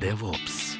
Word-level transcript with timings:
DevOps. 0.00 0.76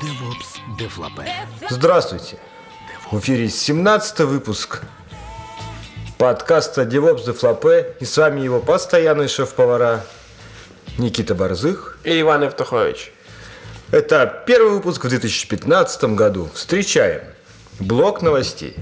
DevOps. 0.00 0.60
Девлопе. 0.78 1.26
Здравствуйте! 1.68 2.38
В 3.10 3.18
эфире 3.18 3.48
17 3.48 4.20
выпуск 4.20 4.82
подкаста 6.16 6.82
DevOps 6.82 7.26
Дефлопе 7.26 7.96
и 7.98 8.04
с 8.04 8.16
вами 8.16 8.40
его 8.40 8.60
постоянный 8.60 9.26
шеф-повара 9.26 10.04
Никита 10.96 11.34
Борзых. 11.34 11.98
И 12.04 12.20
Иван 12.20 12.44
Евтухович. 12.44 13.12
Это 13.90 14.44
первый 14.46 14.74
выпуск 14.74 15.04
в 15.04 15.08
2015 15.08 16.04
году. 16.14 16.48
Встречаем 16.54 17.22
блок 17.80 18.22
новостей. 18.22 18.76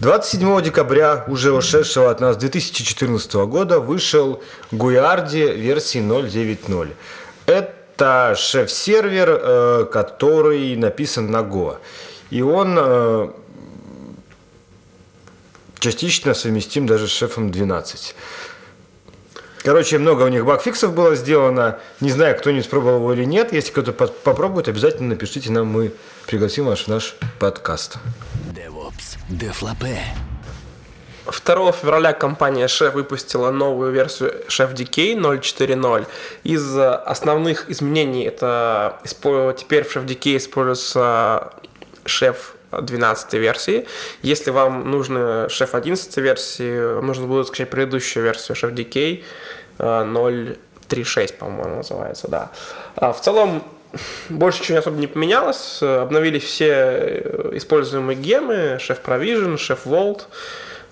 27 0.00 0.62
декабря 0.62 1.24
уже 1.28 1.52
ушедшего 1.52 2.10
от 2.10 2.20
нас 2.20 2.38
2014 2.38 3.34
года 3.34 3.80
вышел 3.80 4.42
Гуиарди 4.70 5.46
версии 5.46 6.00
0.9.0. 6.00 6.88
Это 7.44 8.34
шеф-сервер, 8.34 9.28
э, 9.28 9.86
который 9.92 10.74
написан 10.76 11.30
на 11.30 11.40
Go. 11.40 11.76
И 12.30 12.40
он 12.40 12.78
э, 12.78 13.28
частично 15.80 16.32
совместим 16.32 16.86
даже 16.86 17.06
с 17.06 17.10
шефом 17.10 17.50
12. 17.50 18.14
Короче, 19.58 19.98
много 19.98 20.22
у 20.22 20.28
них 20.28 20.46
багфиксов 20.46 20.94
было 20.94 21.14
сделано. 21.14 21.78
Не 22.00 22.10
знаю, 22.10 22.38
кто 22.38 22.50
не 22.50 22.60
испробовал 22.60 23.00
его 23.00 23.12
или 23.12 23.24
нет. 23.24 23.52
Если 23.52 23.70
кто-то 23.70 23.92
по- 23.92 24.06
попробует, 24.06 24.68
обязательно 24.68 25.10
напишите 25.10 25.52
нам, 25.52 25.66
мы 25.66 25.92
пригласим 26.26 26.64
вас 26.64 26.80
в 26.80 26.88
наш 26.88 27.16
подкаст. 27.38 27.98
Дефлопе. 29.30 30.02
2 31.26 31.72
февраля 31.72 32.12
компания 32.12 32.66
Chef 32.66 32.90
выпустила 32.90 33.52
новую 33.52 33.92
версию 33.92 34.34
Chef 34.48 34.74
DK 34.74 35.14
0.4.0. 35.14 36.06
Из 36.42 36.76
э, 36.76 36.94
основных 36.94 37.70
изменений 37.70 38.24
это 38.24 38.98
теперь 39.04 39.84
в 39.84 39.96
Chef 39.96 40.04
DK 40.04 40.36
используется 40.36 41.52
Chef 42.04 42.36
12 42.72 43.34
версии. 43.34 43.86
Если 44.22 44.50
вам 44.50 44.90
нужно 44.90 45.46
Chef 45.48 45.70
11 45.72 46.16
версии, 46.16 46.94
вам 46.94 47.06
нужно 47.06 47.28
будет 47.28 47.46
скачать 47.46 47.70
предыдущую 47.70 48.24
версию 48.24 48.56
Chef 48.56 48.74
DK 48.74 49.22
э, 49.78 49.82
0.3.6, 49.84 51.34
по-моему, 51.34 51.76
называется, 51.76 52.26
да. 52.26 52.50
А 52.96 53.12
в 53.12 53.20
целом 53.20 53.62
больше 54.28 54.60
ничего 54.62 54.78
особо 54.78 54.98
не 54.98 55.06
поменялось. 55.06 55.78
Э, 55.82 56.00
Обновили 56.00 56.38
все 56.38 56.72
э, 56.72 57.50
используемые 57.54 58.16
гемы, 58.16 58.78
Chef 58.80 58.98
Provision, 59.02 59.56
Chef 59.56 59.78
Vault, 59.84 60.22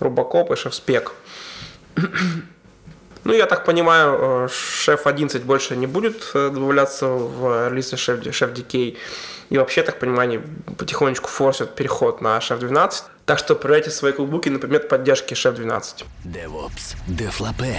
Рубакоп 0.01 0.51
и 0.51 0.55
Chef 0.55 0.73
Spec. 0.73 1.11
Ну, 3.25 3.35
я 3.35 3.45
так 3.45 3.67
понимаю, 3.67 4.47
э, 4.47 4.49
Chef 4.49 5.01
11 5.05 5.43
больше 5.43 5.77
не 5.77 5.87
будет 5.87 6.31
э, 6.33 6.49
добавляться 6.49 7.09
в 7.09 7.69
Chef, 7.75 8.23
Chef 8.23 8.55
DK. 8.55 8.97
И 9.51 9.59
вообще, 9.59 9.83
так 9.83 9.99
понимаю, 9.99 10.23
они 10.23 10.41
потихонечку 10.79 11.29
форсят 11.29 11.75
переход 11.75 12.23
на 12.23 12.39
Chef 12.39 12.59
12. 12.59 13.05
Так 13.27 13.39
что 13.39 13.55
проверяйте 13.55 13.91
свои 13.91 14.13
кулбуки 14.13 14.49
на 14.49 14.59
предмет 14.59 14.89
поддержки 14.89 15.35
Chef 15.35 15.53
12. 15.53 16.07
DevOps. 16.25 16.97
Дефлопе. 17.07 17.77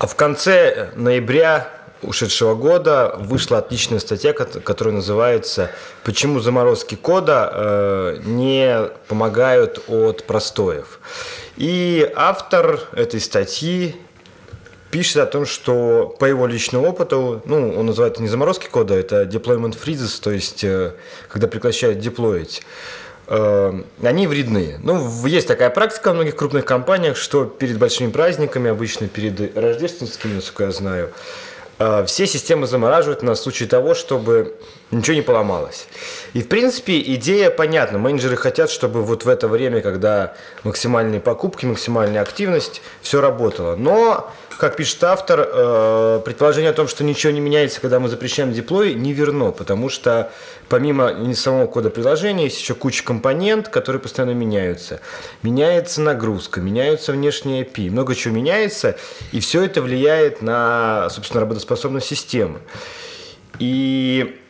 А 0.00 0.08
в 0.08 0.16
конце 0.16 0.90
ноября 0.96 1.70
ушедшего 2.02 2.54
года 2.54 3.14
вышла 3.18 3.58
отличная 3.58 3.98
статья, 3.98 4.32
кот- 4.32 4.62
которая 4.62 4.94
называется 4.94 5.70
«Почему 6.04 6.40
заморозки 6.40 6.94
кода 6.94 7.50
э, 7.52 8.18
не 8.24 8.88
помогают 9.08 9.84
от 9.88 10.24
простоев». 10.24 11.00
И 11.56 12.10
автор 12.14 12.80
этой 12.92 13.20
статьи 13.20 13.96
пишет 14.90 15.16
о 15.16 15.26
том, 15.26 15.46
что 15.46 16.14
по 16.18 16.24
его 16.26 16.46
личному 16.46 16.88
опыту, 16.88 17.42
ну, 17.44 17.74
он 17.78 17.86
называет 17.86 18.14
это 18.14 18.22
не 18.22 18.28
заморозки 18.28 18.66
кода, 18.66 18.94
это 18.94 19.22
deployment 19.22 19.76
freezes, 19.82 20.20
то 20.22 20.30
есть 20.30 20.64
э, 20.64 20.92
когда 21.28 21.48
прекращают 21.48 21.98
деплоить, 21.98 22.62
э, 23.26 23.80
они 24.02 24.26
вредны. 24.26 24.78
Ну, 24.82 25.26
есть 25.26 25.48
такая 25.48 25.70
практика 25.70 26.12
в 26.12 26.14
многих 26.14 26.36
крупных 26.36 26.64
компаниях, 26.64 27.16
что 27.16 27.44
перед 27.44 27.78
большими 27.78 28.10
праздниками, 28.10 28.70
обычно 28.70 29.08
перед 29.08 29.56
рождественскими, 29.56 30.34
насколько 30.34 30.64
я 30.64 30.72
знаю, 30.72 31.12
все 31.78 32.26
системы 32.26 32.66
замораживают 32.66 33.22
на 33.22 33.34
случай 33.34 33.66
того, 33.66 33.94
чтобы 33.94 34.56
ничего 34.90 35.14
не 35.14 35.22
поломалось. 35.22 35.88
И, 36.32 36.42
в 36.42 36.48
принципе, 36.48 37.00
идея 37.00 37.50
понятна. 37.50 37.98
Менеджеры 37.98 38.36
хотят, 38.36 38.70
чтобы 38.70 39.02
вот 39.02 39.24
в 39.24 39.28
это 39.28 39.46
время, 39.48 39.80
когда 39.82 40.34
максимальные 40.62 41.20
покупки, 41.20 41.66
максимальная 41.66 42.22
активность, 42.22 42.80
все 43.02 43.20
работало. 43.20 43.76
Но, 43.76 44.30
как 44.58 44.76
пишет 44.76 45.02
автор, 45.04 45.48
э, 45.52 46.20
предположение 46.24 46.70
о 46.70 46.74
том, 46.74 46.88
что 46.88 47.04
ничего 47.04 47.32
не 47.32 47.40
меняется, 47.40 47.80
когда 47.80 48.00
мы 48.00 48.08
запрещаем 48.08 48.52
деплой, 48.52 48.94
не 48.94 49.12
верно, 49.12 49.50
потому 49.50 49.88
что 49.88 50.30
помимо 50.68 51.34
самого 51.34 51.66
кода 51.66 51.90
приложения 51.90 52.44
есть 52.44 52.60
еще 52.60 52.74
куча 52.74 53.04
компонент, 53.04 53.68
которые 53.68 54.00
постоянно 54.00 54.34
меняются. 54.34 55.00
Меняется 55.42 56.00
нагрузка, 56.00 56.60
меняются 56.60 57.12
внешние 57.12 57.64
API, 57.64 57.90
много 57.90 58.14
чего 58.14 58.34
меняется, 58.34 58.96
и 59.32 59.40
все 59.40 59.64
это 59.64 59.82
влияет 59.82 60.42
на, 60.42 61.08
собственно, 61.10 61.40
работоспособность 61.42 62.06
системы. 62.06 62.60
И 63.58 64.40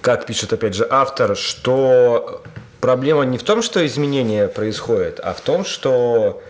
как 0.00 0.26
пишет 0.26 0.52
опять 0.52 0.74
же 0.74 0.86
автор, 0.88 1.36
что 1.36 2.42
проблема 2.80 3.24
не 3.24 3.38
в 3.38 3.42
том, 3.42 3.62
что 3.62 3.84
изменения 3.86 4.48
происходят, 4.48 5.20
а 5.22 5.34
в 5.34 5.40
том, 5.40 5.64
что 5.64 6.42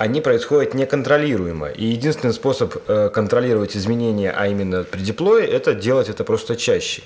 они 0.00 0.22
происходят 0.22 0.72
неконтролируемо. 0.72 1.68
И 1.68 1.84
единственный 1.84 2.32
способ 2.32 2.74
э, 2.88 3.10
контролировать 3.12 3.76
изменения, 3.76 4.34
а 4.34 4.46
именно 4.46 4.82
при 4.82 5.00
деплое, 5.02 5.44
это 5.44 5.74
делать 5.74 6.08
это 6.08 6.24
просто 6.24 6.56
чаще. 6.56 7.02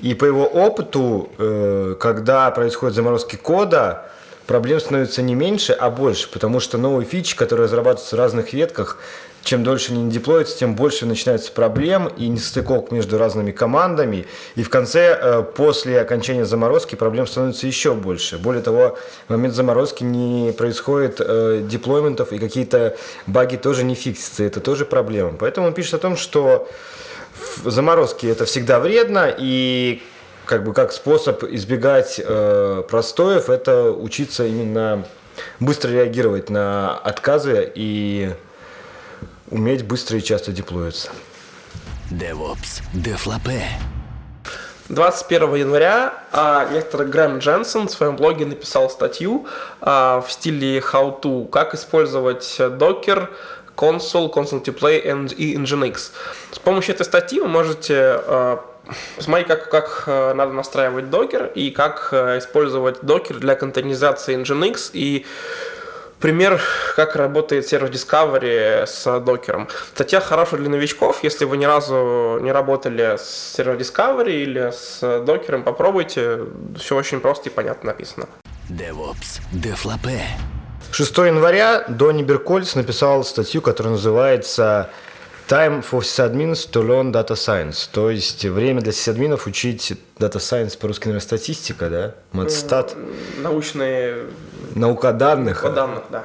И 0.00 0.14
по 0.14 0.24
его 0.24 0.46
опыту, 0.46 1.28
э, 1.36 1.94
когда 2.00 2.50
происходят 2.52 2.94
заморозки 2.94 3.36
кода, 3.36 4.10
проблем 4.46 4.80
становится 4.80 5.22
не 5.22 5.34
меньше, 5.34 5.72
а 5.72 5.90
больше, 5.90 6.30
потому 6.30 6.60
что 6.60 6.78
новые 6.78 7.06
фичи, 7.06 7.36
которые 7.36 7.64
разрабатываются 7.64 8.16
в 8.16 8.18
разных 8.18 8.52
ветках, 8.52 8.98
чем 9.46 9.62
дольше 9.62 9.92
они 9.92 10.02
не 10.02 10.10
деплоятся, 10.10 10.58
тем 10.58 10.74
больше 10.74 11.06
начинается 11.06 11.52
проблем 11.52 12.08
и 12.08 12.26
нестыковок 12.26 12.90
между 12.90 13.16
разными 13.16 13.52
командами. 13.52 14.26
И 14.56 14.64
в 14.64 14.70
конце, 14.70 15.16
э, 15.20 15.42
после 15.44 16.00
окончания 16.00 16.44
заморозки, 16.44 16.96
проблем 16.96 17.28
становится 17.28 17.68
еще 17.68 17.94
больше. 17.94 18.38
Более 18.38 18.62
того, 18.62 18.98
в 19.28 19.30
момент 19.30 19.54
заморозки 19.54 20.02
не 20.02 20.50
происходит 20.50 21.20
э, 21.20 21.62
деплойментов, 21.62 22.32
и 22.32 22.40
какие-то 22.40 22.96
баги 23.28 23.54
тоже 23.54 23.84
не 23.84 23.94
фиксятся. 23.94 24.42
Это 24.42 24.60
тоже 24.60 24.84
проблема. 24.84 25.34
Поэтому 25.38 25.68
он 25.68 25.74
пишет 25.74 25.94
о 25.94 25.98
том, 25.98 26.16
что 26.16 26.68
заморозки 27.64 28.26
это 28.26 28.46
всегда 28.46 28.80
вредно, 28.80 29.32
и 29.38 30.02
как 30.46 30.64
бы 30.64 30.72
как 30.72 30.92
способ 30.92 31.44
избегать 31.44 32.20
э, 32.24 32.82
простоев, 32.88 33.50
это 33.50 33.90
учиться 33.90 34.46
именно 34.46 35.04
быстро 35.60 35.90
реагировать 35.90 36.48
на 36.48 36.96
отказы 36.96 37.70
и 37.74 38.32
уметь 39.50 39.84
быстро 39.84 40.18
и 40.18 40.22
часто 40.22 40.52
деплоиться. 40.52 41.10
DevOps. 42.10 42.82
Дефлопе. 42.94 43.62
21 44.88 45.56
января 45.56 46.14
а, 46.30 46.68
некто 46.72 47.04
Грэм 47.04 47.38
Дженсен 47.38 47.88
в 47.88 47.90
своем 47.90 48.14
блоге 48.14 48.46
написал 48.46 48.88
статью 48.88 49.46
а, 49.80 50.20
в 50.20 50.30
стиле 50.30 50.78
How 50.78 51.20
to, 51.20 51.48
как 51.48 51.74
использовать 51.74 52.56
Docker, 52.60 53.28
Console, 53.76 54.32
Console 54.32 54.62
to 54.62 54.72
Play 54.72 55.04
and- 55.04 55.34
и 55.34 55.56
Nginx. 55.56 56.12
С 56.52 56.58
помощью 56.60 56.94
этой 56.94 57.04
статьи 57.04 57.40
вы 57.40 57.48
можете 57.48 57.96
а, 57.96 58.64
посмотреть, 59.16 59.48
как, 59.48 59.70
как 59.70 60.04
а, 60.06 60.34
надо 60.34 60.52
настраивать 60.52 61.06
Docker 61.06 61.52
и 61.52 61.70
как 61.70 62.10
а, 62.12 62.38
использовать 62.38 62.98
Docker 63.00 63.38
для 63.38 63.54
контейнеризации 63.54 64.36
Nginx 64.36 64.90
и 64.92 65.26
Пример, 66.20 66.62
как 66.96 67.14
работает 67.14 67.68
сервис 67.68 67.90
Discovery 67.90 68.86
с 68.86 69.20
докером. 69.20 69.68
Статья 69.94 70.20
хорошая 70.20 70.60
для 70.60 70.70
новичков. 70.70 71.22
Если 71.22 71.44
вы 71.44 71.58
ни 71.58 71.66
разу 71.66 72.38
не 72.40 72.52
работали 72.52 73.18
с 73.18 73.52
сервис 73.54 73.86
Discovery 73.90 74.42
или 74.42 74.72
с 74.72 75.00
докером, 75.26 75.62
попробуйте. 75.62 76.40
Все 76.78 76.96
очень 76.96 77.20
просто 77.20 77.50
и 77.50 77.52
понятно 77.52 77.88
написано. 77.88 78.28
DevOps. 78.70 79.42
Дефлопе. 79.52 80.22
6 80.90 81.18
января 81.18 81.84
Донни 81.88 82.22
Беркольц 82.22 82.74
написал 82.74 83.22
статью, 83.22 83.60
которая 83.60 83.92
называется 83.92 84.88
Time 85.48 85.80
for 85.80 86.02
sysadmins 86.02 86.66
to 86.72 86.82
learn 86.82 87.12
data 87.12 87.36
science. 87.36 87.88
То 87.92 88.10
есть 88.10 88.44
время 88.44 88.80
для 88.80 88.90
сисадминов 88.92 89.46
учить 89.46 89.92
data 90.18 90.38
science 90.38 90.76
по-русски, 90.76 91.04
наверное, 91.04 91.22
статистика, 91.24 91.88
да? 91.88 92.14
Матстат, 92.32 92.96
Научные 93.38 94.24
наука 94.74 95.12
данных. 95.12 95.62
по 95.62 95.70
данных, 95.70 96.02
да. 96.10 96.24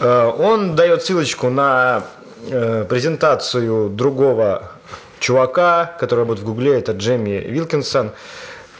Э, 0.00 0.32
Он 0.36 0.74
дает 0.74 1.04
ссылочку 1.04 1.50
на 1.50 2.02
э, 2.50 2.84
презентацию 2.88 3.90
другого 3.90 4.72
чувака, 5.20 5.96
который 6.00 6.20
работает 6.20 6.44
в 6.44 6.48
Гугле, 6.48 6.78
это 6.78 6.92
Джемми 6.92 7.38
Вилкинсон. 7.48 8.10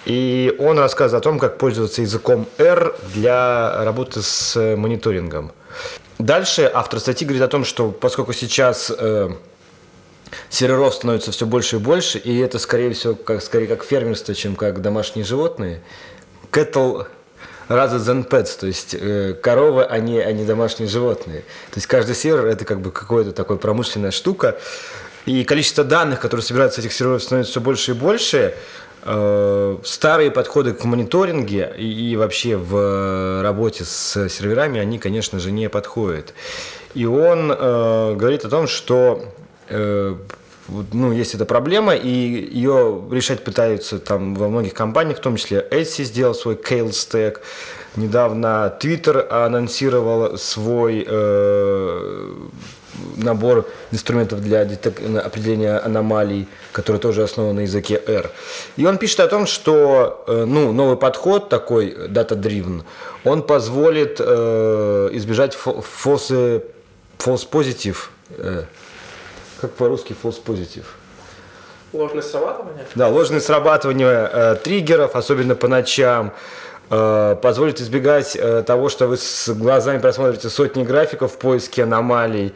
И 0.06 0.56
он 0.58 0.78
рассказывает 0.78 1.22
о 1.22 1.24
том, 1.24 1.38
как 1.38 1.58
пользоваться 1.58 2.02
языком 2.02 2.46
R 2.58 2.96
для 3.14 3.84
работы 3.84 4.22
с 4.22 4.56
мониторингом. 4.76 5.52
Дальше 6.18 6.68
автор 6.74 6.98
статьи 6.98 7.24
говорит 7.26 7.42
о 7.42 7.48
том, 7.48 7.64
что 7.64 7.90
поскольку 7.92 8.32
сейчас 8.32 8.90
э, 8.96 9.30
серверов 10.50 10.94
становится 10.94 11.32
все 11.32 11.46
больше 11.46 11.76
и 11.76 11.78
больше, 11.78 12.18
и 12.18 12.38
это, 12.38 12.58
скорее 12.58 12.92
всего, 12.92 13.14
как, 13.14 13.42
скорее 13.42 13.66
как 13.66 13.84
фермерство, 13.84 14.34
чем 14.34 14.56
как 14.56 14.82
домашние 14.82 15.24
животные, 15.24 15.80
cattle 16.50 17.06
rather 17.68 17.98
than 17.98 18.28
pets, 18.28 18.58
то 18.58 18.66
есть 18.66 18.94
э, 18.94 19.34
коровы, 19.34 19.84
они, 19.84 20.18
они 20.18 20.44
домашние 20.44 20.88
животные. 20.88 21.40
То 21.70 21.76
есть 21.76 21.86
каждый 21.86 22.14
сервер 22.14 22.46
это 22.46 22.64
как 22.64 22.80
бы 22.80 22.90
какая-то 22.90 23.32
такая 23.32 23.58
промышленная 23.58 24.10
штука, 24.10 24.58
и 25.26 25.44
количество 25.44 25.84
данных, 25.84 26.20
которые 26.20 26.44
собираются 26.44 26.80
с 26.80 26.84
этих 26.84 26.94
серверов, 26.94 27.22
становится 27.22 27.52
все 27.52 27.60
больше 27.60 27.90
и 27.90 27.94
больше. 27.94 28.54
Э, 29.02 29.78
старые 29.84 30.30
подходы 30.30 30.72
к 30.72 30.84
мониторинге 30.84 31.72
и, 31.76 32.10
и 32.12 32.16
вообще 32.16 32.56
в 32.56 33.42
работе 33.42 33.84
с 33.84 34.28
серверами, 34.28 34.80
они, 34.80 34.98
конечно 34.98 35.38
же, 35.38 35.52
не 35.52 35.68
подходят. 35.68 36.34
И 36.94 37.04
он 37.04 37.52
э, 37.52 38.14
говорит 38.14 38.44
о 38.44 38.48
том, 38.48 38.66
что 38.66 39.22
э, 39.22 39.47
ну, 39.70 41.12
есть 41.12 41.34
эта 41.34 41.44
проблема, 41.44 41.94
и 41.94 42.08
ее 42.08 43.02
решать 43.10 43.42
пытаются 43.44 43.98
там 43.98 44.34
во 44.34 44.48
многих 44.48 44.74
компаниях, 44.74 45.18
в 45.18 45.20
том 45.20 45.36
числе 45.36 45.66
Etsy 45.70 46.04
сделал 46.04 46.34
свой 46.34 46.56
Kale 46.56 46.90
Stack, 46.90 47.38
недавно 47.96 48.76
Twitter 48.80 49.26
анонсировал 49.28 50.36
свой 50.36 51.04
э, 51.06 52.34
набор 53.16 53.66
инструментов 53.92 54.42
для 54.42 54.62
определения 54.62 55.78
аномалий, 55.78 56.48
который 56.72 56.98
тоже 56.98 57.22
основан 57.22 57.56
на 57.56 57.60
языке 57.60 58.00
R. 58.06 58.30
И 58.76 58.84
он 58.84 58.98
пишет 58.98 59.20
о 59.20 59.28
том, 59.28 59.46
что 59.46 60.24
э, 60.26 60.44
ну, 60.46 60.72
новый 60.72 60.96
подход 60.96 61.48
такой, 61.48 61.90
data-driven, 62.08 62.82
он 63.24 63.42
позволит 63.42 64.16
э, 64.20 65.08
избежать 65.12 65.56
false, 65.56 66.62
false 67.18 67.48
positive, 67.50 67.96
э, 68.30 68.64
как 69.60 69.72
по-русски 69.72 70.14
false 70.20 70.42
positive? 70.44 70.84
Ложное 71.92 72.22
срабатывание? 72.22 72.84
Да, 72.94 73.08
ложное 73.08 73.40
срабатывание 73.40 74.30
э, 74.30 74.56
триггеров, 74.62 75.16
особенно 75.16 75.54
по 75.54 75.68
ночам, 75.68 76.32
э, 76.90 77.36
позволит 77.40 77.80
избегать 77.80 78.36
э, 78.36 78.62
того, 78.62 78.88
что 78.90 79.06
вы 79.06 79.16
с 79.16 79.48
глазами 79.48 79.98
просмотрите 79.98 80.50
сотни 80.50 80.84
графиков 80.84 81.32
в 81.32 81.38
поиске 81.38 81.84
аномалий, 81.84 82.52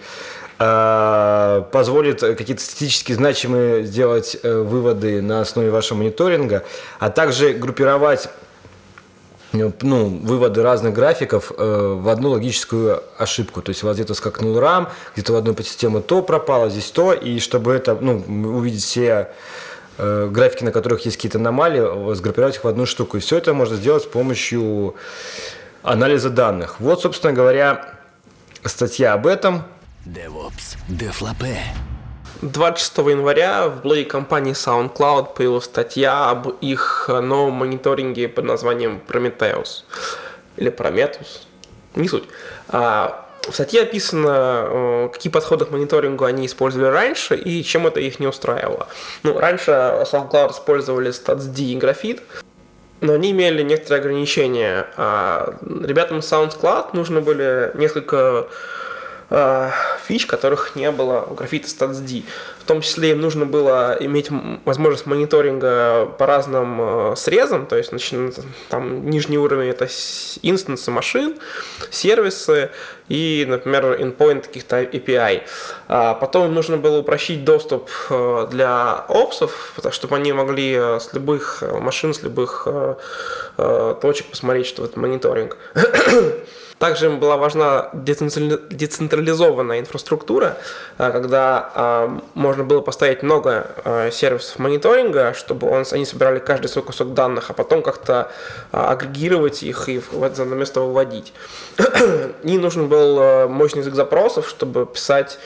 э, 0.58 1.62
позволит 1.72 2.20
какие-то 2.20 2.62
статистически 2.62 3.14
значимые 3.14 3.84
сделать 3.84 4.37
э, 4.43 4.54
выводы 4.54 5.22
на 5.22 5.40
основе 5.40 5.70
вашего 5.70 5.99
мониторинга, 5.99 6.62
а 6.99 7.08
также 7.08 7.54
группировать 7.54 8.28
ну, 9.52 10.08
выводы 10.08 10.62
разных 10.62 10.94
графиков 10.94 11.52
э, 11.56 11.96
в 11.99 12.08
одну 12.08 12.31
логическую 12.31 13.02
ошибку. 13.19 13.62
То 13.62 13.70
есть 13.70 13.82
у 13.82 13.87
вас 13.87 13.96
где-то 13.96 14.14
скакнул 14.14 14.56
RAM, 14.58 14.88
где-то 15.14 15.32
в 15.32 15.37
одной 15.37 15.54
подсистеме 15.54 16.00
то 16.00 16.22
пропало, 16.22 16.70
здесь 16.70 16.90
то, 16.90 17.12
и 17.12 17.38
чтобы 17.38 17.72
это, 17.72 17.96
ну, 18.00 18.25
увидеть 18.56 18.82
все 18.82 19.31
э, 19.99 20.28
графики, 20.31 20.64
на 20.64 20.72
которых 20.72 21.04
есть 21.04 21.16
какие-то 21.16 21.38
аномалии, 21.38 22.14
сгруппировать 22.14 22.56
их 22.56 22.64
в 22.64 22.69
одну 22.69 22.87
штуку. 22.87 23.19
И 23.19 23.20
все 23.20 23.38
это 23.38 23.52
можно 23.52 23.76
сделать 23.76 24.04
с 24.04 24.06
помощью 24.06 24.94
анализа 25.82 26.31
данных. 26.31 26.81
Вот, 26.81 27.02
собственно 27.02 27.32
говоря, 27.32 27.94
статья 28.64 29.14
об 29.14 29.26
этом. 29.26 29.64
DevOps, 30.06 30.76
Deflape. 30.88 31.92
26 32.40 32.99
января 32.99 33.69
в 33.69 33.82
блоге 33.82 34.05
компании 34.05 34.52
SoundCloud 34.52 35.34
появилась 35.34 35.64
статья 35.64 36.31
об 36.31 36.49
их 36.61 37.08
новом 37.08 37.55
мониторинге 37.55 38.29
под 38.29 38.44
названием 38.44 39.00
Prometheus. 39.06 39.84
Или 40.56 40.70
Prometheus. 40.70 41.43
Не 41.94 42.08
суть. 42.08 42.25
А, 42.69 43.26
в 43.49 43.52
статье 43.52 43.82
описано, 43.82 44.29
э, 44.29 45.08
какие 45.12 45.32
подходы 45.32 45.64
к 45.64 45.70
мониторингу 45.70 46.25
они 46.25 46.46
использовали 46.46 46.88
раньше 46.88 47.34
и 47.37 47.62
чем 47.64 47.87
это 47.87 48.00
их 48.00 48.20
не 48.20 48.26
устраивало. 48.26 48.88
Ну, 49.25 49.38
раньше 49.38 49.70
SoundCloud 49.70 50.52
использовали 50.52 51.11
StatsD 51.11 51.61
и 51.61 51.78
Graphite, 51.78 52.23
но 53.00 53.14
они 53.14 53.32
имели 53.32 53.62
некоторые 53.62 54.00
ограничения. 54.00 54.87
А 54.96 55.56
ребятам 55.61 56.19
SoundCloud 56.19 56.90
нужно 56.93 57.20
были 57.20 57.73
несколько 57.75 58.46
э, 59.32 59.70
фич, 60.06 60.26
которых 60.26 60.76
не 60.76 60.90
было 60.90 61.26
у 61.29 61.34
Graffiti 61.34 61.64
Stats 61.64 62.00
D. 62.00 62.23
В 62.61 62.64
том 62.64 62.81
числе 62.81 63.11
им 63.11 63.20
нужно 63.20 63.46
было 63.46 63.96
иметь 64.00 64.29
возможность 64.64 65.06
мониторинга 65.06 66.06
по 66.19 66.26
разным 66.26 66.81
э, 66.81 67.17
срезам, 67.17 67.67
то 67.67 67.76
есть 67.76 67.93
начиная, 67.93 68.32
там 68.69 69.08
нижний 69.08 69.38
уровень 69.38 69.69
это 69.69 69.88
инстансы 70.43 70.90
машин, 70.90 71.38
сервисы 71.90 72.70
и, 73.08 73.44
например, 73.49 74.00
endpoint 74.00 74.43
каких-то 74.43 74.82
API. 74.82 75.43
А 75.88 76.14
потом 76.14 76.49
им 76.49 76.55
нужно 76.55 76.76
было 76.76 76.99
упрощить 76.99 77.44
доступ 77.44 77.90
э, 78.11 78.46
для 78.50 79.05
опсов, 79.08 79.75
чтобы 79.90 80.17
они 80.17 80.32
могли 80.32 80.75
э, 80.75 81.00
с 81.00 81.12
любых 81.14 81.62
машин, 81.81 82.14
с 82.14 82.23
любых 82.23 82.69
точек 83.56 84.26
посмотреть, 84.26 84.67
что 84.67 84.85
это 84.85 84.99
мониторинг. 84.99 85.56
Также 86.82 87.06
им 87.06 87.20
была 87.20 87.37
важна 87.37 87.90
децентрализованная 87.93 89.79
инфраструктура, 89.79 90.56
э, 90.99 91.12
когда 91.12 91.70
э, 91.73 92.19
можно 92.34 92.64
было 92.64 92.81
поставить 92.81 93.23
много 93.23 93.69
э, 93.84 94.11
сервисов 94.11 94.58
мониторинга, 94.58 95.32
чтобы 95.32 95.70
он, 95.70 95.84
они 95.93 96.05
собирали 96.05 96.40
каждый 96.40 96.67
свой 96.67 96.84
кусок 96.84 97.14
данных, 97.14 97.50
а 97.50 97.52
потом 97.52 97.82
как-то 97.82 98.32
агрегировать 98.73 99.62
их 99.62 99.88
и 99.88 100.00
в 100.00 100.25
это 100.25 100.44
место 100.44 100.81
выводить. 100.81 101.32
и 102.43 102.58
нужен 102.58 102.88
был 102.88 103.49
мощный 103.49 103.82
язык 103.82 103.94
запросов, 103.94 104.49
чтобы 104.49 104.85
писать 104.85 105.38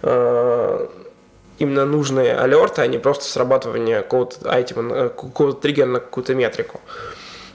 именно 0.00 1.86
нужные 1.86 2.36
алерты, 2.38 2.82
а 2.82 2.86
не 2.86 2.98
просто 2.98 3.24
срабатывание 3.24 4.02
какого-то 4.02 4.48
айтема, 4.48 5.08
какого-то 5.08 5.60
триггера 5.60 5.86
на 5.86 5.98
какую-то 5.98 6.36
метрику. 6.36 6.80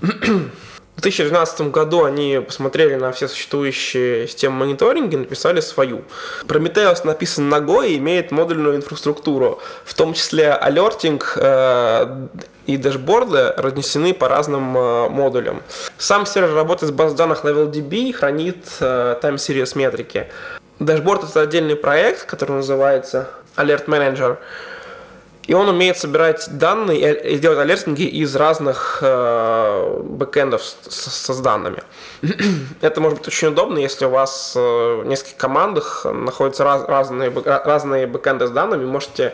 В 1.00 1.02
2012 1.02 1.62
году 1.72 2.04
они 2.04 2.42
посмотрели 2.46 2.96
на 2.96 3.14
все 3.14 3.30
существующие 3.30 4.28
системы 4.28 4.66
мониторинга 4.66 5.16
и 5.16 5.20
написали 5.20 5.62
свою. 5.62 6.02
Prometheus 6.44 7.06
написан 7.06 7.48
ногой 7.48 7.94
и 7.94 7.98
имеет 8.00 8.32
модульную 8.32 8.76
инфраструктуру, 8.76 9.62
в 9.86 9.94
том 9.94 10.14
числе 10.14 10.52
алертинг 10.52 11.38
э, 11.38 12.28
и 12.66 12.76
дашборды 12.76 13.54
разнесены 13.56 14.14
по 14.14 14.28
разным 14.28 14.78
э, 14.78 15.08
модулям. 15.08 15.64
Сам 15.98 16.26
сервер 16.26 16.54
работает 16.54 16.92
с 16.92 16.94
баз 16.94 17.14
данных 17.14 17.46
LevelDB 17.46 18.10
и 18.10 18.12
хранит 18.12 18.58
э, 18.82 19.18
time 19.22 19.36
series 19.36 19.78
метрики. 19.78 20.28
Дашборд 20.80 21.24
это 21.24 21.40
отдельный 21.40 21.78
проект, 21.78 22.26
который 22.26 22.58
называется 22.58 23.30
Alert 23.56 23.86
Manager. 23.86 24.38
И 25.50 25.54
он 25.56 25.68
умеет 25.68 25.98
собирать 25.98 26.48
данные 26.60 27.20
и 27.22 27.40
делать 27.40 27.58
алертинги 27.58 28.04
из 28.04 28.36
разных 28.36 29.00
э, 29.02 30.00
бэкэндов 30.04 30.64
с, 30.64 30.76
с, 30.88 31.34
с 31.34 31.40
данными. 31.40 31.82
Это 32.82 33.02
может 33.02 33.18
быть 33.18 33.28
очень 33.30 33.48
удобно, 33.48 33.80
если 33.80 34.06
у 34.06 34.10
вас 34.10 34.54
э, 34.56 34.60
в 34.60 35.08
нескольких 35.08 35.38
командах 35.38 36.06
находятся 36.06 36.64
раз, 36.64 36.88
разные, 36.88 37.34
разные 37.44 38.06
бэкэнды 38.06 38.46
с 38.46 38.52
данными. 38.52 38.86
Можете 38.86 39.34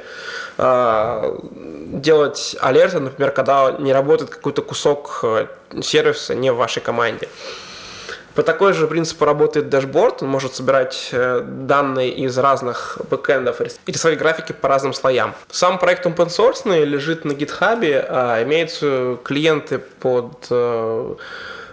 э, 0.58 1.40
делать 1.88 2.56
алерты, 2.62 3.02
например, 3.02 3.32
когда 3.32 3.76
не 3.78 3.92
работает 3.92 4.30
какой-то 4.30 4.62
кусок 4.62 5.20
э, 5.24 5.48
сервиса 5.82 6.34
не 6.34 6.50
в 6.50 6.56
вашей 6.56 6.82
команде. 6.82 7.28
По 8.36 8.44
такой 8.44 8.74
же 8.74 8.86
принципу 8.88 9.24
работает 9.24 9.70
дашборд. 9.70 10.22
Он 10.22 10.28
может 10.28 10.54
собирать 10.54 11.10
э, 11.14 11.42
данные 11.42 12.12
из 12.12 12.38
разных 12.38 12.98
бэкэндов 13.10 13.62
и 13.62 13.92
рисовать 13.92 14.20
графики 14.20 14.52
по 14.52 14.68
разным 14.68 14.94
слоям. 14.94 15.34
Сам 15.50 15.80
проект 15.80 16.06
open 16.06 16.28
source 16.28 16.84
лежит 16.84 17.24
на 17.24 17.32
GitHub, 17.32 18.06
а 18.10 18.44
имеются 18.44 19.18
клиенты 19.24 19.80
под 19.80 20.48
э, 20.50 21.16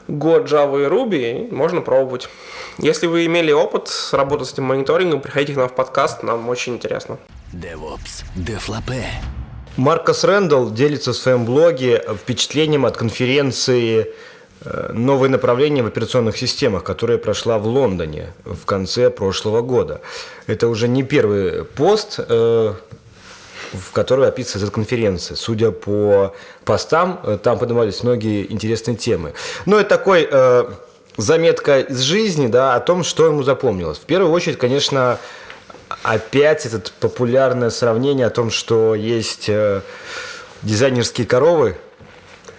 Go, 0.09 0.47
Java 0.47 0.85
и 0.85 0.89
Ruby, 0.89 1.53
можно 1.53 1.81
пробовать. 1.81 2.29
Если 2.79 3.09
вы 3.09 3.27
имели 3.27 3.51
опыт 3.51 3.91
работы 4.13 4.45
с 4.45 4.53
этим 4.53 4.65
мониторингом, 4.65 5.21
приходите 5.21 5.55
к 5.55 5.57
нам 5.57 5.69
в 5.69 5.75
подкаст, 5.75 6.23
нам 6.23 6.49
очень 6.49 6.75
интересно. 6.75 7.19
DevOps, 7.53 8.25
Deflape. 8.37 9.03
Маркос 9.77 10.23
Рэндалл 10.23 10.71
делится 10.71 11.13
в 11.13 11.17
своем 11.17 11.45
блоге 11.45 12.05
впечатлением 12.21 12.85
от 12.85 12.97
конференции 12.97 14.07
Э, 14.07 14.11
новое 14.93 15.29
направление 15.29 15.83
в 15.83 15.87
операционных 15.87 16.37
системах, 16.37 16.85
которая 16.85 17.19
прошла 17.19 17.59
в 17.59 17.67
Лондоне 17.67 18.33
в 18.45 18.65
конце 18.65 19.11
прошлого 19.11 19.61
года. 19.63 20.01
Это 20.47 20.69
уже 20.69 20.89
не 20.89 21.03
первый 21.03 21.65
пост, 21.65 22.19
э, 22.19 22.75
в 23.73 23.93
котором 23.93 24.25
описывается 24.25 24.67
эта 24.67 24.75
конференция. 24.75 25.37
Судя 25.37 25.71
по 25.71 26.35
постам, 26.65 27.21
э, 27.25 27.39
там 27.43 27.59
поднимались 27.59 28.03
многие 28.03 28.53
интересные 28.53 28.97
темы. 28.97 29.33
Но 29.67 29.81
это 29.81 29.89
такой 29.89 30.29
заметка 31.17 31.81
из 31.81 32.01
жизни, 32.01 32.47
да, 32.47 32.75
о 32.75 32.81
том, 32.81 33.05
что 33.05 33.27
ему 33.27 33.43
запомнилось. 33.43 33.99
В 33.99 34.05
первую 34.05 34.33
очередь, 34.33 34.59
конечно, 34.59 35.19
опять 36.03 36.67
это 36.67 36.81
популярное 37.01 37.71
сравнение 37.71 38.27
о 38.27 38.31
том, 38.31 38.51
что 38.51 38.95
есть 38.95 39.51
дизайнерские 40.63 41.27
коровы, 41.27 41.77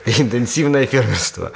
интенсивное 0.06 0.86
фермерство. 0.86 1.52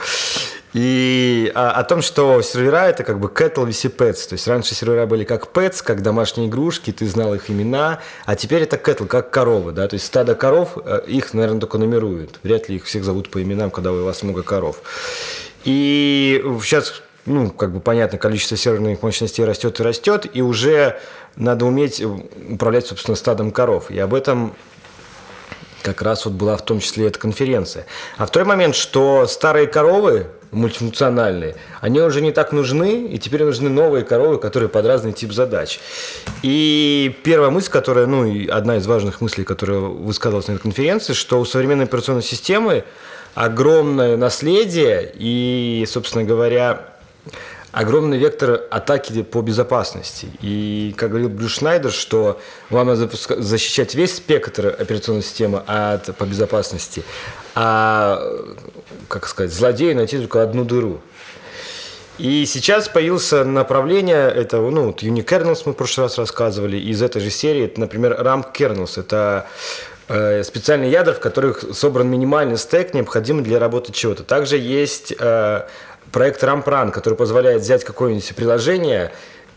И 0.73 1.51
о, 1.55 1.71
о 1.71 1.83
том, 1.83 2.01
что 2.01 2.41
сервера 2.41 2.87
это 2.87 3.03
как 3.03 3.19
бы 3.19 3.29
cattle 3.29 3.67
vs 3.67 3.95
pets. 3.95 4.29
То 4.29 4.33
есть 4.33 4.47
раньше 4.47 4.75
сервера 4.75 5.05
были 5.05 5.23
как 5.23 5.47
pets, 5.53 5.81
как 5.83 6.01
домашние 6.01 6.49
игрушки, 6.49 6.91
ты 6.91 7.07
знал 7.07 7.33
их 7.33 7.49
имена, 7.49 7.99
а 8.25 8.35
теперь 8.35 8.63
это 8.63 8.75
cattle, 8.75 9.07
как 9.07 9.31
коровы. 9.31 9.71
Да? 9.71 9.87
То 9.87 9.95
есть 9.95 10.05
стадо 10.05 10.35
коров, 10.35 10.77
э, 10.83 11.01
их, 11.07 11.33
наверное, 11.33 11.61
только 11.61 11.77
нумеруют. 11.77 12.39
Вряд 12.43 12.69
ли 12.69 12.75
их 12.75 12.85
всех 12.85 13.03
зовут 13.03 13.29
по 13.29 13.41
именам, 13.41 13.71
когда 13.71 13.91
у 13.91 14.03
вас 14.03 14.23
много 14.23 14.43
коров. 14.43 14.81
И 15.63 16.43
сейчас 16.61 17.01
ну, 17.25 17.49
как 17.51 17.73
бы 17.73 17.81
понятно, 17.81 18.17
количество 18.17 18.55
серверных 18.55 19.01
мощностей 19.01 19.43
растет 19.43 19.79
и 19.79 19.83
растет, 19.83 20.25
и 20.33 20.41
уже 20.41 20.97
надо 21.35 21.65
уметь 21.65 22.01
управлять, 22.01 22.87
собственно, 22.87 23.15
стадом 23.15 23.51
коров. 23.51 23.91
И 23.91 23.99
об 23.99 24.13
этом 24.13 24.55
как 25.83 26.01
раз 26.01 26.25
вот 26.25 26.33
была 26.33 26.57
в 26.57 26.65
том 26.65 26.79
числе 26.79 27.07
эта 27.07 27.19
конференция. 27.19 27.85
А 28.17 28.25
второй 28.25 28.47
момент, 28.47 28.75
что 28.75 29.27
старые 29.27 29.67
коровы, 29.67 30.27
мультифункциональные, 30.51 31.55
они 31.81 32.01
уже 32.01 32.21
не 32.21 32.31
так 32.31 32.51
нужны, 32.51 33.07
и 33.07 33.17
теперь 33.17 33.43
нужны 33.43 33.69
новые 33.69 34.03
коровы, 34.03 34.37
которые 34.37 34.69
под 34.69 34.85
разный 34.85 35.13
тип 35.13 35.33
задач. 35.33 35.79
И 36.43 37.15
первая 37.23 37.49
мысль, 37.49 37.69
которая, 37.69 38.05
ну, 38.05 38.25
и 38.25 38.47
одна 38.47 38.77
из 38.77 38.87
важных 38.87 39.21
мыслей, 39.21 39.43
которая 39.43 39.79
высказалась 39.79 40.47
на 40.47 40.53
этой 40.53 40.61
конференции, 40.61 41.13
что 41.13 41.39
у 41.39 41.45
современной 41.45 41.85
операционной 41.85 42.23
системы 42.23 42.83
огромное 43.35 44.17
наследие, 44.17 45.11
и, 45.15 45.85
собственно 45.87 46.23
говоря, 46.23 46.87
огромный 47.71 48.17
вектор 48.17 48.63
атаки 48.71 49.21
по 49.21 49.41
безопасности. 49.41 50.27
И, 50.41 50.95
как 50.97 51.09
говорил 51.09 51.29
Брюс 51.29 51.57
Шнайдер, 51.57 51.91
что 51.91 52.39
вам 52.69 52.87
надо 52.87 53.09
защищать 53.11 53.93
весь 53.93 54.15
спектр 54.15 54.75
операционной 54.79 55.21
системы 55.21 55.61
от, 55.67 56.15
по 56.17 56.23
безопасности, 56.25 57.03
а, 57.53 58.19
как 59.07 59.27
сказать, 59.27 59.51
злодею 59.51 59.95
найти 59.95 60.17
только 60.17 60.41
одну 60.41 60.63
дыру. 60.63 60.99
И 62.17 62.45
сейчас 62.47 62.87
появилось 62.87 63.31
направление, 63.31 64.29
это, 64.29 64.57
ну, 64.57 64.87
вот 64.87 65.03
Unikernels 65.03 65.61
мы 65.65 65.73
в 65.73 65.75
прошлый 65.75 66.05
раз 66.05 66.17
рассказывали, 66.17 66.77
из 66.77 67.01
этой 67.01 67.21
же 67.21 67.29
серии, 67.29 67.65
это, 67.65 67.79
например, 67.79 68.19
RAM 68.19 68.43
Kernels, 68.51 68.99
это 68.99 69.45
э, 70.07 70.43
специальные 70.43 70.89
ядра, 70.89 71.13
в 71.13 71.19
которых 71.19 71.63
собран 71.73 72.09
минимальный 72.09 72.57
стек, 72.57 72.95
необходимый 72.95 73.43
для 73.43 73.59
работы 73.59 73.91
чего-то. 73.91 74.23
Также 74.23 74.57
есть 74.57 75.13
э, 75.17 75.67
проект 76.11 76.43
Rampran, 76.43 76.89
который 76.89 77.13
позволяет 77.13 77.61
взять 77.61 77.83
какое-нибудь 77.83 78.35
приложение, 78.35 79.11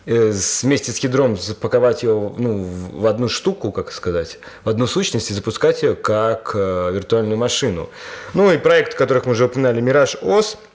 вместе 0.07 0.93
с 0.93 0.99
ядром 0.99 1.37
запаковать 1.37 2.03
его 2.03 2.35
ну, 2.39 2.65
в 2.93 3.07
одну 3.07 3.29
штуку, 3.29 3.73
как 3.73 3.93
сказать, 3.93 4.39
в 4.65 4.69
одну 4.69 4.87
сущность 4.87 5.31
и 5.31 5.35
запускать 5.35 5.83
ее 5.83 5.95
как 5.95 6.53
э, 6.55 6.91
виртуальную 6.93 7.39
машину. 7.39 7.89
Ну 8.35 8.53
и 8.53 8.59
проект, 8.59 8.95
которых 8.95 9.27
мы 9.27 9.33
уже 9.33 9.45
упоминали, 9.45 9.83
Mirage 9.83 10.23
OS– 10.23 10.57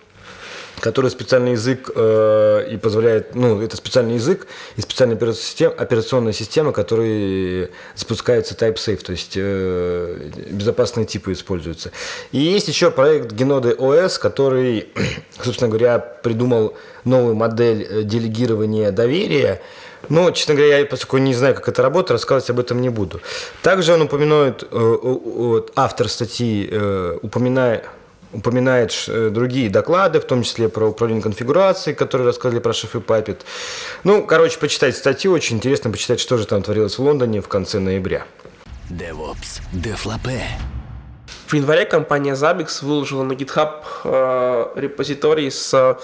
который 0.79 1.09
специальный 1.09 1.51
язык 1.51 1.89
э, 1.95 2.67
и 2.71 2.77
позволяет, 2.77 3.35
ну, 3.35 3.61
это 3.61 3.77
специальный 3.77 4.15
язык 4.15 4.47
и 4.75 4.81
специальная 4.81 5.15
операционная 5.15 5.41
система, 5.41 5.73
операционная 5.73 6.33
система 6.33 6.71
который 6.71 7.69
запускается 7.95 8.55
TypeSafe, 8.55 9.03
то 9.03 9.11
есть 9.11 9.33
э, 9.35 10.29
безопасные 10.49 11.05
типы 11.05 11.33
используются. 11.33 11.91
И 12.31 12.39
есть 12.39 12.67
еще 12.67 12.91
проект 12.91 13.31
Genode 13.31 13.75
OS, 13.77 14.19
который, 14.19 14.89
собственно 15.41 15.69
говоря, 15.69 15.99
придумал 15.99 16.75
новую 17.03 17.35
модель 17.35 17.87
э, 17.89 18.03
делегирования 18.03 18.91
доверия, 18.91 19.61
но, 20.09 20.29
честно 20.31 20.53
говоря, 20.53 20.79
я, 20.79 20.85
поскольку 20.85 21.17
не 21.17 21.33
знаю, 21.33 21.55
как 21.55 21.67
это 21.67 21.81
работает, 21.81 22.11
рассказывать 22.11 22.49
об 22.51 22.59
этом 22.59 22.81
не 22.81 22.89
буду. 22.89 23.21
Также 23.61 23.93
он 23.93 24.03
упоминает, 24.03 24.63
э, 24.69 25.61
автор 25.75 26.09
статьи 26.09 26.67
э, 26.71 27.17
упоминает 27.21 27.85
упоминает 28.35 28.93
э, 29.07 29.29
другие 29.29 29.69
доклады, 29.69 30.19
в 30.19 30.25
том 30.25 30.43
числе 30.43 30.69
про 30.69 30.87
управление 30.87 31.23
конфигурацией, 31.23 31.95
которые 31.95 32.27
рассказали 32.27 32.59
про 32.59 32.71
Chef 32.71 32.91
и. 32.93 33.37
Ну, 34.03 34.25
короче, 34.25 34.59
почитать 34.59 34.95
статью, 34.95 35.31
очень 35.31 35.57
интересно 35.57 35.91
почитать, 35.91 36.19
что 36.19 36.37
же 36.37 36.45
там 36.45 36.61
творилось 36.61 36.97
в 36.97 37.01
Лондоне 37.01 37.41
в 37.41 37.47
конце 37.47 37.79
ноября. 37.79 38.25
DevOps, 38.89 39.61
Deflape. 39.73 40.41
В 41.47 41.53
январе 41.53 41.85
компания 41.85 42.33
Zabbix 42.33 42.83
выложила 42.83 43.23
на 43.23 43.33
GitHub 43.33 43.83
э, 44.03 44.67
репозиторий 44.75 45.51
с 45.51 45.97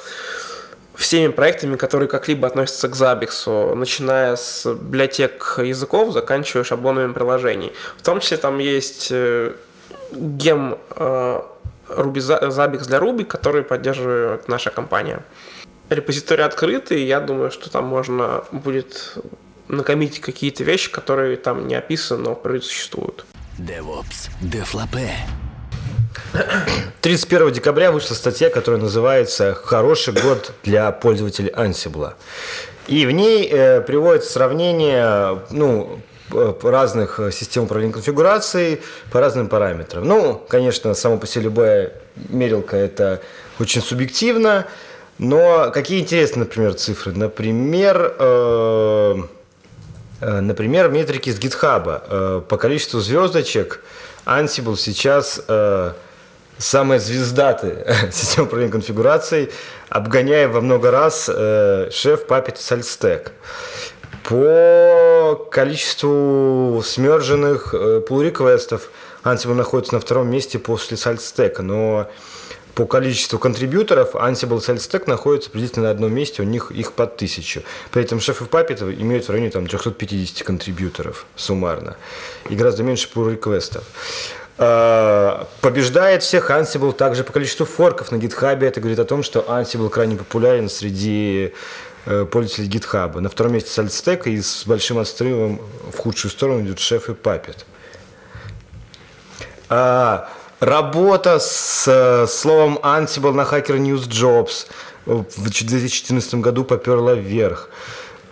всеми 0.95 1.31
проектами, 1.31 1.75
которые 1.75 2.07
как-либо 2.07 2.47
относятся 2.47 2.87
к 2.87 2.93
Zabbix, 2.93 3.75
начиная 3.75 4.35
с 4.35 4.65
библиотек 4.65 5.59
языков, 5.63 6.13
заканчивая 6.13 6.63
шаблонами 6.63 7.11
приложений. 7.11 7.73
В 7.97 8.03
том 8.03 8.19
числе 8.19 8.37
там 8.37 8.59
есть 8.59 9.07
э, 9.11 9.53
гем 10.11 10.77
э, 10.95 11.41
Ruby 11.97 12.49
Zabbix 12.49 12.87
для 12.87 12.97
Ruby, 12.97 13.25
который 13.25 13.63
поддерживает 13.63 14.47
наша 14.47 14.69
компания. 14.69 15.23
Репозиторий 15.89 16.43
открытый, 16.43 17.03
я 17.03 17.19
думаю, 17.19 17.51
что 17.51 17.69
там 17.69 17.85
можно 17.85 18.43
будет 18.51 19.17
накомить 19.67 20.19
какие-то 20.19 20.63
вещи, 20.63 20.91
которые 20.91 21.37
там 21.37 21.67
не 21.67 21.75
описаны, 21.75 22.23
но 22.23 22.35
в 22.35 22.61
существуют. 22.61 23.25
DevOps, 23.57 24.29
Deflape. 24.41 25.09
31 27.01 27.51
декабря 27.51 27.91
вышла 27.91 28.15
статья, 28.15 28.49
которая 28.49 28.81
называется 28.81 29.53
«Хороший 29.53 30.13
год 30.13 30.53
для 30.63 30.91
пользователей 30.91 31.49
Ansible». 31.49 32.13
И 32.87 33.05
в 33.05 33.11
ней 33.11 33.47
э, 33.49 33.81
приводится 33.81 34.31
сравнение 34.31 35.41
ну, 35.49 35.99
разных 36.63 37.19
э, 37.19 37.31
систем 37.31 37.63
управления 37.63 37.93
конфигурацией 37.93 38.81
по 39.11 39.19
разным 39.19 39.47
параметрам. 39.47 40.03
Ну, 40.07 40.41
конечно, 40.47 40.93
само 40.93 41.17
по 41.17 41.27
себе 41.27 41.45
любая 41.45 41.93
мерилка 42.29 42.77
это 42.77 43.21
очень 43.59 43.81
субъективно, 43.81 44.67
но 45.17 45.71
какие 45.71 45.99
интересные, 46.01 46.45
например, 46.45 46.73
цифры? 46.73 47.13
Например, 47.13 48.15
э, 48.17 49.15
э, 50.21 50.39
например, 50.39 50.89
метрики 50.89 51.29
с 51.29 51.39
GitHub. 51.39 52.01
Э, 52.07 52.41
по 52.47 52.57
количеству 52.57 52.99
звездочек 52.99 53.81
Ansible 54.25 54.77
сейчас 54.77 55.41
э, 55.47 55.93
самая 56.57 56.99
звездатая 56.99 58.09
система 58.11 58.45
управления 58.45 58.71
конфигурацией, 58.71 59.49
обгоняя 59.89 60.47
во 60.47 60.61
много 60.61 60.91
раз 60.91 61.29
э, 61.33 61.89
шеф 61.91 62.25
Puppet 62.27 62.53
и 62.53 62.57
SaltStack. 62.57 63.31
По 64.23 65.47
количеству 65.51 66.81
смерженных 66.85 67.73
э, 67.73 68.01
pull 68.07 68.23
реквестов 68.23 68.89
Ansible 69.23 69.55
находится 69.55 69.95
на 69.95 69.99
втором 69.99 70.29
месте 70.29 70.59
после 70.59 70.97
SaltStack, 70.97 71.61
но 71.61 72.09
по 72.75 72.85
количеству 72.85 73.39
контрибьюторов 73.39 74.15
Ansible 74.15 74.57
и 74.57 74.61
SaltStack 74.61 75.03
находятся 75.07 75.49
приблизительно 75.49 75.85
на 75.85 75.91
одном 75.91 76.13
месте, 76.13 76.41
у 76.41 76.45
них 76.45 76.71
их 76.71 76.93
под 76.93 77.17
тысячу. 77.17 77.63
При 77.91 78.03
этом 78.03 78.19
Chef 78.19 78.43
и 78.43 78.47
Puppet 78.47 79.01
имеют 79.01 79.27
в 79.27 79.29
районе 79.29 79.49
там, 79.49 79.65
350 79.65 80.45
контрибьюторов 80.45 81.25
суммарно 81.35 81.97
и 82.49 82.55
гораздо 82.55 82.83
меньше 82.83 83.09
pull 83.13 83.31
реквестов 83.31 83.83
а, 84.57 85.47
Побеждает 85.61 86.23
всех 86.23 86.51
Ansible 86.51 86.93
также 86.93 87.23
по 87.23 87.33
количеству 87.33 87.65
форков 87.65 88.11
на 88.11 88.17
GitHub. 88.17 88.63
Это 88.63 88.79
говорит 88.79 88.99
о 88.99 89.05
том, 89.05 89.23
что 89.23 89.39
Ansible 89.47 89.89
крайне 89.89 90.15
популярен 90.15 90.69
среди 90.69 91.53
Э, 91.53 91.90
пользователей 92.05 92.67
GitHub. 92.67 93.19
На 93.19 93.29
втором 93.29 93.53
месте 93.53 93.81
SaltStack 93.81 94.29
и 94.29 94.41
с 94.41 94.63
большим 94.65 94.97
отрывом 94.97 95.61
в 95.91 95.97
худшую 95.97 96.31
сторону 96.31 96.61
идет 96.61 96.77
Chef 96.77 97.11
и 97.11 97.13
Puppet. 97.13 97.57
А, 99.69 100.29
работа 100.59 101.39
с 101.39 101.87
э, 101.87 102.27
словом 102.27 102.77
Ansible 102.83 103.31
на 103.31 103.43
Hacker 103.43 103.77
News 103.77 104.09
Jobs 104.09 104.67
в 105.05 105.43
2014 105.43 106.35
году 106.35 106.65
поперла 106.65 107.13
вверх. 107.13 107.69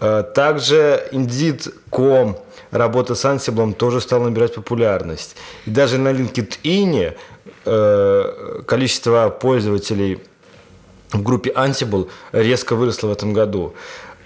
А, 0.01 0.23
также 0.23 1.07
Indeed.com 1.13 2.37
работа 2.71 3.15
с 3.15 3.23
Ansible 3.23 3.73
тоже 3.73 4.01
стала 4.01 4.25
набирать 4.25 4.53
популярность. 4.53 5.37
И 5.65 5.69
даже 5.69 5.97
на 5.97 6.09
LinkedIn 6.09 7.15
э, 7.65 8.61
количество 8.65 9.29
пользователей 9.29 10.19
в 11.11 11.21
группе 11.23 11.51
Ansible 11.51 12.09
резко 12.31 12.75
выросла 12.75 13.07
в 13.07 13.11
этом 13.11 13.33
году. 13.33 13.73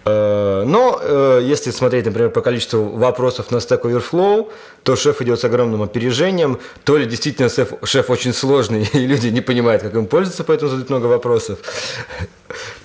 Э, 0.05 0.63
но 0.65 0.99
э, 1.01 1.41
если 1.43 1.71
смотреть, 1.71 2.05
например, 2.05 2.29
по 2.29 2.41
количеству 2.41 2.83
вопросов 2.83 3.51
на 3.51 3.57
Stack 3.57 3.83
Overflow, 3.83 4.51
то 4.83 4.95
шеф 4.95 5.21
идет 5.21 5.39
с 5.39 5.45
огромным 5.45 5.81
опережением, 5.81 6.59
то 6.83 6.97
ли 6.97 7.05
действительно 7.05 7.49
шеф, 7.49 8.09
очень 8.09 8.33
сложный, 8.33 8.89
и 8.93 9.05
люди 9.05 9.27
не 9.27 9.41
понимают, 9.41 9.81
как 9.81 9.93
им 9.95 10.05
пользоваться, 10.07 10.43
поэтому 10.43 10.71
задают 10.71 10.89
много 10.89 11.05
вопросов, 11.05 11.59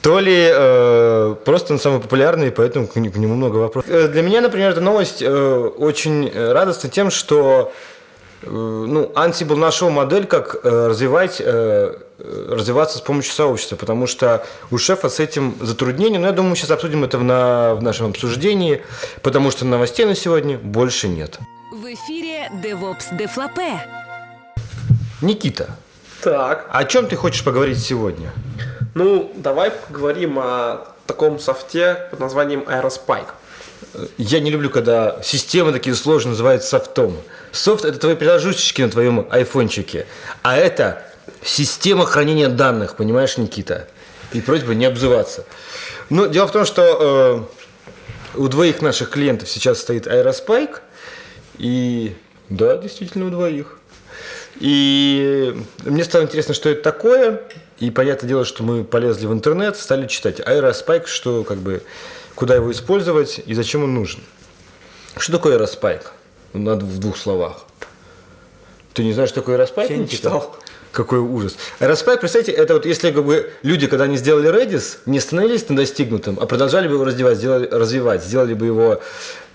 то 0.00 0.20
ли 0.20 0.48
э, 0.48 1.34
просто 1.44 1.72
он 1.72 1.80
самый 1.80 2.00
популярный, 2.00 2.52
поэтому 2.52 2.86
к, 2.86 2.94
нему 2.96 3.34
много 3.34 3.56
вопросов. 3.56 3.90
Для 3.90 4.22
меня, 4.22 4.40
например, 4.40 4.70
эта 4.70 4.80
новость 4.80 5.22
очень 5.22 6.30
радостна 6.32 6.88
тем, 6.88 7.10
что 7.10 7.72
ну, 8.42 9.10
Ansible 9.16 9.56
нашел 9.56 9.90
модель, 9.90 10.26
как 10.26 10.60
развивать, 10.62 11.42
развиваться 12.18 12.98
с 12.98 13.00
помощью 13.00 13.32
сообщества, 13.32 13.76
потому 13.76 14.06
что 14.06 14.44
у 14.70 14.78
шефа 14.78 15.08
с 15.08 15.20
этим 15.20 15.56
затруднения, 15.60 16.18
но 16.18 16.26
я 16.26 16.32
думаю, 16.32 16.50
мы 16.50 16.56
сейчас 16.56 16.70
обсудим 16.70 17.04
это 17.04 17.18
в, 17.18 17.24
на, 17.24 17.74
в 17.74 17.82
нашем 17.82 18.06
обсуждении, 18.10 18.82
потому 19.22 19.50
что 19.50 19.64
новостей 19.64 20.04
на 20.04 20.14
сегодня 20.14 20.58
больше 20.58 21.08
нет. 21.08 21.38
В 21.72 21.84
эфире 21.84 22.50
DevOps 22.62 23.16
Дефлапе. 23.16 23.80
Никита, 25.20 25.76
Так. 26.22 26.68
О 26.70 26.84
чем 26.84 27.06
ты 27.06 27.16
хочешь 27.16 27.44
поговорить 27.44 27.78
сегодня? 27.78 28.32
Ну, 28.94 29.32
давай 29.36 29.70
поговорим 29.70 30.38
о 30.38 30.88
таком 31.06 31.38
софте 31.38 32.08
под 32.10 32.20
названием 32.20 32.60
Aerospike. 32.60 33.28
Я 34.16 34.40
не 34.40 34.50
люблю, 34.50 34.70
когда 34.70 35.22
системы 35.22 35.72
такие 35.72 35.94
сложные 35.94 36.32
называют 36.32 36.64
софтом. 36.64 37.16
Софт– 37.52 37.84
это 37.86 37.98
твои 37.98 38.14
приложушечки 38.14 38.82
на 38.82 38.90
твоем 38.90 39.26
айфончике. 39.30 40.06
А 40.42 40.56
это 40.56 41.02
система 41.42 42.06
хранения 42.06 42.48
данных, 42.48 42.96
понимаешь, 42.96 43.36
Никита? 43.38 43.88
И 44.32 44.40
просьба 44.40 44.74
не 44.74 44.84
обзываться. 44.84 45.44
Но 46.10 46.26
дело 46.26 46.46
в 46.46 46.52
том, 46.52 46.64
что 46.64 47.48
э, 48.34 48.38
у 48.38 48.48
двоих 48.48 48.82
наших 48.82 49.10
клиентов 49.10 49.48
сейчас 49.48 49.78
стоит 49.78 50.06
Aerospike. 50.06 50.80
И 51.58 52.14
да, 52.48 52.76
действительно 52.76 53.26
у 53.26 53.30
двоих. 53.30 53.78
И 54.60 55.54
мне 55.84 56.04
стало 56.04 56.24
интересно, 56.24 56.54
что 56.54 56.68
это 56.68 56.82
такое. 56.82 57.42
И 57.78 57.90
понятное 57.90 58.28
дело, 58.28 58.44
что 58.44 58.62
мы 58.62 58.84
полезли 58.84 59.26
в 59.26 59.32
интернет, 59.32 59.76
стали 59.76 60.06
читать 60.06 60.40
Aerospike, 60.40 61.06
что 61.06 61.44
как 61.44 61.58
бы, 61.58 61.82
куда 62.34 62.56
его 62.56 62.70
использовать 62.72 63.40
и 63.44 63.54
зачем 63.54 63.84
он 63.84 63.94
нужен. 63.94 64.20
Что 65.16 65.32
такое 65.32 65.58
Aerospike? 65.58 66.06
Надо 66.54 66.84
в 66.84 66.98
двух 66.98 67.16
словах. 67.16 67.64
Ты 68.94 69.04
не 69.04 69.12
знаешь, 69.12 69.30
что 69.30 69.40
такое 69.40 69.58
Aerospike? 69.58 69.90
Я 69.90 69.96
не 69.96 70.08
читал. 70.08 70.56
Какой 70.98 71.20
ужас. 71.20 71.56
Aerospike, 71.78 72.18
представьте, 72.18 72.50
это 72.50 72.74
вот 72.74 72.84
если 72.84 73.12
как 73.12 73.24
бы 73.24 73.50
люди, 73.62 73.86
когда 73.86 74.06
они 74.06 74.16
сделали 74.16 74.50
Redis, 74.52 74.98
не 75.06 75.18
остановились 75.18 75.68
на 75.68 75.76
достигнутом, 75.76 76.38
а 76.40 76.46
продолжали 76.46 76.88
бы 76.88 76.94
его 76.94 77.04
развивать, 77.04 77.36
сделали, 77.38 77.68
развивать 77.70 78.24
сделали 78.24 78.54
бы 78.54 78.66
его 78.66 79.00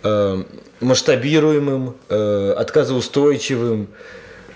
э, 0.03 0.43
масштабируемым, 0.79 1.95
э, 2.07 2.53
отказоустойчивым. 2.57 3.89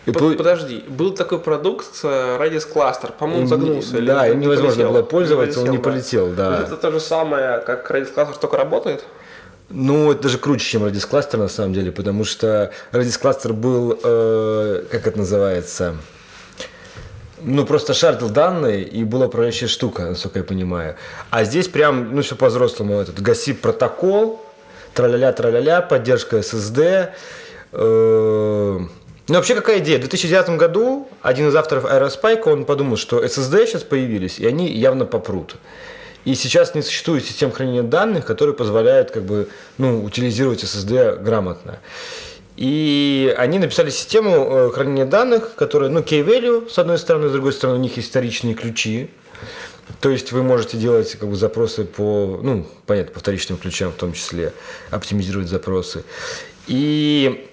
И 0.06 0.12
Под- 0.13 0.38
Подожди, 0.38 0.82
был 0.88 1.12
такой 1.13 1.39
продукт 1.39 1.88
э, 2.03 2.38
Redis 2.39 2.65
Cluster, 2.74 3.12
по-моему, 3.20 3.41
он 3.41 3.48
загнулся. 3.50 3.98
или 3.98 4.08
Да, 4.08 4.25
не 4.29 4.36
им 4.36 4.39
невозможно 4.39 4.72
полетел? 4.75 4.91
было 4.94 5.03
пользоваться, 5.03 5.60
он 5.63 5.70
не 5.72 5.77
полетел, 5.79 6.29
да. 6.29 6.62
Это 6.62 6.77
то 6.77 6.89
же 6.91 7.01
самое, 7.01 7.58
как 7.65 7.91
Redis 7.91 8.15
Cluster, 8.15 8.39
только 8.39 8.56
работает? 8.56 9.03
Ну, 9.70 10.13
это 10.13 10.24
даже 10.24 10.38
круче, 10.38 10.63
чем 10.65 10.86
Redis 10.86 11.06
Cluster 11.12 11.36
на 11.36 11.50
самом 11.50 11.74
деле, 11.74 11.91
потому 11.91 12.24
что 12.24 12.72
Redis 12.94 13.22
Cluster 13.22 13.51
был, 13.51 14.00
э, 14.01 14.84
как 14.89 15.06
это 15.06 15.17
называется, 15.17 15.96
ну, 17.41 17.65
просто 17.65 17.94
шардил 17.94 18.29
данные, 18.29 18.84
и 18.84 19.03
была 19.03 19.27
управляющая 19.27 19.67
штука, 19.67 20.03
насколько 20.03 20.39
я 20.39 20.44
понимаю. 20.46 20.96
А 21.29 21.44
здесь 21.44 21.67
прям, 21.67 22.15
ну, 22.15 22.22
все 22.22 22.36
по-взрослому, 22.36 23.00
этот 23.00 23.20
GASIP 23.20 23.56
протокол, 23.56 24.41
траля-ля, 24.94 25.32
траля-ля, 25.32 25.82
поддержка 25.82 26.38
SSD. 26.38 27.10
э, 27.74 28.79
Ну, 29.29 29.36
вообще, 29.36 29.56
какая 29.56 29.79
идея? 29.79 29.98
В 29.98 30.01
2009 30.01 30.58
году 30.58 31.10
один 31.22 31.50
из 31.50 31.56
авторов 31.56 31.86
Aerospike, 31.86 32.50
он 32.50 32.65
подумал, 32.65 32.96
что 32.98 33.24
SSD 33.24 33.67
сейчас 33.67 33.84
появились, 33.84 34.39
и 34.39 34.48
они 34.48 34.72
явно 34.72 35.06
попрут. 35.06 35.58
И 36.25 36.34
сейчас 36.36 36.75
не 36.75 36.82
существует 36.82 37.25
систем 37.25 37.51
хранения 37.51 37.84
данных, 37.84 38.25
которые 38.25 38.56
позволяют 38.56 39.12
как 39.12 39.24
бы, 39.24 39.50
ну, 39.77 40.03
утилизировать 40.03 40.63
SSD 40.63 41.22
грамотно. 41.22 41.79
И 42.58 43.34
они 43.38 43.60
написали 43.60 43.92
систему 43.92 44.32
э, 44.32 44.72
хранения 44.72 45.06
данных, 45.06 45.54
которая, 45.56 45.92
ну, 45.92 46.00
key-value, 46.00 46.70
с 46.70 46.80
одной 46.80 46.98
стороны, 46.98 47.30
с 47.30 47.32
другой 47.32 47.54
стороны, 47.54 47.78
у 47.78 47.82
них 47.82 47.96
есть 47.98 48.10
вторичные 48.10 48.56
ключи. 48.56 49.12
То 50.02 50.10
есть 50.10 50.32
вы 50.32 50.42
можете 50.42 50.76
делать 50.76 51.16
как 51.16 51.30
бы, 51.30 51.36
запросы 51.36 51.86
по, 51.86 52.40
ну, 52.42 52.68
понятно, 52.88 53.14
по 53.14 53.20
вторичным 53.20 53.60
ключам 53.60 53.92
в 53.92 53.96
том 53.96 54.14
числе, 54.14 54.54
оптимизировать 54.90 55.48
запросы. 55.48 56.04
И 56.66 57.48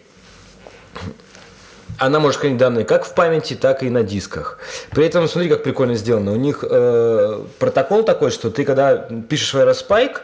она 1.99 2.19
может 2.19 2.41
хранить 2.41 2.57
данные 2.57 2.87
как 2.87 3.05
в 3.05 3.15
памяти, 3.15 3.55
так 3.55 3.83
и 3.83 3.91
на 3.91 4.03
дисках. 4.03 4.59
При 4.91 5.05
этом, 5.05 5.29
смотри, 5.29 5.51
как 5.51 5.63
прикольно 5.63 5.95
сделано. 5.97 6.33
У 6.33 6.37
них 6.37 6.65
э, 6.69 7.45
протокол 7.59 8.05
такой, 8.05 8.31
что 8.31 8.51
ты 8.51 8.65
когда 8.65 8.97
пишешь 8.97 9.53
в 9.53 9.57
Aerospike, 9.59 10.17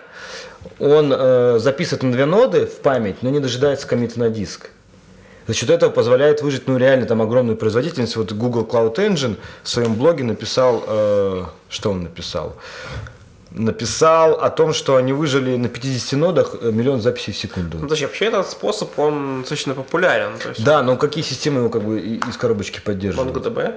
он 0.78 1.12
э, 1.16 1.58
записывает 1.58 2.02
на 2.02 2.12
две 2.12 2.24
ноды 2.24 2.66
в 2.66 2.78
память, 2.80 3.22
но 3.22 3.30
не 3.30 3.40
дожидается 3.40 3.86
комита 3.86 4.18
на 4.18 4.30
диск. 4.30 4.70
За 5.46 5.54
счет 5.54 5.70
этого 5.70 5.90
позволяет 5.90 6.42
выжить 6.42 6.68
ну, 6.68 6.76
реально 6.76 7.06
там 7.06 7.22
огромную 7.22 7.56
производительность. 7.56 8.16
Вот 8.16 8.32
Google 8.32 8.64
Cloud 8.64 8.94
Engine 8.96 9.36
в 9.62 9.68
своем 9.68 9.94
блоге 9.94 10.22
написал, 10.24 10.84
э, 10.86 11.44
что 11.68 11.90
он 11.90 12.04
написал? 12.04 12.56
Написал 13.50 14.34
о 14.34 14.48
том, 14.50 14.72
что 14.72 14.94
они 14.94 15.12
выжили 15.12 15.56
на 15.56 15.68
50 15.68 16.12
нодах 16.20 16.54
э, 16.60 16.70
миллион 16.70 17.00
записей 17.00 17.32
в 17.32 17.36
секунду. 17.36 17.78
Ну, 17.78 17.82
подожди, 17.82 18.04
вообще 18.04 18.26
этот 18.26 18.48
способ, 18.48 18.96
он 18.98 19.40
достаточно 19.40 19.74
популярен. 19.74 20.38
То 20.38 20.50
есть 20.50 20.62
Да, 20.62 20.82
но 20.82 20.96
какие 20.96 21.24
системы 21.24 21.60
его 21.60 21.68
как 21.68 21.82
бы 21.82 21.98
из 21.98 22.36
коробочки 22.36 22.80
поддерживают? 22.80 23.36
MongoDB. 23.36 23.74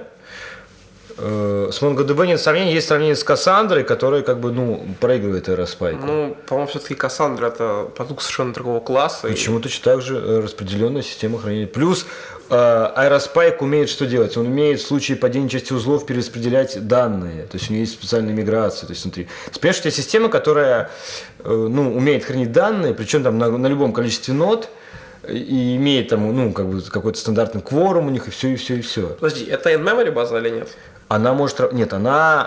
Э, 1.16 1.68
С 1.72 1.80
MongoDB 1.80 2.26
нет 2.26 2.40
сомнений, 2.40 2.72
есть 2.74 2.88
сравнение 2.88 3.14
с 3.16 3.22
Кассандрой, 3.24 3.84
которая 3.84 4.22
как 4.22 4.40
бы, 4.40 4.50
ну, 4.52 4.84
проигрывает 5.00 5.48
Aerospike. 5.48 5.98
Ну, 6.04 6.36
по-моему, 6.46 6.68
все-таки 6.68 6.94
Cassandra 6.94 7.48
это 7.48 7.88
продукт 7.94 8.22
совершенно 8.22 8.52
другого 8.52 8.80
класса. 8.80 9.28
и- 9.28 9.30
Почему 9.30 9.60
точно 9.60 9.84
так 9.84 10.02
же 10.02 10.16
э, 10.16 10.40
распределенная 10.40 11.02
система 11.02 11.38
хранения. 11.38 11.66
Плюс 11.68 12.06
Aerospike 12.50 13.58
умеет 13.60 13.88
что 13.88 14.06
делать? 14.06 14.36
Он 14.36 14.46
умеет 14.46 14.80
в 14.80 14.86
случае 14.86 15.16
падения 15.16 15.48
части 15.48 15.72
узлов 15.72 16.04
перераспределять 16.06 16.86
данные. 16.86 17.44
То 17.44 17.56
есть 17.56 17.70
у 17.70 17.72
него 17.72 17.80
есть 17.82 17.92
специальная 17.94 18.34
миграция. 18.34 18.86
То 18.86 18.92
есть 18.92 19.04
внутри. 19.04 19.28
Понимаешь, 19.60 19.78
у 19.78 19.82
тебя 19.82 19.90
система, 19.90 20.28
которая 20.28 20.90
э, 21.38 21.48
ну, 21.48 21.96
умеет 21.96 22.24
хранить 22.24 22.52
данные, 22.52 22.92
причем 22.94 23.22
там 23.22 23.38
на, 23.38 23.50
на 23.50 23.66
любом 23.66 23.92
количестве 23.92 24.34
нод, 24.34 24.68
и 25.26 25.76
имеет 25.76 26.08
там, 26.08 26.36
ну, 26.36 26.52
как 26.52 26.66
бы 26.68 26.82
какой-то 26.82 27.18
стандартный 27.18 27.62
кворум 27.62 28.08
у 28.08 28.10
них, 28.10 28.28
и 28.28 28.30
все, 28.30 28.48
и 28.48 28.56
все, 28.56 28.74
и 28.74 28.80
все. 28.82 29.06
Подожди, 29.18 29.46
это 29.46 29.70
in-memory 29.72 30.10
база 30.10 30.36
или 30.38 30.50
нет? 30.50 30.68
Она 31.08 31.34
может... 31.34 31.72
Нет, 31.72 31.92
она 31.92 32.46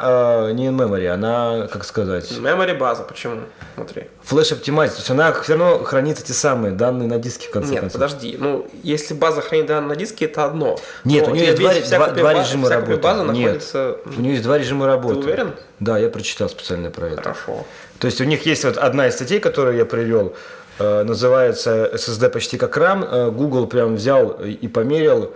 э, 0.49 0.51
не 0.53 0.67
in-memory, 0.67 1.07
она, 1.07 1.67
как 1.71 1.83
сказать, 1.85 2.31
Memory 2.31 2.77
база, 2.77 3.03
почему? 3.03 3.41
Смотри. 3.75 4.07
флеш 4.23 4.51
оптимайзер. 4.51 4.95
То 4.95 4.99
есть 5.01 5.11
она 5.11 5.31
все 5.31 5.55
равно 5.57 5.83
хранит 5.83 6.19
эти 6.19 6.31
самые 6.31 6.73
данные 6.73 7.07
на 7.07 7.19
диске 7.19 7.47
в 7.47 7.51
конце 7.51 7.71
Нет, 7.73 7.81
концов. 7.81 8.01
подожди. 8.01 8.35
Ну, 8.39 8.67
если 8.83 9.13
база 9.13 9.41
хранит 9.41 9.67
данные 9.67 9.89
на 9.89 9.95
диске, 9.95 10.25
это 10.25 10.45
одно. 10.45 10.77
Нет, 11.03 11.25
Но 11.27 11.33
у 11.33 11.35
нее 11.35 11.45
есть 11.47 11.59
два, 11.59 11.73
два- 11.75 12.07
два 12.09 12.33
режима 12.33 12.69
работы. 12.69 12.97
базы 12.97 13.23
Нет, 13.31 13.45
находится... 13.45 13.97
у 14.05 14.21
нее 14.21 14.31
есть 14.31 14.43
два 14.43 14.57
режима 14.57 14.87
работы. 14.87 15.19
уверен? 15.19 15.53
Да, 15.79 15.97
я 15.99 16.09
прочитал 16.09 16.49
специально 16.49 16.89
про 16.89 17.07
это. 17.09 17.21
Хорошо. 17.21 17.65
То 17.99 18.07
есть 18.07 18.19
у 18.21 18.23
них 18.23 18.45
есть 18.47 18.63
вот 18.65 18.77
одна 18.77 19.07
из 19.07 19.13
статей, 19.13 19.39
которую 19.39 19.77
я 19.77 19.85
привел, 19.85 20.33
э, 20.79 21.03
называется 21.03 21.89
SSD 21.93 22.29
почти 22.29 22.57
как 22.57 22.75
RAM. 22.77 23.07
Э, 23.09 23.29
Google 23.31 23.67
прям 23.67 23.95
взял 23.95 24.29
и 24.31 24.67
померил 24.67 25.33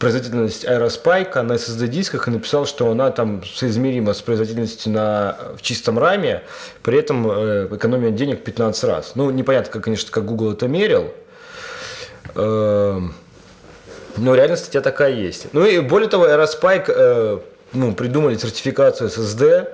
производительность 0.00 0.64
Aerospike 0.64 1.42
на 1.42 1.52
SSD-дисках 1.52 2.26
и 2.26 2.30
написал, 2.30 2.66
что 2.66 2.90
она 2.90 3.10
там 3.10 3.44
соизмерима 3.44 4.14
с 4.14 4.22
производительностью 4.22 4.92
на, 4.92 5.36
в 5.56 5.62
чистом 5.62 5.98
раме, 5.98 6.42
при 6.82 6.98
этом 6.98 7.30
э, 7.30 7.68
экономия 7.70 8.10
денег 8.10 8.42
15 8.42 8.84
раз. 8.84 9.12
Ну, 9.14 9.30
непонятно, 9.30 9.70
как, 9.70 9.84
конечно, 9.84 10.10
как 10.10 10.24
Google 10.24 10.54
это 10.54 10.68
мерил. 10.68 11.12
Эм, 12.34 13.14
но 14.16 14.34
реально 14.34 14.56
статья 14.56 14.80
такая 14.80 15.12
есть. 15.12 15.48
Ну 15.52 15.66
и 15.66 15.80
более 15.80 16.08
того, 16.08 16.26
Aerospike 16.26 16.84
э, 16.88 17.38
ну, 17.74 17.94
придумали 17.94 18.36
сертификацию 18.38 19.10
SSD 19.10 19.68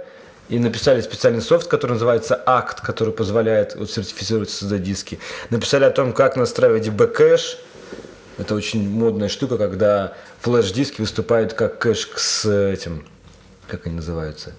и 0.48 0.58
написали 0.58 1.02
специальный 1.02 1.40
софт, 1.40 1.68
который 1.68 1.92
называется 1.92 2.42
ACT, 2.44 2.82
который 2.82 3.14
позволяет 3.14 3.76
вот, 3.76 3.92
сертифицировать 3.92 4.48
SSD-диски. 4.48 5.20
Написали 5.50 5.84
о 5.84 5.90
том, 5.90 6.12
как 6.12 6.36
настраивать 6.36 6.88
bcache. 6.88 7.58
Это 8.38 8.54
очень 8.54 8.88
модная 8.88 9.28
штука, 9.28 9.56
когда 9.56 10.12
флеш-диски 10.40 11.00
выступают 11.00 11.54
как 11.54 11.78
кэш 11.78 12.10
с 12.16 12.44
этим, 12.50 13.06
как 13.66 13.86
они 13.86 13.96
называются? 13.96 14.52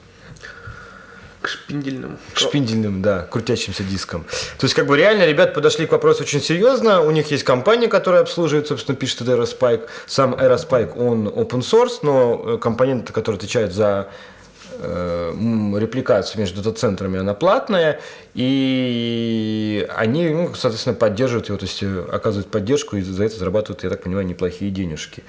К 1.42 1.48
шпиндельным. 1.48 2.18
К 2.34 2.40
шпиндельным, 2.40 3.02
да, 3.02 3.22
крутящимся 3.30 3.84
дискам. 3.84 4.26
То 4.58 4.66
есть, 4.66 4.74
как 4.74 4.88
бы 4.88 4.98
реально 4.98 5.26
ребят 5.26 5.54
подошли 5.54 5.86
к 5.86 5.92
вопросу 5.92 6.24
очень 6.24 6.42
серьезно. 6.42 7.02
У 7.02 7.12
них 7.12 7.30
есть 7.32 7.44
компания, 7.44 7.88
которая 7.88 8.22
обслуживает, 8.22 8.68
собственно, 8.68 8.98
пишет 8.98 9.22
это 9.22 9.34
Aerospike. 9.34 9.88
Сам 10.08 10.34
Aerospike, 10.34 10.98
он 10.98 11.28
open 11.28 11.62
source, 11.62 12.00
но 12.02 12.44
э, 12.44 12.58
компоненты, 12.58 13.14
которые 13.14 13.38
отвечают 13.38 13.72
за 13.72 14.10
э, 14.10 14.14
репликацию 14.82 16.40
между 16.40 16.62
дата-центрами, 16.62 17.20
она 17.20 17.34
платная, 17.34 18.00
и 18.34 19.88
они, 19.96 20.30
ну, 20.30 20.54
соответственно, 20.54 20.96
поддерживают 20.96 21.48
его, 21.48 21.58
то 21.58 21.66
есть 21.66 21.82
э, 21.82 22.06
оказывают 22.12 22.52
поддержку 22.52 22.98
и 22.98 23.02
за 23.02 23.24
это 23.24 23.38
зарабатывают, 23.38 23.84
я 23.84 23.90
так 23.90 24.04
понимаю, 24.04 24.26
неплохие 24.26 24.72
денежки. 24.72 25.24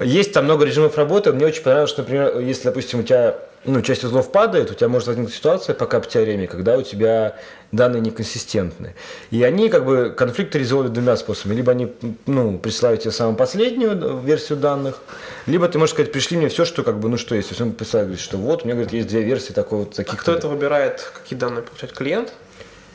Есть 0.00 0.32
там 0.32 0.44
много 0.44 0.64
режимов 0.64 0.96
работы. 0.96 1.32
Мне 1.32 1.46
очень 1.46 1.62
понравилось, 1.62 1.90
что, 1.90 2.02
например, 2.02 2.38
если, 2.40 2.64
допустим, 2.64 3.00
у 3.00 3.02
тебя 3.02 3.36
ну, 3.64 3.80
часть 3.82 4.02
узлов 4.02 4.32
падает, 4.32 4.70
у 4.70 4.74
тебя 4.74 4.88
может 4.88 5.06
возникнуть 5.08 5.34
ситуация 5.34 5.74
по 5.74 5.86
кап-теореме, 5.86 6.46
когда 6.46 6.76
у 6.76 6.82
тебя 6.82 7.36
данные 7.72 8.02
неконсистентны. 8.02 8.94
И 9.30 9.42
они 9.42 9.68
как 9.70 9.84
бы 9.84 10.14
конфликты 10.16 10.58
резолвируют 10.58 10.92
двумя 10.92 11.16
способами. 11.16 11.56
Либо 11.56 11.72
они 11.72 11.92
ну, 12.26 12.58
присылают 12.58 13.00
тебе 13.00 13.10
самую 13.10 13.36
последнюю 13.36 14.18
версию 14.20 14.58
данных, 14.58 15.00
либо 15.46 15.66
ты 15.68 15.78
можешь 15.78 15.94
сказать, 15.94 16.12
пришли 16.12 16.36
мне 16.36 16.48
все, 16.48 16.64
что 16.64 16.82
как 16.82 17.00
бы, 17.00 17.08
ну 17.08 17.16
что 17.16 17.34
есть. 17.34 17.48
То 17.48 17.52
есть 17.52 17.62
он 17.62 17.72
присылает, 17.72 18.08
говорит, 18.08 18.22
что 18.22 18.36
вот, 18.36 18.62
у 18.62 18.64
меня 18.66 18.74
говорит, 18.74 18.92
есть 18.92 19.08
две 19.08 19.22
версии 19.22 19.52
такой 19.52 19.80
вот 19.80 19.94
таких. 19.94 20.14
А 20.14 20.16
кто 20.16 20.32
это 20.32 20.48
выбирает, 20.48 21.10
какие 21.14 21.38
данные 21.38 21.62
получать 21.62 21.92
клиент? 21.92 22.32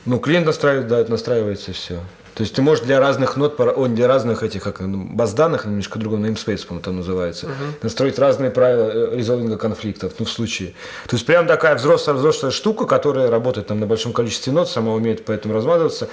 Ну, 0.05 0.19
клиент 0.19 0.45
настраивает, 0.45 0.87
да, 0.87 0.99
это 0.99 1.11
настраивается 1.11 1.73
все. 1.73 1.99
То 2.37 2.43
есть 2.43 2.53
ты 2.53 2.61
можешь 2.61 2.85
для 2.85 2.99
разных 2.99 3.35
нот, 3.35 3.57
пара- 3.57 3.71
о, 3.71 3.87
для 3.87 4.07
разных 4.07 4.43
этих 4.43 4.61
как, 4.61 4.79
ну, 4.81 5.03
баз 5.11 5.33
данных, 5.33 5.65
немножко 5.65 5.97
другом 5.97 6.23
namespace, 6.23 6.67
по-моему, 6.67 6.83
там 6.83 6.97
называется, 6.97 7.49
настроить 7.81 8.19
разные 8.19 8.51
правила 8.51 8.91
э, 8.93 9.17
резолвинга 9.17 9.57
конфликтов, 9.57 10.13
ну, 10.19 10.25
в 10.25 10.29
случае. 10.29 10.75
То 11.07 11.15
есть 11.15 11.25
прям 11.25 11.47
такая 11.47 11.73
взрослая, 11.73 12.15
взрослая 12.15 12.51
штука, 12.51 12.85
которая 12.85 13.31
работает 13.31 13.65
там 13.65 13.79
на 13.79 13.87
большом 13.87 14.13
количестве 14.13 14.53
нот, 14.53 14.69
сама 14.69 14.93
умеет 14.93 15.25
поэтому 15.25 15.55
размазываться. 15.55 16.09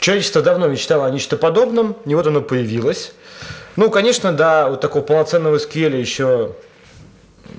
Человечество 0.00 0.42
давно 0.42 0.68
мечтало 0.68 1.06
о 1.06 1.10
нечто 1.10 1.38
подобном, 1.38 1.96
и 2.04 2.14
вот 2.14 2.26
оно 2.26 2.42
появилось. 2.42 3.14
Ну, 3.76 3.90
конечно, 3.90 4.32
да, 4.32 4.68
вот 4.68 4.82
такого 4.82 5.02
полноценного 5.02 5.56
SQL 5.56 5.98
еще 5.98 6.52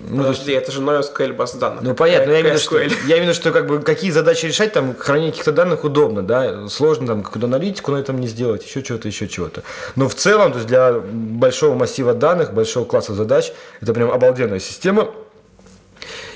ну, 0.08 0.24
то 0.24 0.30
есть- 0.30 0.42
Подожди, 0.42 0.52
это 0.54 0.72
же 0.72 0.82
NoSQL 0.82 1.34
баз 1.34 1.56
данных. 1.56 1.82
ну 1.84 1.96
понятно, 1.96 2.32
я 2.32 2.42
имею 2.42 2.56
в 2.58 2.62
виду, 2.62 2.88
что, 2.88 3.08
я 3.08 3.18
имею 3.20 3.34
что 3.34 3.52
как 3.52 3.68
бы 3.68 3.80
какие 3.82 4.12
задачи 4.12 4.46
решать, 4.46 4.74
там 4.74 4.96
хранение 4.96 5.32
каких-то 5.32 5.52
данных 5.52 5.84
удобно, 5.84 6.22
да, 6.22 6.68
сложно 6.70 7.08
там 7.08 7.24
какую-то 7.24 7.48
аналитику 7.48 7.92
на 7.92 7.98
этом 7.98 8.20
не 8.20 8.28
сделать, 8.28 8.64
еще 8.66 8.84
чего-то, 8.84 9.08
еще 9.08 9.28
чего-то. 9.28 9.64
Но 9.96 10.08
в 10.08 10.16
целом, 10.16 10.52
то 10.52 10.58
есть 10.58 10.68
для 10.68 10.94
большого 10.94 11.76
массива 11.76 12.14
данных, 12.14 12.54
большого 12.54 12.86
класса 12.86 13.14
задач, 13.14 13.52
это 13.82 13.94
прям 13.94 14.12
обалденная 14.12 14.60
система. 14.60 15.10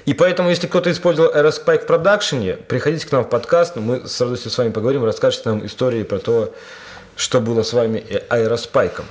И 0.06 0.14
поэтому, 0.14 0.50
если 0.50 0.66
кто-то 0.68 0.90
использовал 0.92 1.32
Aerospike 1.32 1.84
в 1.84 1.86
продакшене, 1.86 2.54
приходите 2.54 3.06
к 3.08 3.12
нам 3.12 3.24
в 3.24 3.30
подкаст, 3.30 3.76
мы 3.76 4.08
с 4.08 4.20
радостью 4.20 4.50
с 4.50 4.58
вами 4.58 4.72
поговорим, 4.72 5.04
расскажете 5.06 5.50
нам 5.50 5.66
истории 5.66 6.04
про 6.04 6.18
то, 6.18 6.54
что 7.16 7.40
было 7.42 7.62
с 7.64 7.74
вами 7.74 8.00
и 8.00 8.16
Aerospike. 8.16 9.04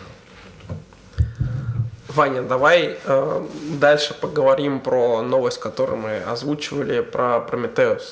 Ваня, 2.19 2.43
давай 2.43 2.99
э, 3.05 3.47
дальше 3.79 4.13
поговорим 4.13 4.81
про 4.81 5.23
новость, 5.23 5.61
которую 5.61 5.99
мы 5.99 6.17
озвучивали, 6.19 7.01
про 7.01 7.47
Prometheus. 7.49 8.03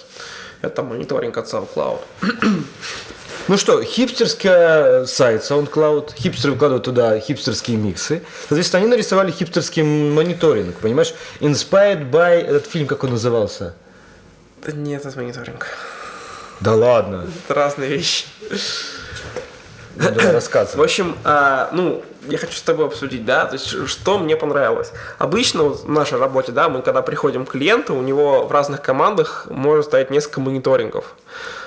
Это 0.62 0.84
мониторинг 0.84 1.36
от 1.36 1.52
SoundCloud. 1.52 1.98
Ну 3.48 3.56
что, 3.58 3.82
хипстерский 3.82 5.06
сайт 5.08 5.42
SoundCloud, 5.42 6.14
хипстеры 6.14 6.52
выкладывают 6.52 6.84
туда 6.84 7.18
хипстерские 7.18 7.78
миксы. 7.78 8.22
Соответственно, 8.48 8.82
они 8.84 8.90
нарисовали 8.92 9.32
хипстерский 9.32 9.82
мониторинг, 9.82 10.76
понимаешь? 10.76 11.12
Inspired 11.40 12.08
by 12.08 12.42
этот 12.42 12.66
фильм, 12.66 12.86
как 12.86 13.02
он 13.02 13.10
назывался? 13.10 13.74
Да 14.64 14.70
нет, 14.70 15.04
это 15.04 15.18
мониторинг. 15.18 15.66
Да 16.60 16.74
ладно. 16.76 17.26
Это 17.44 17.54
разные 17.54 17.88
вещи. 17.90 18.26
Ну, 19.96 20.10
давай 20.10 20.26
В 20.26 20.34
рассказывай. 20.34 20.84
общем, 20.84 21.16
а, 21.24 21.70
ну, 21.72 22.04
я 22.28 22.38
хочу 22.38 22.56
с 22.56 22.62
тобой 22.62 22.86
обсудить, 22.86 23.24
да, 23.24 23.46
то 23.46 23.54
есть, 23.54 23.88
что 23.88 24.18
мне 24.18 24.36
понравилось. 24.36 24.92
Обычно 25.18 25.64
вот 25.64 25.84
в 25.84 25.88
нашей 25.88 26.18
работе, 26.18 26.52
да, 26.52 26.68
мы 26.68 26.82
когда 26.82 27.02
приходим 27.02 27.46
к 27.46 27.52
клиенту, 27.52 27.94
у 27.94 28.02
него 28.02 28.46
в 28.46 28.52
разных 28.52 28.82
командах 28.82 29.46
может 29.50 29.86
стоять 29.86 30.10
несколько 30.10 30.40
мониторингов. 30.40 31.14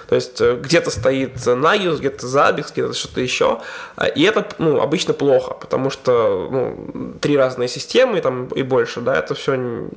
То 0.08 0.16
есть 0.16 0.42
э, 0.42 0.56
где-то 0.56 0.90
стоит 0.90 1.36
Nagios, 1.36 2.00
где-то 2.00 2.26
Zabbix, 2.26 2.72
где-то 2.72 2.94
что-то 2.94 3.22
еще. 3.22 3.60
А, 3.96 4.08
И 4.08 4.24
это 4.24 4.48
ну, 4.58 4.82
обычно 4.82 5.14
плохо, 5.14 5.54
потому 5.54 5.92
что 5.92 6.50
ну, 6.52 7.14
три 7.22 7.38
разные 7.38 7.68
системы 7.68 8.20
там, 8.22 8.48
и 8.48 8.64
больше, 8.64 9.02
да, 9.02 9.16
это 9.16 9.36
все 9.36 9.88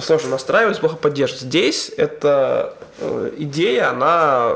сложно 0.00 0.30
настраивать, 0.30 0.80
плохо 0.80 0.96
поддерживать. 0.96 1.42
Здесь 1.42 1.92
эта 1.96 2.74
э, 2.98 3.30
идея, 3.38 3.90
она 3.90 4.54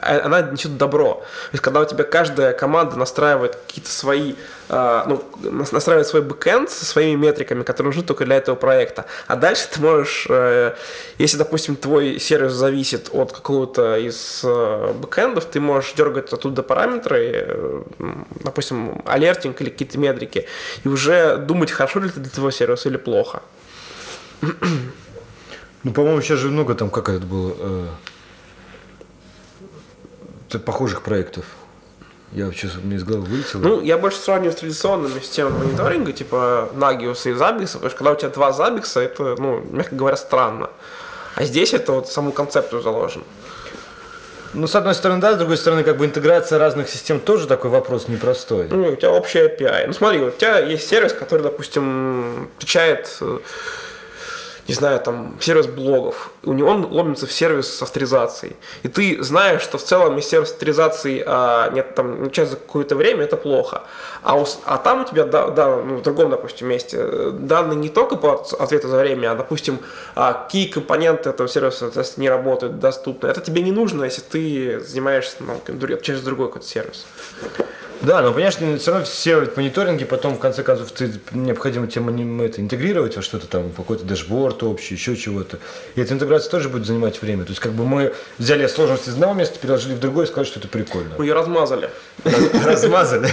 она 0.00 0.42
несет 0.42 0.76
добро. 0.76 1.14
То 1.14 1.52
есть, 1.52 1.62
когда 1.62 1.80
у 1.80 1.84
тебя 1.84 2.04
каждая 2.04 2.52
команда 2.52 2.96
настраивает 2.96 3.56
какие-то 3.56 3.90
свои, 3.90 4.34
а, 4.68 5.04
ну, 5.06 5.22
нас- 5.50 5.72
настраивает 5.72 6.06
свой 6.06 6.22
бэкэнд 6.22 6.70
со 6.70 6.84
своими 6.84 7.16
метриками, 7.16 7.62
которые 7.62 7.90
нужны 7.90 8.02
только 8.02 8.24
для 8.24 8.36
этого 8.36 8.56
проекта. 8.56 9.04
А 9.26 9.36
дальше 9.36 9.68
ты 9.70 9.80
можешь, 9.80 10.26
э, 10.28 10.74
если, 11.18 11.36
допустим, 11.36 11.76
твой 11.76 12.18
сервис 12.18 12.52
зависит 12.52 13.10
от 13.12 13.32
какого-то 13.32 13.96
из 13.96 14.40
э, 14.44 14.92
бэкэндов, 15.00 15.44
ты 15.44 15.60
можешь 15.60 15.92
дергать 15.92 16.32
оттуда 16.32 16.62
параметры, 16.62 17.30
э, 17.32 17.82
допустим, 18.44 19.02
алертинг 19.06 19.60
или 19.60 19.70
какие-то 19.70 19.98
метрики, 19.98 20.46
и 20.84 20.88
уже 20.88 21.36
думать, 21.36 21.70
хорошо 21.70 22.00
ли 22.00 22.08
это 22.08 22.20
для 22.20 22.30
твоего 22.30 22.50
сервиса 22.50 22.88
или 22.88 22.96
плохо. 22.96 23.42
Ну, 25.84 25.92
по-моему, 25.92 26.20
сейчас 26.22 26.38
же 26.38 26.48
много 26.48 26.74
там, 26.74 26.90
как 26.90 27.08
это 27.08 27.26
было, 27.26 27.54
э, 27.58 27.86
похожих 30.58 31.02
проектов. 31.02 31.44
Я 32.32 32.46
вообще 32.46 32.68
мне 32.82 32.96
из 32.96 33.04
головы 33.04 33.26
вылетело. 33.26 33.60
Ну, 33.60 33.80
я 33.82 33.98
больше 33.98 34.18
сравниваю 34.18 34.52
с 34.52 34.56
традиционными 34.56 35.20
системами 35.20 35.64
мониторинга, 35.64 36.12
типа 36.12 36.70
Nagios 36.74 37.28
и 37.28 37.34
Zabbix, 37.34 37.72
потому 37.74 37.90
что 37.90 37.98
когда 37.98 38.12
у 38.12 38.14
тебя 38.14 38.30
два 38.30 38.50
Zabbix, 38.50 38.98
это, 38.98 39.36
ну, 39.38 39.62
мягко 39.70 39.94
говоря, 39.94 40.16
странно. 40.16 40.70
А 41.34 41.44
здесь 41.44 41.74
это 41.74 41.92
вот 41.92 42.08
саму 42.08 42.32
концепту 42.32 42.80
заложено. 42.80 43.24
Ну, 44.54 44.66
с 44.66 44.74
одной 44.74 44.94
стороны, 44.94 45.20
да, 45.20 45.32
с 45.34 45.38
другой 45.38 45.56
стороны, 45.56 45.82
как 45.82 45.96
бы 45.96 46.04
интеграция 46.04 46.58
разных 46.58 46.88
систем 46.90 47.20
тоже 47.20 47.46
такой 47.46 47.70
вопрос 47.70 48.08
непростой. 48.08 48.66
Ну, 48.70 48.88
у 48.88 48.96
тебя 48.96 49.10
общий 49.10 49.38
API. 49.38 49.86
Ну, 49.86 49.92
смотри, 49.94 50.20
вот 50.20 50.34
у 50.34 50.36
тебя 50.38 50.58
есть 50.58 50.88
сервис, 50.88 51.14
который, 51.14 51.40
допустим, 51.40 52.50
отвечает, 52.58 53.16
э, 53.22 53.38
не 54.68 54.74
знаю, 54.74 55.00
там, 55.00 55.36
сервис 55.40 55.66
блогов. 55.66 56.30
У 56.44 56.52
него 56.52 56.70
он 56.70 56.84
ломится 56.84 57.26
в 57.26 57.32
сервис 57.32 57.68
с 57.74 57.82
авторизацией. 57.82 58.56
И 58.82 58.88
ты 58.88 59.22
знаешь, 59.22 59.62
что 59.62 59.78
в 59.78 59.82
целом 59.82 60.16
если 60.16 60.30
сервис 60.30 60.52
авторизации 60.52 61.22
а, 61.26 61.70
нет, 61.70 61.94
там, 61.94 62.24
начать 62.24 62.48
за 62.48 62.56
какое-то 62.56 62.94
время, 62.94 63.24
это 63.24 63.36
плохо. 63.36 63.82
А, 64.22 64.36
у 64.36 64.46
а 64.64 64.78
там 64.78 65.02
у 65.02 65.04
тебя, 65.04 65.24
да, 65.24 65.48
да, 65.48 65.76
ну, 65.76 65.96
в 65.96 66.02
другом, 66.02 66.30
допустим, 66.30 66.68
месте, 66.68 66.96
э, 67.00 67.30
данные 67.32 67.76
не 67.76 67.88
только 67.88 68.16
по 68.16 68.34
от- 68.34 68.52
ответу 68.52 68.88
за 68.88 68.98
время, 68.98 69.32
а, 69.32 69.34
допустим, 69.34 69.78
а, 70.14 70.32
какие 70.32 70.68
компоненты 70.68 71.30
этого 71.30 71.48
сервиса 71.48 71.90
не 72.16 72.28
работают, 72.28 72.78
доступны. 72.78 73.26
Это 73.28 73.40
тебе 73.40 73.62
не 73.62 73.72
нужно, 73.72 74.04
если 74.04 74.22
ты 74.22 74.80
занимаешься 74.80 75.36
ну, 75.40 75.60
через 76.02 76.22
другой 76.22 76.46
какой-то 76.48 76.68
сервис. 76.68 77.06
Да, 78.02 78.20
но, 78.20 78.32
понимаешь, 78.32 78.56
все 78.80 78.90
равно 78.90 79.06
все 79.06 79.48
мониторинги, 79.56 80.04
потом, 80.04 80.34
в 80.34 80.40
конце 80.40 80.64
концов, 80.64 80.90
ты 80.90 81.12
необходимо 81.30 81.86
тебе 81.86 82.02
мони- 82.02 82.44
это 82.44 82.60
интегрировать 82.60 83.14
во 83.16 83.22
что-то 83.22 83.46
там, 83.46 83.70
в 83.70 83.76
какой-то 83.76 84.04
дашборд 84.04 84.62
общий, 84.64 84.94
еще 84.94 85.16
чего-то. 85.16 85.58
И 85.94 86.00
эта 86.00 86.12
интеграция 86.12 86.50
тоже 86.50 86.68
будет 86.68 86.84
занимать 86.84 87.22
время. 87.22 87.44
То 87.44 87.50
есть, 87.50 87.60
как 87.60 87.72
бы 87.72 87.84
мы 87.84 88.12
взяли 88.38 88.66
сложность 88.66 89.06
из 89.06 89.14
одного 89.14 89.34
места, 89.34 89.58
переложили 89.60 89.94
в 89.94 90.00
другое 90.00 90.26
и 90.26 90.28
сказали, 90.28 90.46
что 90.46 90.58
это 90.58 90.68
прикольно. 90.68 91.14
Мы 91.16 91.26
ее 91.26 91.34
размазали. 91.34 91.90
Размазали. 92.64 93.28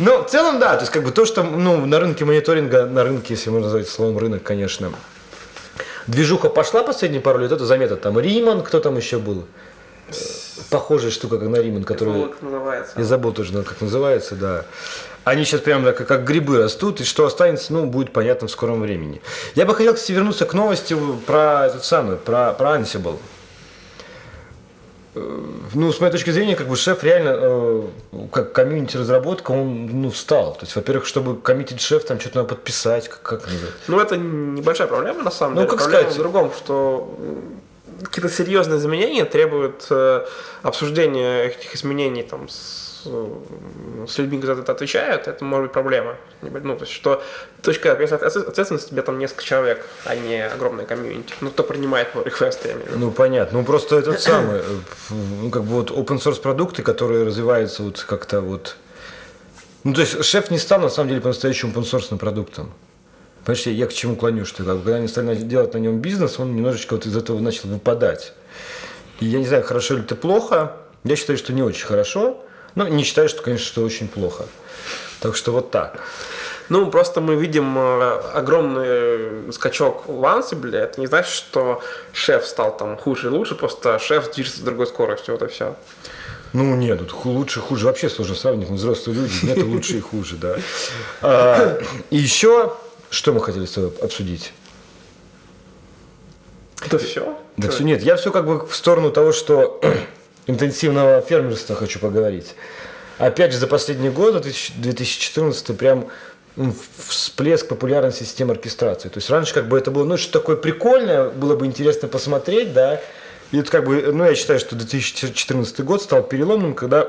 Но 0.00 0.24
в 0.24 0.30
целом, 0.30 0.58
да, 0.58 0.74
то 0.74 0.80
есть, 0.80 0.92
как 0.92 1.04
бы 1.04 1.12
то, 1.12 1.24
что 1.24 1.44
ну, 1.44 1.86
на 1.86 2.00
рынке 2.00 2.24
мониторинга, 2.24 2.86
на 2.86 3.04
рынке, 3.04 3.34
если 3.34 3.50
можно 3.50 3.66
назвать 3.66 3.88
словом 3.88 4.18
рынок, 4.18 4.42
конечно, 4.42 4.92
движуха 6.08 6.48
пошла 6.48 6.82
последние 6.82 7.20
пару 7.20 7.38
лет, 7.38 7.52
это 7.52 7.64
заметно. 7.66 7.96
Там 7.96 8.18
Риман, 8.18 8.62
кто 8.62 8.80
там 8.80 8.96
еще 8.96 9.18
был? 9.18 9.46
Похожая 10.70 11.10
штука, 11.10 11.38
как 11.38 11.48
на 11.48 11.56
Риман, 11.56 11.84
который... 11.84 12.32
Я 12.96 13.04
забыл 13.04 13.32
тоже, 13.32 13.52
как 13.62 13.80
называется, 13.80 14.36
да. 14.36 14.64
Они 15.24 15.44
сейчас 15.44 15.60
прям 15.60 15.84
как, 15.84 16.06
как 16.06 16.24
грибы 16.24 16.58
растут, 16.58 17.00
и 17.00 17.04
что 17.04 17.26
останется, 17.26 17.72
ну, 17.72 17.86
будет 17.86 18.12
понятно 18.12 18.48
в 18.48 18.50
скором 18.50 18.80
времени. 18.80 19.20
Я 19.54 19.66
бы 19.66 19.74
хотел, 19.74 19.94
кстати, 19.94 20.12
вернуться 20.12 20.46
к 20.46 20.54
новости 20.54 20.96
про 21.26 21.66
этот 21.66 21.84
самый, 21.84 22.16
про, 22.16 22.52
про 22.52 22.76
Ansible. 22.78 23.18
Э, 25.14 25.40
Ну, 25.74 25.92
с 25.92 26.00
моей 26.00 26.12
точки 26.12 26.30
зрения, 26.30 26.56
как 26.56 26.68
бы 26.68 26.76
шеф 26.76 27.02
реально, 27.04 27.36
э, 27.40 27.82
как 28.32 28.52
комьюнити 28.52 28.96
разработка, 28.96 29.50
он, 29.50 29.86
ну, 30.02 30.10
встал. 30.10 30.54
То 30.54 30.60
есть, 30.62 30.74
во-первых, 30.76 31.04
чтобы 31.04 31.36
коммитить 31.40 31.80
шеф, 31.80 32.04
там 32.04 32.18
что-то 32.20 32.38
надо 32.38 32.48
подписать, 32.54 33.08
как, 33.08 33.22
как. 33.22 33.48
Ну, 33.88 33.98
это 34.00 34.16
небольшая 34.16 34.86
проблема, 34.86 35.22
на 35.24 35.30
самом 35.30 35.56
Ну, 35.56 35.60
деле. 35.62 35.70
как 35.70 35.78
проблема 35.80 36.00
сказать? 36.02 36.16
в 36.16 36.22
другом, 36.22 36.52
что 36.56 37.14
какие-то 38.02 38.28
серьезные 38.28 38.78
изменения 38.78 39.24
требуют 39.24 39.86
э, 39.90 40.26
обсуждения 40.62 41.44
этих 41.44 41.74
изменений 41.74 42.22
там, 42.22 42.48
с, 42.48 43.02
э, 43.06 44.06
с 44.08 44.18
людьми, 44.18 44.38
которые 44.38 44.62
это 44.62 44.72
отвечают, 44.72 45.28
это 45.28 45.44
может 45.44 45.66
быть 45.66 45.72
проблема. 45.72 46.16
Ну, 46.42 46.76
то 46.76 46.84
есть, 46.84 46.92
что 46.92 47.22
точка 47.62 47.92
ответ- 47.92 48.12
ответственности 48.12 48.90
тебе 48.90 49.02
там 49.02 49.18
несколько 49.18 49.44
человек, 49.44 49.86
а 50.04 50.14
не 50.14 50.46
огромная 50.46 50.86
комьюнити. 50.86 51.34
Ну, 51.40 51.50
кто 51.50 51.62
принимает 51.62 52.08
pull 52.14 52.24
реквесты, 52.24 52.68
я 52.68 52.74
имею 52.74 52.86
в 52.86 52.90
виду. 52.90 52.98
Ну, 52.98 53.10
понятно. 53.10 53.58
Ну, 53.58 53.64
просто 53.64 53.96
этот 53.96 54.20
самый, 54.20 54.60
э, 54.60 54.62
ну, 55.10 55.50
как 55.50 55.64
бы 55.64 55.74
вот 55.74 55.90
open 55.90 56.18
source 56.18 56.40
продукты, 56.40 56.82
которые 56.82 57.24
развиваются 57.24 57.82
вот 57.82 58.00
как-то 58.00 58.40
вот... 58.40 58.76
Ну, 59.84 59.94
то 59.94 60.02
есть 60.02 60.24
шеф 60.24 60.50
не 60.50 60.58
стал, 60.58 60.80
на 60.80 60.90
самом 60.90 61.08
деле, 61.08 61.20
по-настоящему 61.20 61.72
open 61.72 62.18
продуктом. 62.18 62.72
Понимаешь, 63.44 63.66
я, 63.66 63.72
я 63.72 63.86
к 63.86 63.92
чему 63.92 64.16
клоню, 64.16 64.44
что 64.44 64.64
когда 64.64 64.96
они 64.96 65.08
стали 65.08 65.34
делать 65.36 65.74
на 65.74 65.78
нем 65.78 66.00
бизнес, 66.00 66.38
он 66.38 66.54
немножечко 66.54 66.94
вот 66.94 67.06
из 67.06 67.16
этого 67.16 67.40
начал 67.40 67.68
выпадать. 67.68 68.32
И 69.20 69.26
я 69.26 69.38
не 69.38 69.46
знаю, 69.46 69.62
хорошо 69.62 69.94
ли 69.94 70.02
это 70.02 70.16
плохо. 70.16 70.76
Я 71.04 71.16
считаю, 71.16 71.38
что 71.38 71.52
не 71.52 71.62
очень 71.62 71.86
хорошо. 71.86 72.42
Но 72.74 72.86
не 72.86 73.02
считаю, 73.02 73.28
что, 73.28 73.42
конечно, 73.42 73.66
что 73.66 73.82
очень 73.82 74.08
плохо. 74.08 74.46
Так 75.20 75.36
что 75.36 75.52
вот 75.52 75.70
так. 75.70 76.00
Ну, 76.68 76.88
просто 76.88 77.20
мы 77.20 77.34
видим 77.34 77.76
э, 77.76 78.20
огромный 78.32 79.52
скачок 79.52 80.04
в 80.06 80.22
Ansible. 80.24 80.76
Это 80.76 81.00
не 81.00 81.08
значит, 81.08 81.32
что 81.32 81.82
шеф 82.12 82.46
стал 82.46 82.76
там 82.76 82.96
хуже 82.96 83.26
и 83.26 83.30
лучше, 83.30 83.56
просто 83.56 83.98
шеф 83.98 84.32
движется 84.32 84.60
с 84.60 84.62
другой 84.62 84.86
скоростью, 84.86 85.36
вот 85.36 85.42
и 85.42 85.52
все. 85.52 85.74
Ну, 86.52 86.76
нет, 86.76 87.00
тут 87.00 87.24
лучше, 87.24 87.60
хуже 87.60 87.86
вообще 87.86 88.08
сложно 88.08 88.36
сравнить. 88.36 88.68
Мы 88.70 88.76
взрослые 88.76 89.18
люди, 89.18 89.32
нет 89.42 89.58
лучше 89.64 89.98
и 89.98 90.00
хуже, 90.00 90.36
да. 90.36 90.56
А, 91.22 91.80
и 92.10 92.16
еще, 92.16 92.76
что 93.10 93.32
мы 93.32 93.40
хотели 93.40 93.66
с 93.66 93.72
тобой 93.72 93.92
обсудить? 94.00 94.52
Это 96.84 96.98
все? 96.98 97.36
Да 97.56 97.68
все, 97.68 97.84
нет, 97.84 98.02
я 98.02 98.16
все 98.16 98.30
как 98.30 98.46
бы 98.46 98.66
в 98.66 98.74
сторону 98.74 99.10
того, 99.10 99.32
что 99.32 99.80
интенсивного 100.46 101.20
фермерства 101.20 101.76
хочу 101.76 101.98
поговорить. 101.98 102.54
Опять 103.18 103.52
же, 103.52 103.58
за 103.58 103.66
последний 103.66 104.08
год, 104.08 104.40
2014, 104.40 105.76
прям 105.76 106.08
всплеск 107.06 107.68
популярности 107.68 108.22
системы 108.22 108.52
оркестрации. 108.52 109.08
То 109.08 109.18
есть 109.18 109.28
раньше 109.28 109.52
как 109.52 109.68
бы 109.68 109.76
это 109.76 109.90
было, 109.90 110.04
ну, 110.04 110.16
что 110.16 110.32
такое 110.32 110.56
прикольное, 110.56 111.28
было 111.28 111.54
бы 111.54 111.66
интересно 111.66 112.08
посмотреть, 112.08 112.72
да. 112.72 113.00
И 113.50 113.58
это 113.58 113.70
как 113.70 113.84
бы, 113.84 114.10
ну, 114.12 114.24
я 114.24 114.34
считаю, 114.34 114.58
что 114.58 114.76
2014 114.76 115.80
год 115.80 116.02
стал 116.02 116.22
переломным, 116.22 116.74
когда 116.74 117.08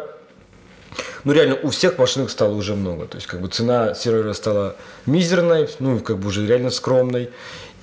ну 1.24 1.34
реально 1.34 1.58
у 1.62 1.70
всех 1.70 1.98
машинок 1.98 2.30
стало 2.30 2.54
уже 2.54 2.76
много. 2.76 3.06
То 3.06 3.18
есть 3.18 3.28
как 3.28 3.42
бы 3.42 3.48
цена 3.48 3.94
сервера 3.94 4.34
стала 4.34 4.76
мизерной, 5.06 5.70
ну 5.80 6.00
как 6.00 6.18
бы 6.18 6.30
уже 6.30 6.46
реально 6.46 6.70
скромной. 6.70 7.30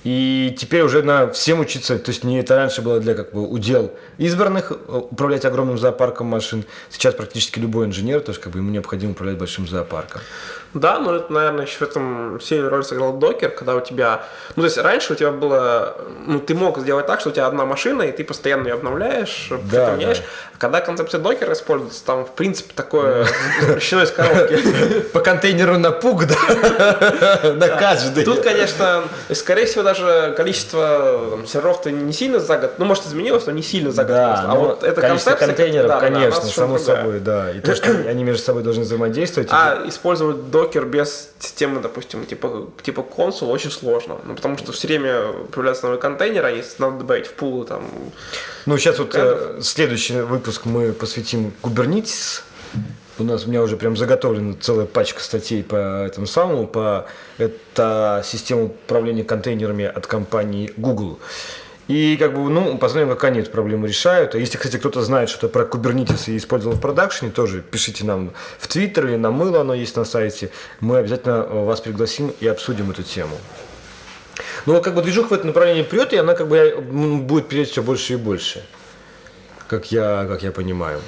И 0.05 0.55
теперь 0.57 0.81
уже 0.81 1.03
на 1.03 1.29
всем 1.29 1.59
учиться, 1.59 1.99
то 1.99 2.11
есть 2.11 2.23
не 2.23 2.39
это 2.39 2.55
раньше 2.55 2.81
было 2.81 3.01
для 3.01 3.15
как 3.15 3.33
бы 3.33 3.45
удел 3.45 3.91
избранных 4.17 4.71
э, 4.71 4.75
управлять 4.75 5.43
огромным 5.43 5.77
зоопарком 5.77 6.27
машин. 6.27 6.63
Сейчас 6.89 7.15
практически 7.15 7.59
любой 7.59 7.85
инженер, 7.87 8.21
то 8.21 8.29
есть 8.29 8.41
как 8.41 8.53
бы 8.53 8.59
ему 8.59 8.69
необходимо 8.71 9.11
управлять 9.11 9.37
большим 9.37 9.67
зоопарком. 9.67 10.21
Да, 10.73 10.99
но 10.99 11.15
это, 11.15 11.33
наверное, 11.33 11.65
еще 11.65 11.79
в 11.79 11.81
этом 11.81 12.39
сильную 12.41 12.69
роль 12.69 12.83
сыграл 12.83 13.13
докер, 13.13 13.49
когда 13.49 13.75
у 13.75 13.81
тебя... 13.81 14.21
Ну, 14.55 14.61
то 14.61 14.65
есть 14.65 14.77
раньше 14.77 15.13
у 15.13 15.15
тебя 15.15 15.31
было... 15.31 15.95
Ну, 16.27 16.39
ты 16.39 16.53
мог 16.53 16.77
сделать 16.77 17.07
так, 17.07 17.21
что 17.21 17.29
у 17.29 17.31
тебя 17.31 17.47
одна 17.47 17.65
машина, 17.65 18.03
и 18.03 18.11
ты 18.11 18.23
постоянно 18.23 18.67
ее 18.67 18.75
обновляешь, 18.75 19.49
да, 19.71 19.95
меняешь. 19.95 20.19
Да. 20.19 20.23
А 20.55 20.57
когда 20.59 20.81
концепция 20.81 21.19
докера 21.19 21.53
используется, 21.53 22.05
там, 22.05 22.25
в 22.25 22.31
принципе, 22.33 22.71
такое 22.75 23.25
запрещено 23.61 24.03
из 24.03 24.11
коробки. 24.11 25.01
По 25.13 25.21
контейнеру 25.21 25.79
на 25.79 25.91
пуг, 25.91 26.25
да? 26.25 26.35
На 27.55 27.67
каждый. 27.67 28.23
Тут, 28.23 28.41
конечно, 28.41 29.03
скорее 29.33 29.65
всего, 29.65 29.83
даже 29.83 30.33
количество 30.37 31.39
серверов-то 31.47 31.89
не 31.89 32.13
сильно 32.13 32.39
за 32.39 32.57
год, 32.57 32.73
ну, 32.77 32.85
может, 32.85 33.07
изменилось, 33.07 33.45
но 33.47 33.53
не 33.53 33.63
сильно 33.63 33.91
за 33.91 34.03
год. 34.03 34.15
А 34.15 34.55
вот 34.55 34.83
это 34.83 35.01
концепция... 35.01 35.35
контейнеров, 35.35 35.99
конечно, 35.99 36.41
само 36.41 36.77
собой, 36.77 37.19
да. 37.19 37.51
И 37.51 37.59
то, 37.59 37.75
что 37.75 37.89
они 37.89 38.23
между 38.23 38.43
собой 38.43 38.61
должны 38.61 38.83
взаимодействовать. 38.83 39.49
А 39.51 39.83
использовать 39.87 40.51
докер 40.59 40.85
без 40.85 41.29
системы, 41.39 41.79
допустим, 41.81 42.25
типа, 42.25 42.67
типа 42.81 43.03
консул 43.03 43.49
очень 43.49 43.71
сложно. 43.71 44.17
Ну, 44.25 44.35
потому 44.35 44.57
что 44.57 44.71
все 44.71 44.87
время 44.87 45.33
появляются 45.51 45.85
новые 45.85 46.01
контейнеры, 46.01 46.47
а 46.47 46.51
если 46.51 46.81
надо 46.81 46.97
добавить 46.99 47.27
в 47.27 47.33
пул, 47.33 47.63
там... 47.63 47.83
Ну, 48.65 48.77
сейчас 48.77 48.99
вот 48.99 49.15
э, 49.15 49.59
следующий 49.61 50.21
выпуск 50.21 50.65
мы 50.65 50.91
посвятим 50.93 51.53
Kubernetes. 51.61 52.41
У 53.17 53.23
нас 53.23 53.45
у 53.45 53.49
меня 53.49 53.61
уже 53.61 53.75
прям 53.77 53.97
заготовлена 53.97 54.55
целая 54.61 54.85
пачка 54.85 55.21
статей 55.21 55.63
по 55.63 55.75
этому 55.75 56.25
самому, 56.25 56.67
по 56.67 57.05
это 57.37 58.21
система 58.25 58.63
управления 58.63 59.23
контейнерами 59.23 59.85
от 59.85 60.07
компании 60.07 60.73
Google. 60.77 61.19
И 61.89 62.17
как 62.17 62.35
бы, 62.35 62.51
ну, 62.51 62.77
посмотрим, 62.77 63.09
как 63.09 63.23
они 63.23 63.39
эту 63.39 63.49
проблему 63.49 63.87
решают. 63.87 64.35
А 64.35 64.37
если, 64.37 64.57
кстати, 64.57 64.77
кто-то 64.77 65.01
знает 65.01 65.27
что-то 65.27 65.49
про 65.49 65.63
Kubernetes 65.63 66.31
и 66.31 66.37
использовал 66.37 66.75
в 66.75 66.79
продакшене, 66.79 67.31
тоже 67.31 67.63
пишите 67.63 68.05
нам 68.05 68.31
в 68.59 68.67
Твиттер 68.67 69.07
или 69.07 69.15
на 69.15 69.31
мыло, 69.31 69.61
оно 69.61 69.73
есть 69.73 69.95
на 69.95 70.05
сайте. 70.05 70.51
Мы 70.81 70.99
обязательно 70.99 71.41
вас 71.41 71.81
пригласим 71.81 72.31
и 72.39 72.45
обсудим 72.45 72.91
эту 72.91 73.01
тему. 73.01 73.35
Ну, 74.67 74.79
как 74.83 74.93
бы 74.93 75.01
движуха 75.01 75.29
в 75.29 75.33
это 75.33 75.47
направление 75.47 75.83
прет, 75.83 76.13
и 76.13 76.17
она 76.17 76.35
как 76.35 76.47
бы 76.47 76.75
будет 76.79 77.47
переть 77.47 77.71
все 77.71 77.81
больше 77.81 78.13
и 78.13 78.17
больше, 78.17 78.63
как 79.67 79.91
я, 79.91 80.27
как 80.27 80.43
я 80.43 80.51
понимаю. 80.51 81.01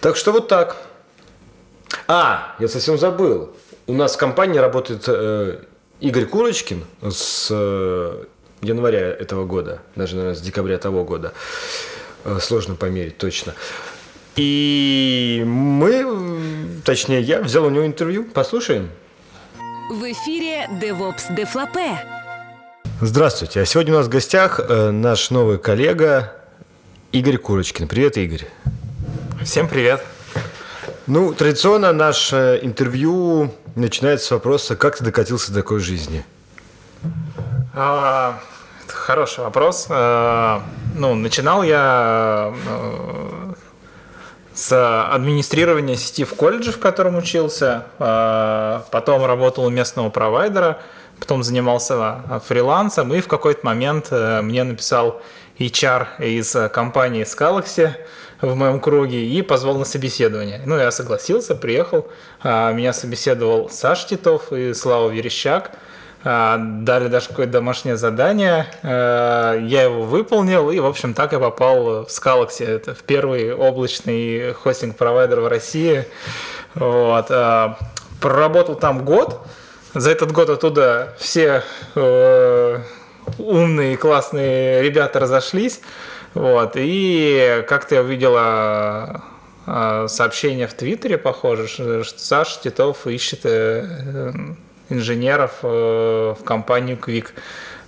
Так 0.00 0.16
что 0.16 0.32
вот 0.32 0.48
так. 0.48 0.78
А, 2.08 2.56
я 2.58 2.68
совсем 2.68 2.96
забыл. 2.96 3.54
У 3.86 3.92
нас 3.92 4.14
в 4.14 4.16
компании 4.16 4.58
работает 4.60 5.04
э, 5.08 5.58
Игорь 6.00 6.24
Курочкин 6.24 6.86
с 7.02 7.48
э, 7.50 8.24
января 8.62 9.00
этого 9.00 9.44
года, 9.44 9.80
даже, 9.96 10.16
наверное, 10.16 10.36
с 10.36 10.40
декабря 10.40 10.78
того 10.78 11.04
года. 11.04 11.32
Э, 12.24 12.38
сложно 12.40 12.74
померить 12.74 13.18
точно. 13.18 13.54
И 14.36 15.42
мы, 15.46 16.80
точнее 16.84 17.20
я, 17.20 17.40
взял 17.40 17.64
у 17.64 17.70
него 17.70 17.86
интервью. 17.86 18.24
Послушаем. 18.24 18.90
В 19.90 20.04
эфире 20.12 20.68
DevOps 20.80 21.34
Дефлопе. 21.34 21.98
Здравствуйте. 23.00 23.62
А 23.62 23.64
сегодня 23.64 23.94
у 23.94 23.96
нас 23.98 24.06
в 24.06 24.10
гостях 24.10 24.60
э, 24.60 24.90
наш 24.90 25.30
новый 25.30 25.58
коллега 25.58 26.32
Игорь 27.12 27.38
Курочкин. 27.38 27.88
Привет, 27.88 28.16
Игорь. 28.16 28.46
Всем 29.42 29.68
привет. 29.68 30.04
Ну, 31.06 31.32
традиционно 31.32 31.92
наше 31.92 32.60
интервью 32.62 33.52
начинается 33.74 34.26
с 34.26 34.30
вопроса, 34.30 34.76
как 34.76 34.96
ты 34.96 35.02
докатился 35.02 35.50
до 35.50 35.60
такой 35.60 35.80
жизни? 35.80 36.24
А, 37.74 38.40
Хороший 38.92 39.44
вопрос. 39.44 39.86
Э, 39.88 40.60
ну, 40.94 41.14
начинал 41.14 41.62
я 41.62 42.52
э, 42.66 43.52
с 44.54 45.06
администрирования 45.12 45.96
сети 45.96 46.24
в 46.24 46.34
колледже, 46.34 46.72
в 46.72 46.78
котором 46.78 47.16
учился. 47.16 47.86
Э, 47.98 48.80
потом 48.90 49.24
работал 49.24 49.64
у 49.64 49.70
местного 49.70 50.10
провайдера. 50.10 50.80
Потом 51.18 51.42
занимался 51.42 52.40
фрилансом. 52.46 53.12
И 53.14 53.20
в 53.20 53.28
какой-то 53.28 53.66
момент 53.66 54.10
мне 54.10 54.64
написал 54.64 55.20
HR 55.58 56.06
из 56.18 56.56
компании 56.72 57.24
Scalaxy 57.24 57.90
в 58.40 58.54
моем 58.54 58.80
круге 58.80 59.26
и 59.26 59.42
позвал 59.42 59.76
на 59.76 59.84
собеседование. 59.84 60.62
Ну, 60.64 60.78
я 60.78 60.90
согласился, 60.90 61.54
приехал. 61.54 62.08
Меня 62.42 62.94
собеседовал 62.94 63.68
Саш 63.68 64.06
Титов 64.06 64.50
и 64.50 64.72
Слава 64.72 65.10
Верещак– 65.10 65.72
а, 65.82 65.89
дали 66.22 67.08
даже 67.08 67.28
какое-то 67.28 67.52
домашнее 67.52 67.96
задание, 67.96 68.66
а, 68.82 69.56
я 69.56 69.84
его 69.84 70.02
выполнил, 70.02 70.70
и, 70.70 70.78
в 70.78 70.86
общем, 70.86 71.14
так 71.14 71.32
я 71.32 71.38
попал 71.38 72.04
в 72.04 72.08
Scalaxy, 72.08 72.66
это 72.66 72.94
в 72.94 73.02
первый 73.04 73.54
облачный 73.54 74.52
хостинг-провайдер 74.52 75.40
в 75.40 75.48
России. 75.48 76.04
Вот. 76.74 77.26
А, 77.30 77.78
проработал 78.20 78.74
там 78.74 79.04
год, 79.04 79.40
за 79.94 80.10
этот 80.10 80.32
год 80.32 80.50
оттуда 80.50 81.14
все 81.18 81.64
э, 81.94 82.78
умные, 83.38 83.96
классные 83.96 84.82
ребята 84.82 85.20
разошлись, 85.20 85.80
вот, 86.34 86.72
и 86.74 87.64
как-то 87.66 87.96
я 87.96 88.02
увидела 88.02 89.22
сообщение 90.06 90.66
в 90.66 90.74
Твиттере, 90.74 91.16
похоже, 91.16 91.66
что 91.66 92.04
Саша 92.04 92.60
Титов 92.62 93.06
ищет 93.06 93.40
э, 93.44 94.34
инженеров 94.90 95.52
э, 95.62 96.34
в 96.38 96.44
компанию 96.44 96.98
Quick 96.98 97.28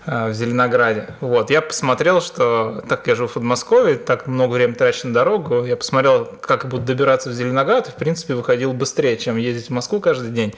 э, 0.06 0.30
в 0.30 0.32
Зеленограде. 0.32 1.08
Вот. 1.20 1.50
Я 1.50 1.60
посмотрел, 1.60 2.20
что 2.20 2.82
так 2.88 3.06
я 3.06 3.14
живу 3.14 3.28
в 3.28 3.34
Подмосковье, 3.34 3.96
так 3.96 4.26
много 4.26 4.54
времени 4.54 4.74
трачу 4.74 5.08
на 5.08 5.14
дорогу. 5.14 5.64
Я 5.64 5.76
посмотрел, 5.76 6.26
как 6.40 6.68
буду 6.68 6.84
добираться 6.84 7.28
в 7.28 7.32
Зеленоград, 7.32 7.88
и, 7.88 7.90
в 7.90 7.94
принципе, 7.94 8.34
выходил 8.34 8.72
быстрее, 8.72 9.16
чем 9.16 9.36
ездить 9.36 9.68
в 9.68 9.72
Москву 9.72 10.00
каждый 10.00 10.30
день. 10.30 10.54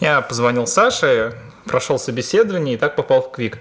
Я 0.00 0.20
позвонил 0.22 0.66
Саше, 0.66 1.34
прошел 1.66 1.98
собеседование 1.98 2.74
и 2.74 2.78
так 2.78 2.96
попал 2.96 3.22
в 3.22 3.38
Quick. 3.38 3.56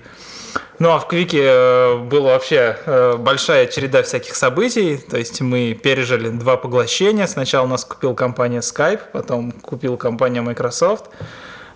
Ну 0.80 0.92
а 0.92 1.00
в 1.00 1.08
Квике 1.08 1.44
э, 1.44 1.98
была 1.98 2.34
вообще 2.34 2.78
большая 3.20 3.68
череда 3.68 4.02
всяких 4.02 4.36
событий. 4.36 4.98
То 4.98 5.18
есть 5.18 5.40
мы 5.40 5.74
пережили 5.82 6.30
два 6.30 6.58
поглощения. 6.58 7.28
Сначала 7.28 7.68
нас 7.68 7.86
купил 7.86 8.16
компания 8.16 8.60
Skype, 8.60 9.02
потом 9.14 9.52
купил 9.52 9.98
компания 9.98 10.42
Microsoft. 10.42 11.06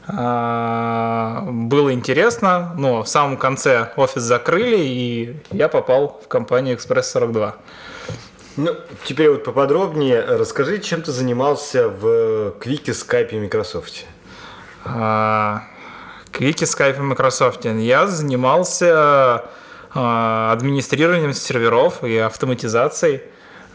А, 0.10 1.44
было 1.50 1.94
интересно, 1.94 2.74
но 2.78 3.04
в 3.04 3.08
самом 3.08 3.38
конце 3.38 3.92
офис 3.98 4.22
закрыли, 4.22 4.78
и 4.78 5.36
я 5.52 5.68
попал 5.68 6.22
в 6.24 6.28
компанию 6.28 6.76
Экспресс 6.76 7.12
42. 7.12 7.56
Ну, 8.56 8.76
теперь 9.04 9.30
вот 9.30 9.44
поподробнее 9.44 10.22
расскажи, 10.22 10.80
чем 10.80 11.02
ты 11.02 11.12
занимался 11.12 11.90
в 11.90 12.52
Квике, 12.60 12.94
Скайпе 12.94 13.38
и 13.38 13.40
Microsoft. 13.40 14.06
Квике, 16.32 16.66
Скайпе 16.66 17.00
и 17.00 17.04
Microsoft. 17.04 17.66
Я 17.66 18.08
занимался 18.08 19.46
а, 19.94 20.52
администрированием 20.54 21.34
серверов 21.34 22.04
и 22.04 22.18
автоматизацией. 22.18 23.22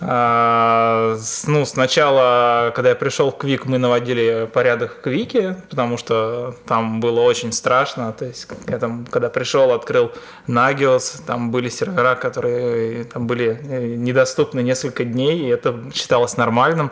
А, 0.04 1.16
ну, 1.46 1.64
сначала, 1.64 2.72
когда 2.74 2.90
я 2.90 2.94
пришел 2.96 3.30
в 3.30 3.36
Квик, 3.36 3.66
мы 3.66 3.78
наводили 3.78 4.48
порядок 4.52 4.96
в 4.98 5.00
Квике, 5.02 5.56
потому 5.70 5.96
что 5.96 6.56
там 6.66 7.00
было 7.00 7.20
очень 7.20 7.52
страшно. 7.52 8.12
То 8.12 8.24
есть, 8.24 8.48
я 8.68 8.78
там, 8.78 9.06
когда 9.08 9.28
пришел, 9.28 9.72
открыл 9.72 10.12
Nagios, 10.48 11.20
там 11.26 11.50
были 11.50 11.68
сервера, 11.68 12.16
которые 12.16 13.04
там 13.04 13.26
были 13.26 13.60
э, 13.62 13.94
недоступны 13.94 14.60
несколько 14.60 15.04
дней, 15.04 15.38
и 15.40 15.48
это 15.48 15.78
считалось 15.94 16.36
нормальным. 16.36 16.90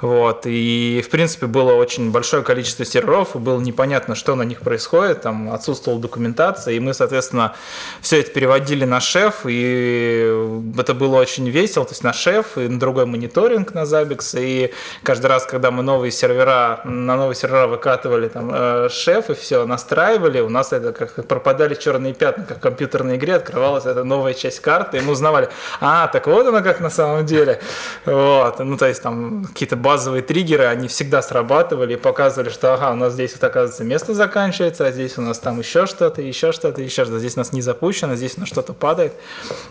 Вот. 0.00 0.42
И, 0.44 1.02
в 1.04 1.10
принципе, 1.10 1.46
было 1.46 1.74
очень 1.74 2.10
большое 2.10 2.42
количество 2.42 2.84
серверов, 2.84 3.36
и 3.36 3.38
было 3.38 3.60
непонятно, 3.60 4.14
что 4.14 4.34
на 4.34 4.42
них 4.42 4.60
происходит, 4.60 5.22
там 5.22 5.52
отсутствовала 5.52 6.00
документация, 6.00 6.74
и 6.74 6.80
мы, 6.80 6.94
соответственно, 6.94 7.54
все 8.00 8.20
это 8.20 8.30
переводили 8.30 8.84
на 8.84 9.00
шеф, 9.00 9.42
и 9.44 10.62
это 10.76 10.94
было 10.94 11.16
очень 11.16 11.48
весело, 11.48 11.84
то 11.84 11.92
есть 11.92 12.02
на 12.02 12.12
шеф, 12.12 12.47
шеф, 12.48 12.58
и 12.58 12.68
другой 12.68 13.06
мониторинг 13.06 13.74
на 13.74 13.82
Zabbix, 13.82 14.38
и 14.40 14.72
каждый 15.02 15.26
раз, 15.26 15.46
когда 15.46 15.70
мы 15.70 15.82
новые 15.82 16.10
сервера, 16.10 16.80
на 16.84 17.16
новые 17.16 17.34
сервера 17.34 17.66
выкатывали 17.66 18.28
там 18.28 18.50
э, 18.52 18.88
шеф 18.90 19.30
и 19.30 19.34
все 19.34 19.66
настраивали, 19.66 20.40
у 20.40 20.48
нас 20.48 20.72
это 20.72 20.92
как 20.92 21.26
пропадали 21.26 21.74
черные 21.74 22.14
пятна, 22.14 22.44
как 22.44 22.58
в 22.58 22.60
компьютерной 22.60 23.16
игре, 23.16 23.36
открывалась 23.36 23.86
эта 23.86 24.04
новая 24.04 24.34
часть 24.34 24.60
карты, 24.60 24.98
и 24.98 25.00
мы 25.00 25.12
узнавали, 25.12 25.48
а, 25.80 26.08
так 26.08 26.26
вот 26.26 26.46
она 26.46 26.62
как 26.62 26.80
на 26.80 26.90
самом 26.90 27.26
деле. 27.26 27.60
Вот. 28.04 28.58
Ну, 28.58 28.76
то 28.76 28.86
есть 28.86 29.02
там 29.02 29.44
какие-то 29.44 29.76
базовые 29.76 30.22
триггеры, 30.22 30.64
они 30.64 30.88
всегда 30.88 31.22
срабатывали 31.22 31.94
и 31.94 31.96
показывали, 31.96 32.50
что, 32.50 32.74
ага, 32.74 32.92
у 32.92 32.96
нас 32.96 33.12
здесь 33.12 33.32
вот, 33.32 33.44
оказывается, 33.44 33.84
место 33.84 34.14
заканчивается, 34.14 34.86
а 34.86 34.92
здесь 34.92 35.18
у 35.18 35.22
нас 35.22 35.38
там 35.38 35.58
еще 35.58 35.86
что-то, 35.86 36.22
еще 36.22 36.52
что-то, 36.52 36.82
еще 36.82 37.04
что-то. 37.04 37.18
Здесь 37.18 37.36
у 37.36 37.40
нас 37.40 37.52
не 37.52 37.62
запущено, 37.62 38.14
здесь 38.14 38.34
у 38.36 38.40
нас 38.40 38.48
что-то 38.48 38.72
падает. 38.72 39.12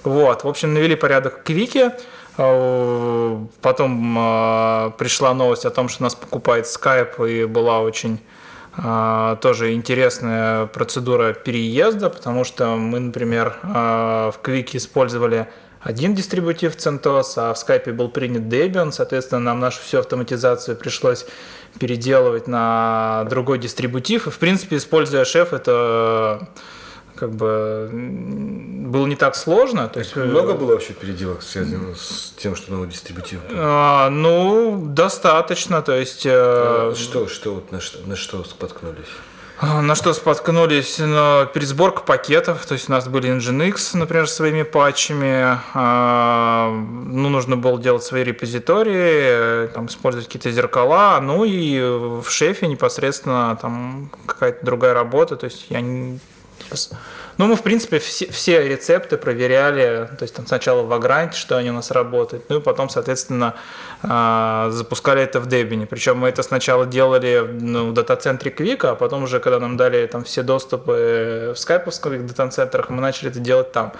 Вот. 0.04 0.44
В 0.44 0.48
общем, 0.48 0.74
навели 0.74 0.96
порядок 0.96 1.40
в 1.40 1.44
Квике. 1.44 1.94
Э, 2.38 3.46
Потом 3.62 4.18
э, 4.18 4.92
пришла 4.98 5.34
новость 5.34 5.66
о 5.66 5.70
том, 5.70 5.90
что 5.90 6.04
нас 6.04 6.16
покупает 6.16 6.66
Skype, 6.66 7.30
и 7.30 7.46
была 7.46 7.82
очень 7.82 8.20
э, 8.78 9.38
тоже 9.42 9.74
интересная 9.74 10.68
процедура 10.68 11.34
переезда, 11.34 12.10
потому 12.10 12.44
что 12.44 12.76
мы, 12.76 13.00
например, 13.00 13.56
в 13.64 14.36
Квике 14.42 14.78
использовали 14.78 15.48
один 15.82 16.16
дистрибутив 16.16 16.76
CentOS, 16.76 17.34
а 17.38 17.54
в 17.54 17.58
Skype 17.58 17.94
был 17.94 18.10
принят 18.10 18.44
Debian, 18.44 18.92
соответственно, 18.92 19.42
нам 19.42 19.60
нашу 19.60 19.82
всю 19.82 20.00
автоматизацию 20.00 20.76
пришлось 20.76 21.26
переделывать 21.80 22.48
на 22.48 23.26
другой 23.30 23.60
дистрибутив. 23.60 24.28
И, 24.28 24.32
в 24.32 24.38
принципе, 24.40 24.78
используя 24.78 25.24
шеф, 25.26 25.54
это 25.54 26.50
как 27.18 27.32
бы 27.32 27.90
было 27.92 29.06
не 29.08 29.16
так 29.16 29.36
сложно. 29.36 29.88
То 29.90 30.00
есть, 30.00 30.16
Много 30.16 30.54
было 30.54 30.72
вообще 30.72 30.94
переделок, 30.94 31.42
связанных 31.44 31.98
с 31.98 32.34
тем, 32.38 32.56
что 32.56 32.72
новый 32.72 32.88
дистрибутив 32.88 33.40
был? 33.48 33.56
а, 33.58 34.10
ну, 34.10 34.82
достаточно. 34.88 35.82
То 35.82 35.94
есть, 35.96 36.24
э, 36.26 36.94
Что, 36.96 37.28
что, 37.28 37.56
вот 37.56 37.72
на 37.72 37.80
что, 37.82 38.00
на 38.08 38.16
что 38.16 38.44
споткнулись? 38.44 39.08
А, 39.60 39.82
На 39.82 39.96
что 39.96 40.14
споткнулись? 40.14 41.00
На 41.00 41.46
пересборка 41.52 42.02
пакетов. 42.04 42.64
То 42.68 42.74
есть 42.74 42.90
у 42.90 42.92
нас 42.92 43.08
были 43.08 43.28
Nginx, 43.36 43.98
например, 43.98 44.30
своими 44.30 44.62
патчами. 44.64 45.58
А, 45.74 46.70
Ну, 46.72 47.30
нужно 47.30 47.58
было 47.58 47.82
делать 47.82 48.04
свои 48.04 48.24
репозитории, 48.24 49.66
э, 49.66 49.68
там, 49.74 49.88
использовать 49.88 50.28
какие-то 50.28 50.52
зеркала. 50.52 51.20
Ну 51.22 51.44
и 51.44 51.80
в 51.82 52.30
шефе 52.30 52.68
непосредственно 52.68 53.58
там 53.60 54.12
какая-то 54.28 54.64
другая 54.64 54.94
работа. 54.94 55.36
То 55.36 55.46
есть 55.46 55.66
я 55.70 55.82
не... 56.72 56.98
Ну, 57.38 57.48
мы, 57.48 57.56
в 57.56 57.62
принципе, 57.62 58.00
все, 58.00 58.32
все 58.32 58.68
рецепты 58.68 59.18
проверяли, 59.18 60.10
то 60.18 60.24
есть 60.24 60.34
там 60.36 60.48
сначала 60.48 60.82
в 60.82 60.92
Vagrant, 60.92 61.34
что 61.34 61.58
они 61.58 61.70
у 61.70 61.74
нас 61.74 61.92
работают, 61.92 62.50
ну 62.50 62.58
и 62.58 62.62
потом, 62.62 62.90
соответственно, 62.90 63.56
запускали 64.02 65.22
это 65.22 65.40
в 65.40 65.48
Debian. 65.48 65.86
Причем 65.86 66.20
мы 66.20 66.30
это 66.30 66.44
сначала 66.44 66.86
делали 66.86 67.48
ну, 67.60 67.90
в 67.90 67.94
дата-центре 67.94 68.52
Квика, 68.52 68.92
а 68.92 68.96
потом 68.96 69.24
уже, 69.24 69.40
когда 69.40 69.60
нам 69.60 69.78
дали 69.78 70.06
там 70.08 70.24
все 70.24 70.44
доступы 70.44 71.54
в 71.56 71.60
скайповских 71.60 72.26
дата-центрах, 72.26 72.90
мы 72.90 73.02
начали 73.02 73.30
это 73.30 73.40
делать 73.40 73.72
там. 73.72 73.94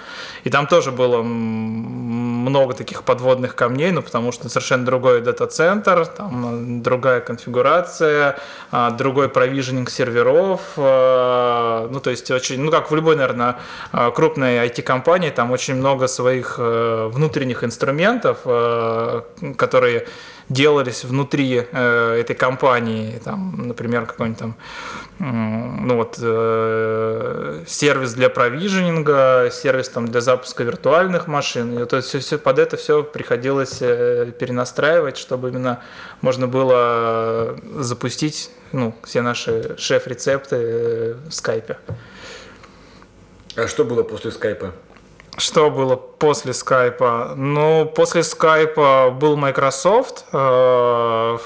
И 0.44 0.50
там 0.50 0.66
тоже 0.66 0.92
было 0.92 1.22
много 1.22 2.74
таких 2.74 3.02
подводных 3.02 3.54
камней, 3.54 3.90
ну, 3.90 4.02
потому 4.02 4.32
что 4.32 4.48
совершенно 4.48 4.84
другой 4.84 5.20
дата-центр, 5.20 6.06
там 6.06 6.78
э, 6.78 6.82
другая 6.82 7.20
конфигурация, 7.20 8.38
а, 8.70 8.90
другой 8.90 9.28
провиженинг 9.28 9.90
серверов, 9.90 10.60
а, 10.76 11.88
ну, 11.90 12.00
то 12.00 12.10
есть 12.10 12.30
очень, 12.30 12.60
ну, 12.60 12.70
как 12.70 12.90
в 12.90 12.94
любой, 12.94 13.16
наверное, 13.16 13.56
а, 13.92 14.10
крупной 14.10 14.66
IT-компании, 14.66 15.30
там 15.30 15.50
очень 15.50 15.74
много 15.74 16.08
своих 16.08 16.56
э, 16.58 17.08
внутренних 17.12 17.64
инструментов, 17.64 18.38
э, 18.44 19.22
которые 19.88 20.06
делались 20.48 21.04
внутри 21.04 21.66
э, 21.70 22.20
этой 22.20 22.34
компании, 22.34 23.20
там, 23.22 23.68
например, 23.68 24.06
какой-нибудь 24.06 24.38
там, 24.38 24.56
ну 25.18 25.96
вот, 25.96 26.18
э, 26.22 27.64
сервис 27.66 28.14
для 28.14 28.30
провиженинга, 28.30 29.50
сервис 29.52 29.90
там 29.90 30.08
для 30.08 30.20
запуска 30.22 30.64
виртуальных 30.64 31.26
машин, 31.26 31.78
и 31.78 31.84
то 31.84 31.96
есть 31.96 32.18
все, 32.18 32.38
под 32.38 32.58
это 32.58 32.76
все 32.78 33.02
приходилось 33.02 33.82
э, 33.82 34.32
перенастраивать, 34.38 35.18
чтобы 35.18 35.50
именно 35.50 35.80
можно 36.22 36.46
было 36.46 37.58
запустить, 37.78 38.50
ну, 38.72 38.94
все 39.04 39.20
наши 39.20 39.76
шеф-рецепты 39.76 40.56
э, 40.56 41.14
в 41.28 41.32
скайпе. 41.32 41.76
А 43.54 43.66
что 43.66 43.84
было 43.84 44.02
после 44.02 44.30
скайпа? 44.30 44.72
Что 45.38 45.70
было 45.70 45.94
после 45.94 46.52
скайпа? 46.52 47.34
Ну, 47.36 47.86
после 47.86 48.22
скайпа 48.24 49.10
был 49.10 49.36
Microsoft. 49.36 50.24
Э, 50.32 51.38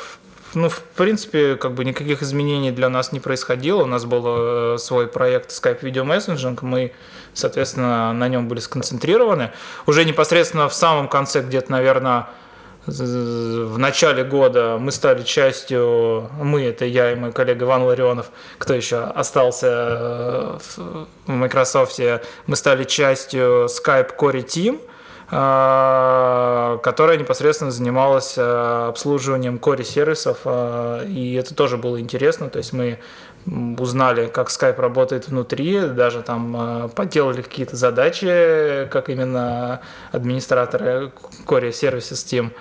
Ну, 0.55 0.68
в 0.68 0.81
принципе, 0.81 1.57
как 1.57 1.72
бы 1.72 1.83
никаких 1.85 2.22
изменений 2.22 2.72
для 2.72 2.90
нас 2.90 3.12
не 3.12 3.20
происходило. 3.20 3.85
У 3.85 3.87
нас 3.87 4.05
был 4.05 4.24
э, 4.26 4.78
свой 4.78 5.07
проект 5.07 5.50
Skype 5.50 5.81
Video 5.81 6.05
Messaging. 6.05 6.59
Мы, 6.61 6.92
соответственно, 7.33 8.12
на 8.12 8.28
нем 8.28 8.48
были 8.48 8.61
сконцентрированы. 8.61 9.50
Уже 9.87 10.05
непосредственно 10.05 10.68
в 10.68 10.74
самом 10.74 11.09
конце, 11.09 11.40
где-то, 11.40 11.72
наверное, 11.72 12.26
в 12.87 13.79
начале 13.79 14.25
года 14.25 14.77
мы 14.81 14.90
стали 14.90 15.23
частью, 15.23 16.29
мы, 16.40 16.62
это 16.62 16.85
я 16.85 17.12
и 17.12 17.14
мой 17.14 17.33
коллега 17.33 17.64
Иван 17.64 17.85
Ларионов, 17.85 18.31
кто 18.59 18.75
еще 18.75 18.99
остался 18.99 19.66
э, 19.68 20.59
в 20.77 20.97
Microsoft, 21.27 22.01
мы 22.47 22.57
стали 22.57 22.83
частью 22.85 23.66
Skype 23.66 24.16
Core 24.18 24.45
Team, 24.45 24.81
э, 25.31 26.79
которая 26.83 27.18
непосредственно 27.18 27.71
занималась 27.71 28.35
э, 28.37 28.87
обслуживанием 28.88 29.59
core 29.59 29.85
сервисов, 29.85 30.38
и 31.07 31.37
это 31.38 31.55
тоже 31.55 31.77
было 31.77 32.01
интересно, 32.01 32.51
то 32.51 32.59
есть 32.59 32.73
мы 32.73 32.99
узнали, 33.46 34.28
как 34.28 34.48
Skype 34.48 34.81
работает 34.81 35.28
внутри, 35.28 35.81
даже 35.81 36.22
там 36.22 36.57
э, 36.85 36.88
поделали 36.88 37.42
какие-то 37.42 37.76
задачи, 37.76 38.88
как 38.90 39.09
именно 39.09 39.81
администраторы 40.12 41.12
core 41.46 41.72
сервиса 41.72 42.14
Steam. 42.14 42.52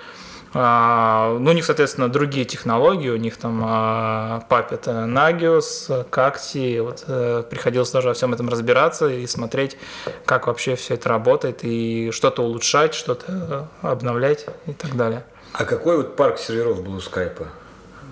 А, 0.54 1.38
Ну, 1.38 1.50
у 1.50 1.54
них, 1.54 1.64
соответственно, 1.64 2.08
другие 2.08 2.44
технологии, 2.44 3.08
у 3.08 3.16
них 3.16 3.36
там 3.38 3.62
а, 3.64 4.44
Puppet 4.50 4.84
Nagios, 5.06 6.06
Cacti, 6.10 6.82
вот 6.82 7.04
э, 7.06 7.42
приходилось 7.48 7.90
тоже 7.90 8.08
во 8.08 8.14
всем 8.14 8.34
этом 8.34 8.48
разбираться 8.48 9.08
и 9.08 9.26
смотреть, 9.26 9.78
как 10.26 10.46
вообще 10.46 10.76
все 10.76 10.94
это 10.94 11.08
работает, 11.08 11.60
и 11.62 12.10
что-то 12.12 12.42
улучшать, 12.42 12.92
что-то 12.92 13.68
обновлять 13.80 14.46
и 14.66 14.72
так 14.72 14.94
далее. 14.94 15.24
А 15.54 15.64
какой 15.64 15.96
вот 15.96 16.16
парк 16.16 16.38
серверов 16.38 16.82
был 16.82 16.94
у 16.96 17.00
скайпа? 17.00 17.48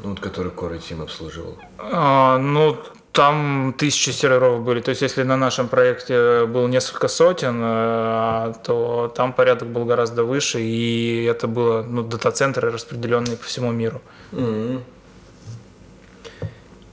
Ну, 0.03 0.11
вот, 0.11 0.21
который 0.21 0.51
Core 0.51 0.79
Team 0.79 1.03
обслуживал. 1.03 1.59
А, 1.79 2.39
Ну, 2.39 2.77
там 3.13 3.75
тысячи 3.77 4.11
серверов 4.11 4.63
были. 4.63 4.81
То 4.81 4.91
есть, 4.91 5.03
если 5.03 5.25
на 5.25 5.37
нашем 5.37 5.69
проекте 5.69 6.47
было 6.47 6.69
несколько 6.69 7.09
сотен, 7.09 7.61
э, 7.63 8.55
то 8.65 9.13
там 9.17 9.33
порядок 9.33 9.69
был 9.69 9.85
гораздо 9.85 10.25
выше, 10.25 10.61
и 10.61 11.25
это 11.25 11.49
было 11.49 11.83
ну, 11.83 12.03
дата-центры, 12.03 12.71
распределенные 12.71 13.37
по 13.37 13.45
всему 13.45 13.73
миру. 13.73 14.01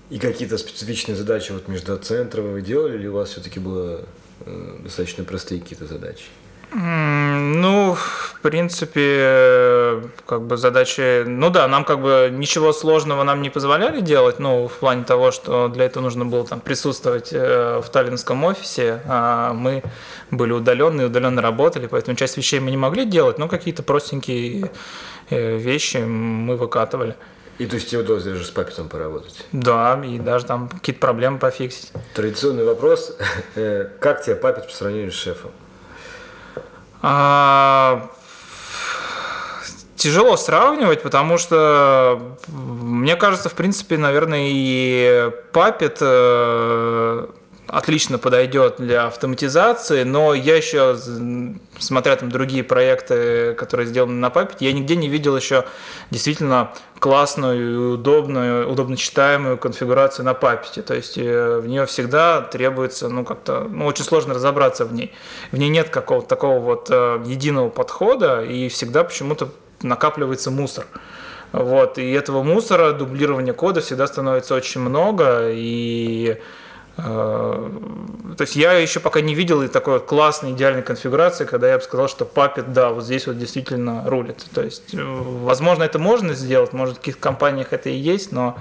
И 0.10 0.20
какие-то 0.20 0.58
специфичные 0.58 1.16
задачи 1.16 1.52
вот 1.52 1.68
между 1.68 1.98
центрами 1.98 2.54
вы 2.54 2.62
делали, 2.62 2.96
или 2.96 3.08
у 3.08 3.14
вас 3.14 3.30
все-таки 3.30 3.60
было 3.60 4.06
э, 4.46 4.80
достаточно 4.80 5.24
простые 5.24 5.62
какие-то 5.62 5.86
задачи? 5.86 6.26
Ну, 6.74 7.96
в 7.96 8.40
принципе, 8.42 10.02
как 10.26 10.42
бы 10.42 10.58
задачи... 10.58 11.24
Ну 11.24 11.50
да, 11.50 11.68
нам 11.68 11.86
как 11.86 12.02
бы 12.02 12.30
ничего 12.32 12.74
сложного 12.74 13.24
нам 13.24 13.42
не 13.42 13.50
позволяли 13.50 14.02
делать, 14.02 14.40
ну, 14.40 14.68
в 14.68 14.74
плане 14.74 15.04
того, 15.04 15.32
что 15.32 15.70
для 15.70 15.86
этого 15.86 16.04
нужно 16.04 16.26
было 16.26 16.46
там 16.46 16.60
присутствовать 16.60 17.30
э, 17.32 17.82
в 17.84 17.90
таллинском 17.90 18.44
офисе, 18.44 19.02
а 19.06 19.54
мы 19.54 19.82
были 20.30 20.52
удаленные, 20.52 21.08
удаленно 21.08 21.42
работали, 21.42 21.88
поэтому 21.88 22.18
часть 22.18 22.38
вещей 22.38 22.60
мы 22.60 22.70
не 22.70 22.78
могли 22.78 23.06
делать, 23.06 23.38
но 23.38 23.48
какие-то 23.48 23.82
простенькие 23.82 24.70
э, 25.30 25.58
вещи 25.58 25.98
мы 25.98 26.58
выкатывали. 26.58 27.16
И 27.60 27.66
то 27.66 27.76
есть 27.76 27.90
тебе 27.90 28.02
удалось 28.02 28.24
даже 28.24 28.46
с 28.46 28.52
папетом 28.52 28.88
поработать. 28.88 29.46
Да, 29.52 30.00
и 30.06 30.20
даже 30.20 30.46
там 30.46 30.70
какие-то 30.70 31.02
проблемы 31.02 31.40
пофиксить. 31.40 31.92
Традиционный 32.14 32.66
вопрос. 32.66 33.18
э, 33.56 33.90
Как 34.00 34.24
тебе 34.24 34.36
папет 34.36 34.68
по 34.68 34.74
сравнению 34.74 35.12
с 35.12 35.16
шефом? 35.16 35.52
А, 37.02 38.10
Тяжело 39.98 40.38
сравнивать, 40.38 41.02
потому 41.02 41.40
что 41.40 42.22
мне 42.48 43.16
кажется, 43.16 43.50
в 43.50 43.54
принципе, 43.54 43.98
наверное, 43.98 44.48
и 44.52 45.32
Puppet, 45.52 45.98
э, 46.02 47.28
отлично 47.68 48.18
подойдет 48.18 48.76
для 48.78 49.08
автоматизации, 49.08 50.04
но 50.04 50.34
я 50.34 50.56
еще, 50.56 50.98
смотря 51.80 52.16
там 52.16 52.32
другие 52.32 52.64
проекты, 52.64 53.54
которые 53.56 53.88
сделаны 53.88 54.14
на 54.14 54.28
Puppet, 54.28 54.58
я 54.60 54.72
нигде 54.74 54.96
не 54.96 55.10
видел 55.10 55.36
еще 55.36 55.66
действительно 56.10 56.72
классную 57.00 57.94
удобную, 57.94 58.70
удобно 58.70 58.98
читаемую 58.98 59.58
конфигурацию 59.58 60.26
на 60.26 60.32
Puppet. 60.32 60.82
То 60.82 60.96
есть 60.96 61.18
э, 61.18 61.60
в 61.60 61.68
нее 61.68 61.86
всегда 61.86 62.42
требуется, 62.42 63.10
ну, 63.10 63.24
как-то, 63.24 63.68
ну, 63.70 63.86
очень 63.86 64.04
сложно 64.04 64.34
разобраться 64.34 64.86
в 64.86 64.94
ней. 64.94 65.14
В 65.52 65.58
ней 65.58 65.70
нет 65.70 65.90
какого-то 65.90 66.28
такого 66.28 66.60
вот 66.60 66.88
э, 66.90 67.22
единого 67.26 67.70
подхода, 67.70 68.42
и 68.44 68.70
всегда 68.70 69.04
почему-то 69.04 69.50
накапливается 69.82 70.52
мусор. 70.52 70.86
Вот, 71.52 71.98
и 71.98 72.12
этого 72.12 72.44
мусора, 72.44 72.92
дублирования 72.92 73.54
кода 73.54 73.82
всегда 73.82 74.08
становится 74.08 74.54
очень 74.56 74.82
много, 74.82 75.50
и 75.50 76.38
то 76.98 78.42
есть 78.42 78.56
я 78.56 78.74
еще 78.74 79.00
пока 79.00 79.22
не 79.22 79.36
видел 79.36 79.68
такой 79.70 80.00
классной, 80.00 80.52
идеальной 80.52 80.82
конфигурации, 80.82 81.46
когда 81.46 81.70
я 81.70 81.78
бы 81.78 81.84
сказал, 81.84 82.08
что 82.08 82.26
Puppet, 82.26 82.74
да, 82.74 82.90
вот 82.90 83.04
здесь 83.04 83.28
вот 83.28 83.38
действительно 83.38 84.04
рулит. 84.08 84.44
То 84.54 84.64
есть, 84.64 84.96
э, 84.96 85.04
возможно, 85.04 85.84
это 85.84 86.00
можно 86.00 86.34
сделать, 86.34 86.74
может, 86.74 86.96
в 86.96 87.00
каких-то 87.00 87.22
компаниях 87.22 87.72
это 87.72 87.90
и 87.90 87.96
есть, 87.96 88.32
но 88.32 88.58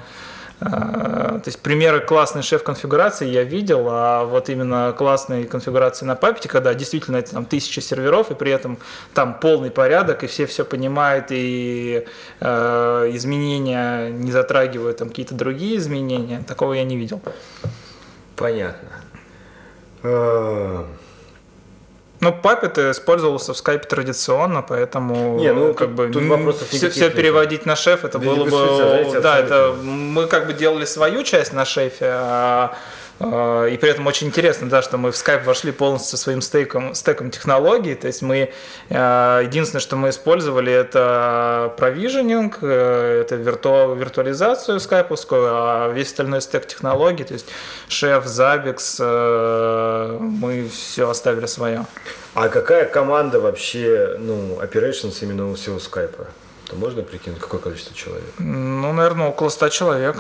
э, 0.61 0.67
то 0.67 1.43
есть 1.47 1.61
примеры 1.61 2.01
классной 2.01 2.43
шеф-конфигурации 2.43 3.27
я 3.27 3.43
видел, 3.43 3.87
а 3.89 4.25
вот 4.25 4.51
именно 4.51 4.95
классной 4.97 5.45
конфигурации 5.45 6.05
на 6.05 6.13
Puppet, 6.13 6.47
когда 6.47 6.75
действительно 6.75 7.17
это 7.17 7.33
там 7.33 7.47
тысяча 7.47 7.81
серверов, 7.81 8.31
и 8.31 8.35
при 8.35 8.53
этом 8.53 8.77
там 9.15 9.41
полный 9.41 9.71
порядок, 9.71 10.25
и 10.25 10.27
все 10.27 10.45
все 10.45 10.67
понимают, 10.67 11.29
и 11.31 12.05
э, 12.41 13.11
изменения 13.15 14.11
не 14.11 14.31
затрагивают 14.31 14.99
там 14.99 15.09
какие-то 15.09 15.35
другие 15.35 15.79
изменения, 15.79 16.45
такого 16.47 16.75
я 16.75 16.85
не 16.85 16.99
видел. 16.99 17.23
Понятно. 18.37 18.89
Э, 20.03 20.85
ну, 22.21 22.31
Puppet 22.31 22.91
использовался 22.91 23.53
в 23.53 23.57
скайпе 23.57 23.87
традиционно, 23.87 24.63
поэтому 24.63 25.39
не, 25.39 25.53
ну, 25.53 25.75
как 25.75 25.89
тут, 25.89 25.97
бы 25.97 26.09
тут 26.09 26.23
вопросов 26.25 26.69
все, 26.69 26.89
все 26.91 27.11
переводить 27.11 27.67
на 27.67 27.77
шеф, 27.77 28.05
это 28.05 28.19
да 28.19 28.25
было 28.25 28.45
бы, 28.45 29.21
да, 29.21 29.39
это 29.39 29.75
мы 29.83 30.27
как 30.27 30.47
бы 30.47 30.55
делали 30.55 30.85
свою 30.87 31.25
часть 31.25 31.53
на 31.53 31.65
шефе, 31.65 32.07
а 32.11 32.47
а, 32.73 32.77
и 33.19 33.79
при 33.81 33.89
этом 33.89 34.07
очень 34.07 34.27
интересно, 34.27 34.69
да, 34.69 34.83
что 34.83 34.99
мы 34.99 35.11
в 35.11 35.15
Skype 35.15 35.45
вошли 35.45 35.73
полностью 35.73 36.17
со 36.19 36.23
своим 36.23 36.43
стейком, 36.43 36.95
стеком 36.95 37.31
технологий. 37.31 37.95
То 37.95 38.09
есть 38.09 38.21
мы 38.21 38.53
а, 38.91 39.41
единственное, 39.41 39.81
что 39.81 39.97
мы 39.97 40.11
использовали, 40.11 40.73
это 40.73 41.73
провиженинг, 41.79 42.59
э, 42.61 43.23
это 43.23 43.37
вирту, 43.37 43.95
виртуализацию 43.95 44.81
скайповскую, 44.81 45.47
а 45.49 45.93
весь 45.93 46.09
остальной 46.09 46.43
стек 46.43 46.67
технологий, 46.67 47.25
то 47.25 47.33
есть 47.33 47.47
шеф, 47.89 48.25
э, 48.99 50.19
мы 50.21 50.69
все 50.69 51.09
оставили 51.09 51.47
свое. 51.47 51.87
А 52.35 52.49
какая 52.49 52.85
команда 52.85 53.41
вообще, 53.41 54.17
ну, 54.19 54.61
operations 54.61 55.17
именно 55.23 55.51
у 55.51 55.55
всего 55.55 55.79
скайпа? 55.79 56.27
То 56.69 56.75
можно 56.77 57.03
прикинуть, 57.03 57.39
какое 57.39 57.61
количество 57.61 57.95
человек? 57.95 58.27
Ну, 58.39 58.93
наверное, 58.93 59.29
около 59.29 59.51
100 59.51 59.69
человек. 59.69 60.17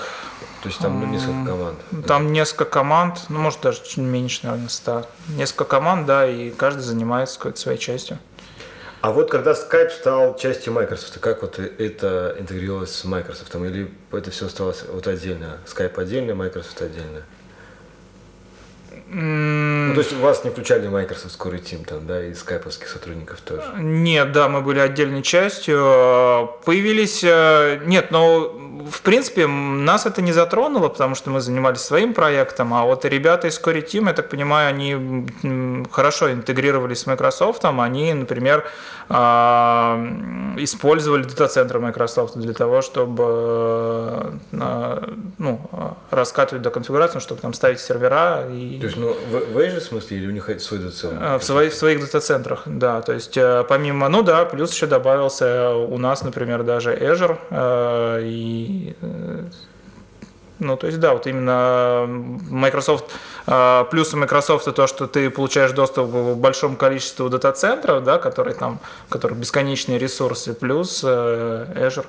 То 0.62 0.68
есть 0.68 0.80
там 0.80 1.00
ну, 1.00 1.06
несколько 1.06 1.44
команд? 1.44 1.78
Там 2.06 2.32
несколько 2.32 2.64
команд, 2.64 3.20
ну, 3.28 3.38
может, 3.40 3.60
даже 3.60 3.82
чуть 3.82 3.98
меньше, 3.98 4.40
наверное, 4.44 4.68
100. 4.68 5.06
Несколько 5.30 5.64
команд, 5.64 6.06
да, 6.06 6.28
и 6.28 6.50
каждый 6.50 6.80
занимается 6.80 7.38
какой-то 7.38 7.58
своей 7.58 7.78
частью. 7.78 8.18
А 9.00 9.12
вот 9.12 9.30
когда 9.30 9.52
Skype 9.52 9.90
стал 9.90 10.36
частью 10.36 10.72
Microsoft, 10.72 11.18
как 11.20 11.42
вот 11.42 11.58
это 11.58 12.34
интегрировалось 12.38 12.92
с 12.92 13.04
Microsoft? 13.04 13.54
Или 13.54 13.92
это 14.10 14.30
все 14.30 14.46
осталось 14.46 14.84
вот 14.88 15.06
отдельно? 15.06 15.58
Skype 15.66 16.00
отдельно, 16.00 16.34
Microsoft 16.34 16.80
отдельно? 16.80 17.22
Ну, 19.08 19.94
то 19.94 20.00
есть 20.00 20.12
вас 20.14 20.42
не 20.44 20.50
включали 20.50 20.88
в 20.88 20.92
Microsoft 20.92 21.38
Core 21.38 21.62
Team 21.62 21.86
там, 21.86 22.06
да, 22.06 22.24
и 22.24 22.34
скайповских 22.34 22.88
сотрудников 22.88 23.40
тоже? 23.40 23.62
Нет, 23.78 24.32
да, 24.32 24.48
мы 24.48 24.62
были 24.62 24.80
отдельной 24.80 25.22
частью. 25.22 26.50
Появились... 26.64 27.22
Э, 27.22 27.80
нет, 27.84 28.10
но 28.10 28.52
в 28.90 29.02
принципе 29.02 29.46
нас 29.46 30.06
это 30.06 30.22
не 30.22 30.32
затронуло, 30.32 30.88
потому 30.88 31.14
что 31.14 31.30
мы 31.30 31.40
занимались 31.40 31.80
своим 31.80 32.14
проектом, 32.14 32.74
а 32.74 32.84
вот 32.84 33.04
ребята 33.04 33.48
из 33.48 33.60
Core 33.60 33.84
Team, 33.84 34.06
я 34.08 34.12
так 34.12 34.28
понимаю, 34.28 34.68
они 34.68 35.26
хорошо 35.90 36.32
интегрировались 36.32 37.00
с 37.00 37.06
Microsoft, 37.06 37.64
они, 37.64 38.12
например, 38.12 38.66
а, 39.08 39.96
использовали 40.56 41.22
дата-центры 41.22 41.80
Microsoft 41.80 42.36
для 42.36 42.52
того, 42.52 42.82
чтобы 42.82 44.38
э, 44.52 45.14
ну, 45.38 45.60
раскатывать 46.10 46.62
до 46.62 46.70
конфигурации, 46.70 47.18
чтобы 47.18 47.40
там 47.40 47.54
ставить 47.54 47.80
сервера. 47.80 48.46
И... 48.50 48.78
То 48.80 48.86
есть, 48.86 48.96
ну, 48.96 49.14
в, 49.30 49.52
в 49.52 49.58
Azure 49.58 49.80
смысле 49.80 50.18
или 50.18 50.26
у 50.26 50.30
них 50.30 50.50
свой 50.60 50.80
дата-центр? 50.80 51.22
Э, 51.22 51.38
в, 51.38 51.44
своих, 51.44 51.72
в 51.72 51.76
своих 51.76 52.00
дата-центрах, 52.00 52.62
да. 52.66 53.00
То 53.02 53.12
есть, 53.12 53.36
э, 53.36 53.64
помимо, 53.68 54.08
ну 54.08 54.22
да, 54.22 54.44
плюс 54.44 54.72
еще 54.72 54.86
добавился 54.86 55.74
у 55.74 55.98
нас, 55.98 56.22
например, 56.22 56.62
даже 56.62 56.94
Azure. 56.94 57.38
И 58.22 58.94
ну, 60.58 60.76
то 60.76 60.86
есть, 60.86 60.98
да, 61.00 61.12
вот 61.12 61.26
именно 61.26 62.06
Microsoft, 62.08 63.04
а, 63.46 63.84
плюсы 63.84 64.16
Microsoft 64.16 64.72
то, 64.74 64.86
что 64.86 65.06
ты 65.06 65.28
получаешь 65.30 65.72
доступ 65.72 66.10
к 66.10 66.34
большому 66.36 66.76
количеству 66.76 67.28
дата-центров, 67.28 68.02
да, 68.04 68.18
которые 68.18 68.54
там, 68.54 68.80
у 69.08 69.12
которых 69.12 69.38
бесконечные 69.38 69.98
ресурсы, 69.98 70.54
плюс 70.54 71.02
э, 71.04 71.66
Azure. 71.76 72.06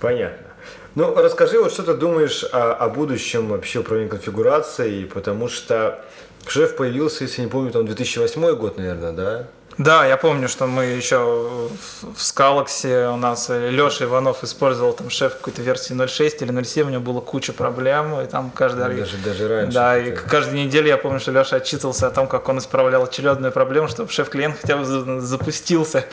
Понятно. 0.00 0.46
Ну, 0.94 1.14
расскажи, 1.14 1.60
вот 1.60 1.72
что 1.72 1.82
ты 1.82 1.94
думаешь 1.94 2.44
о, 2.52 2.72
о 2.72 2.88
будущем 2.88 3.48
вообще 3.48 3.80
управления 3.80 4.10
конфигурацией, 4.10 5.06
потому 5.06 5.48
что 5.48 6.04
шеф 6.46 6.76
появился, 6.76 7.24
если 7.24 7.42
не 7.42 7.48
помню, 7.48 7.70
там 7.70 7.86
2008 7.86 8.54
год, 8.56 8.78
наверное, 8.78 9.12
да? 9.12 9.48
Да, 9.78 10.04
я 10.04 10.16
помню, 10.16 10.48
что 10.48 10.66
мы 10.66 10.84
еще 10.84 11.68
в 12.14 12.22
Скалаксе 12.22 13.06
у 13.06 13.16
нас 13.16 13.48
Леша 13.48 14.04
Иванов 14.04 14.44
использовал 14.44 14.92
там 14.92 15.08
шеф 15.10 15.36
какой-то 15.36 15.62
версии 15.62 15.94
0.6 15.94 16.42
или 16.42 16.52
0.7, 16.52 16.82
у 16.84 16.88
него 16.90 17.00
было 17.00 17.20
куча 17.20 17.52
проблем, 17.52 18.20
и 18.20 18.26
там 18.26 18.50
каждый... 18.50 18.84
Ну, 18.84 18.98
даже, 18.98 19.16
даже 19.18 19.48
раньше. 19.48 19.72
Да, 19.72 19.98
и 19.98 20.12
каждую 20.12 20.64
неделю 20.64 20.88
я 20.88 20.98
помню, 20.98 21.20
что 21.20 21.32
Леша 21.32 21.56
отчитывался 21.56 22.08
о 22.08 22.10
том, 22.10 22.26
как 22.26 22.48
он 22.48 22.58
исправлял 22.58 23.04
очередную 23.04 23.52
проблему, 23.52 23.88
чтобы 23.88 24.10
шеф-клиент 24.10 24.58
хотя 24.60 24.76
бы 24.76 25.20
запустился. 25.20 26.04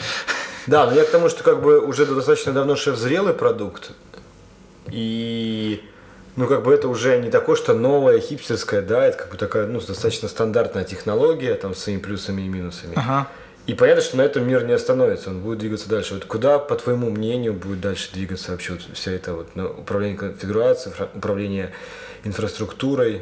Да, 0.67 0.85
но 0.85 0.93
я 0.93 1.03
к 1.03 1.09
тому, 1.09 1.29
что 1.29 1.43
как 1.43 1.61
бы 1.61 1.79
уже 1.79 2.05
достаточно 2.05 2.53
давно 2.53 2.75
шеф 2.75 2.95
зрелый 2.95 3.33
продукт, 3.33 3.91
и 4.89 5.83
ну, 6.37 6.47
как 6.47 6.63
бы 6.63 6.73
это 6.73 6.87
уже 6.87 7.17
не 7.17 7.31
такое, 7.31 7.55
что 7.55 7.73
новое, 7.73 8.19
хипстерское, 8.19 8.81
да, 8.81 9.05
это 9.05 9.17
как 9.17 9.31
бы 9.31 9.37
такая, 9.37 9.65
ну, 9.65 9.81
достаточно 9.81 10.29
стандартная 10.29 10.83
технология, 10.83 11.55
там, 11.55 11.73
с 11.73 11.79
своими 11.79 11.99
плюсами 11.99 12.43
и 12.43 12.47
минусами. 12.47 12.93
Ага. 12.95 13.27
И 13.67 13.73
понятно, 13.73 14.01
что 14.01 14.15
на 14.15 14.21
этом 14.21 14.47
мир 14.47 14.65
не 14.65 14.71
остановится, 14.71 15.29
он 15.29 15.41
будет 15.41 15.59
двигаться 15.59 15.89
дальше. 15.89 16.13
Вот 16.13 16.23
куда, 16.23 16.57
по 16.57 16.75
твоему 16.75 17.09
мнению, 17.09 17.53
будет 17.53 17.81
дальше 17.81 18.09
двигаться 18.13 18.51
вообще 18.51 18.73
вот 18.73 18.81
вся 18.93 19.11
эта 19.11 19.33
вот 19.33 19.49
ну, 19.55 19.65
управление 19.67 20.17
конфигурацией, 20.17 20.95
управление 21.13 21.73
инфраструктурой? 22.23 23.21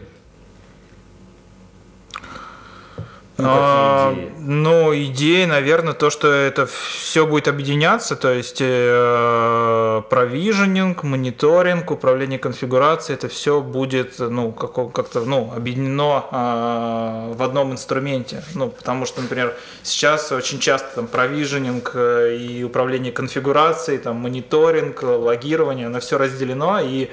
Ну, 3.38 3.46
а, 3.50 4.14
идеи? 4.14 4.32
Ну, 4.40 4.96
идея, 4.96 5.48
наверное, 5.48 5.94
то, 5.94 6.10
что 6.10 6.32
это 6.32 6.66
все 6.68 7.26
будет 7.26 7.50
объединяться, 7.50 8.16
то 8.16 8.32
есть 8.32 8.60
э, 8.62 10.02
провиженинг, 10.10 11.04
мониторинг, 11.04 11.92
управление 11.92 12.40
конфигурацией, 12.40 13.18
это 13.18 13.28
все 13.28 13.62
будет, 13.62 14.20
ну, 14.20 14.54
как-то, 14.54 15.22
ну, 15.26 15.52
объединено 15.54 16.26
э, 16.32 17.34
в 17.36 17.44
одном 17.44 17.74
инструменте. 17.74 18.42
Ну, 18.54 18.70
потому 18.70 19.06
что, 19.06 19.22
например, 19.22 19.54
сейчас 19.84 20.32
очень 20.32 20.60
часто 20.60 20.96
там 20.96 21.08
провиженинг 21.08 21.92
э, 21.94 22.38
и 22.38 22.64
управление 22.64 23.12
конфигурацией, 23.12 23.98
там, 23.98 24.16
мониторинг, 24.16 25.04
логирование, 25.04 25.88
оно 25.88 26.00
все 26.00 26.18
разделено, 26.18 26.80
и 26.80 27.10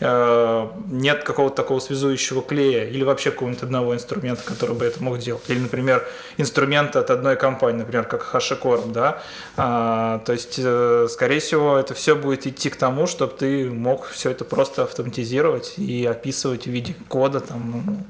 нет 0.00 1.24
какого-то 1.24 1.56
такого 1.56 1.80
связующего 1.80 2.42
клея 2.42 2.84
или 2.84 3.02
вообще 3.02 3.30
какого-нибудь 3.30 3.62
одного 3.62 3.94
инструмента, 3.94 4.42
который 4.44 4.74
бы 4.74 4.84
это 4.84 5.02
мог 5.02 5.18
делать. 5.18 5.44
Или, 5.48 5.60
например, 5.60 6.06
инструмент 6.36 6.96
от 6.96 7.10
одной 7.10 7.36
компании, 7.36 7.78
например, 7.78 8.04
как 8.04 8.34
HashiCorp, 8.34 8.92
да. 8.92 9.22
А, 9.56 10.18
то 10.26 10.32
есть, 10.32 10.56
э, 10.58 11.06
скорее 11.10 11.40
всего, 11.40 11.78
это 11.78 11.94
все 11.94 12.14
будет 12.14 12.46
идти 12.46 12.68
к 12.68 12.76
тому, 12.76 13.06
чтобы 13.06 13.32
ты 13.32 13.70
мог 13.70 14.06
все 14.06 14.30
это 14.30 14.44
просто 14.44 14.82
автоматизировать 14.82 15.74
и 15.78 16.04
описывать 16.04 16.64
в 16.64 16.70
виде 16.70 16.94
кода 17.08 17.40
там. 17.40 17.82
Ну, 17.86 18.06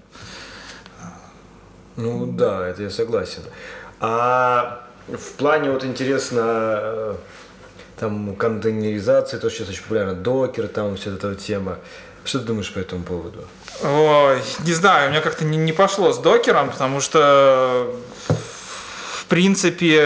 ну 1.96 2.26
да, 2.26 2.66
это 2.66 2.82
я 2.82 2.90
согласен. 2.90 3.42
А 4.00 4.86
в 5.08 5.32
плане 5.34 5.70
вот 5.70 5.84
интересно 5.84 6.40
э, 6.44 7.14
там 7.98 8.36
контейнеризация, 8.36 9.40
то, 9.40 9.48
что 9.48 9.60
сейчас 9.60 9.70
очень 9.70 9.82
популярно, 9.82 10.14
докер, 10.14 10.68
там 10.68 10.96
вся 10.96 11.10
эта 11.10 11.34
тема. 11.34 11.78
Что 12.24 12.40
ты 12.40 12.46
думаешь 12.46 12.72
по 12.72 12.80
этому 12.80 13.04
поводу? 13.04 13.44
Ой, 13.84 14.42
не 14.64 14.72
знаю, 14.72 15.08
у 15.08 15.10
меня 15.12 15.20
как-то 15.20 15.44
не, 15.44 15.56
не 15.56 15.72
пошло 15.72 16.12
с 16.12 16.18
докером, 16.18 16.70
потому 16.70 17.00
что 17.00 17.94
в 18.28 19.26
принципе 19.26 20.00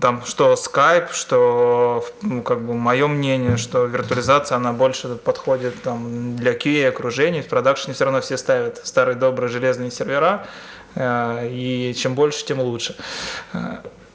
там, 0.00 0.24
что 0.24 0.54
Skype, 0.54 1.12
что, 1.12 2.04
ну, 2.22 2.42
как 2.42 2.60
бы, 2.62 2.74
мое 2.74 3.06
мнение, 3.06 3.56
что 3.56 3.84
виртуализация, 3.84 4.56
она 4.56 4.72
больше 4.72 5.16
подходит 5.16 5.82
там, 5.82 6.36
для 6.36 6.52
QA 6.52 6.88
окружений. 6.88 7.42
В 7.42 7.48
продакшене 7.48 7.94
все 7.94 8.04
равно 8.04 8.20
все 8.20 8.36
ставят 8.36 8.84
старые 8.84 9.16
добрые 9.16 9.48
железные 9.48 9.90
сервера, 9.90 10.46
э, 10.94 11.48
и 11.50 11.94
чем 11.96 12.14
больше, 12.14 12.44
тем 12.44 12.60
лучше. 12.60 12.96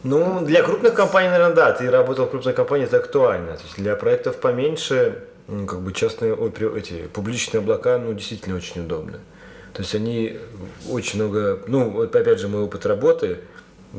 Ну, 0.04 0.46
для 0.46 0.64
крупных 0.64 0.94
компаний, 0.94 1.30
наверное, 1.30 1.56
да. 1.56 1.72
Ты 1.74 1.90
работал 1.92 2.26
в 2.26 2.30
крупной 2.30 2.54
компании, 2.54 2.86
это 2.86 2.98
актуально. 2.98 3.58
То 3.58 3.64
есть 3.64 3.76
для 3.76 3.96
проектов 3.96 4.38
поменьше, 4.38 5.24
ну, 5.48 5.66
как 5.66 5.82
бы 5.82 5.92
частные, 5.92 6.34
ой, 6.34 6.52
эти 6.78 7.08
публичные 7.08 7.60
облака, 7.60 7.98
ну, 7.98 8.14
действительно 8.14 8.56
очень 8.56 8.82
удобны. 8.82 9.20
То 9.74 9.82
есть 9.82 9.94
они 9.96 10.40
очень 10.90 11.22
много, 11.22 11.60
ну, 11.68 12.02
опять 12.02 12.40
же, 12.40 12.48
мой 12.48 12.62
опыт 12.62 12.86
работы, 12.86 13.40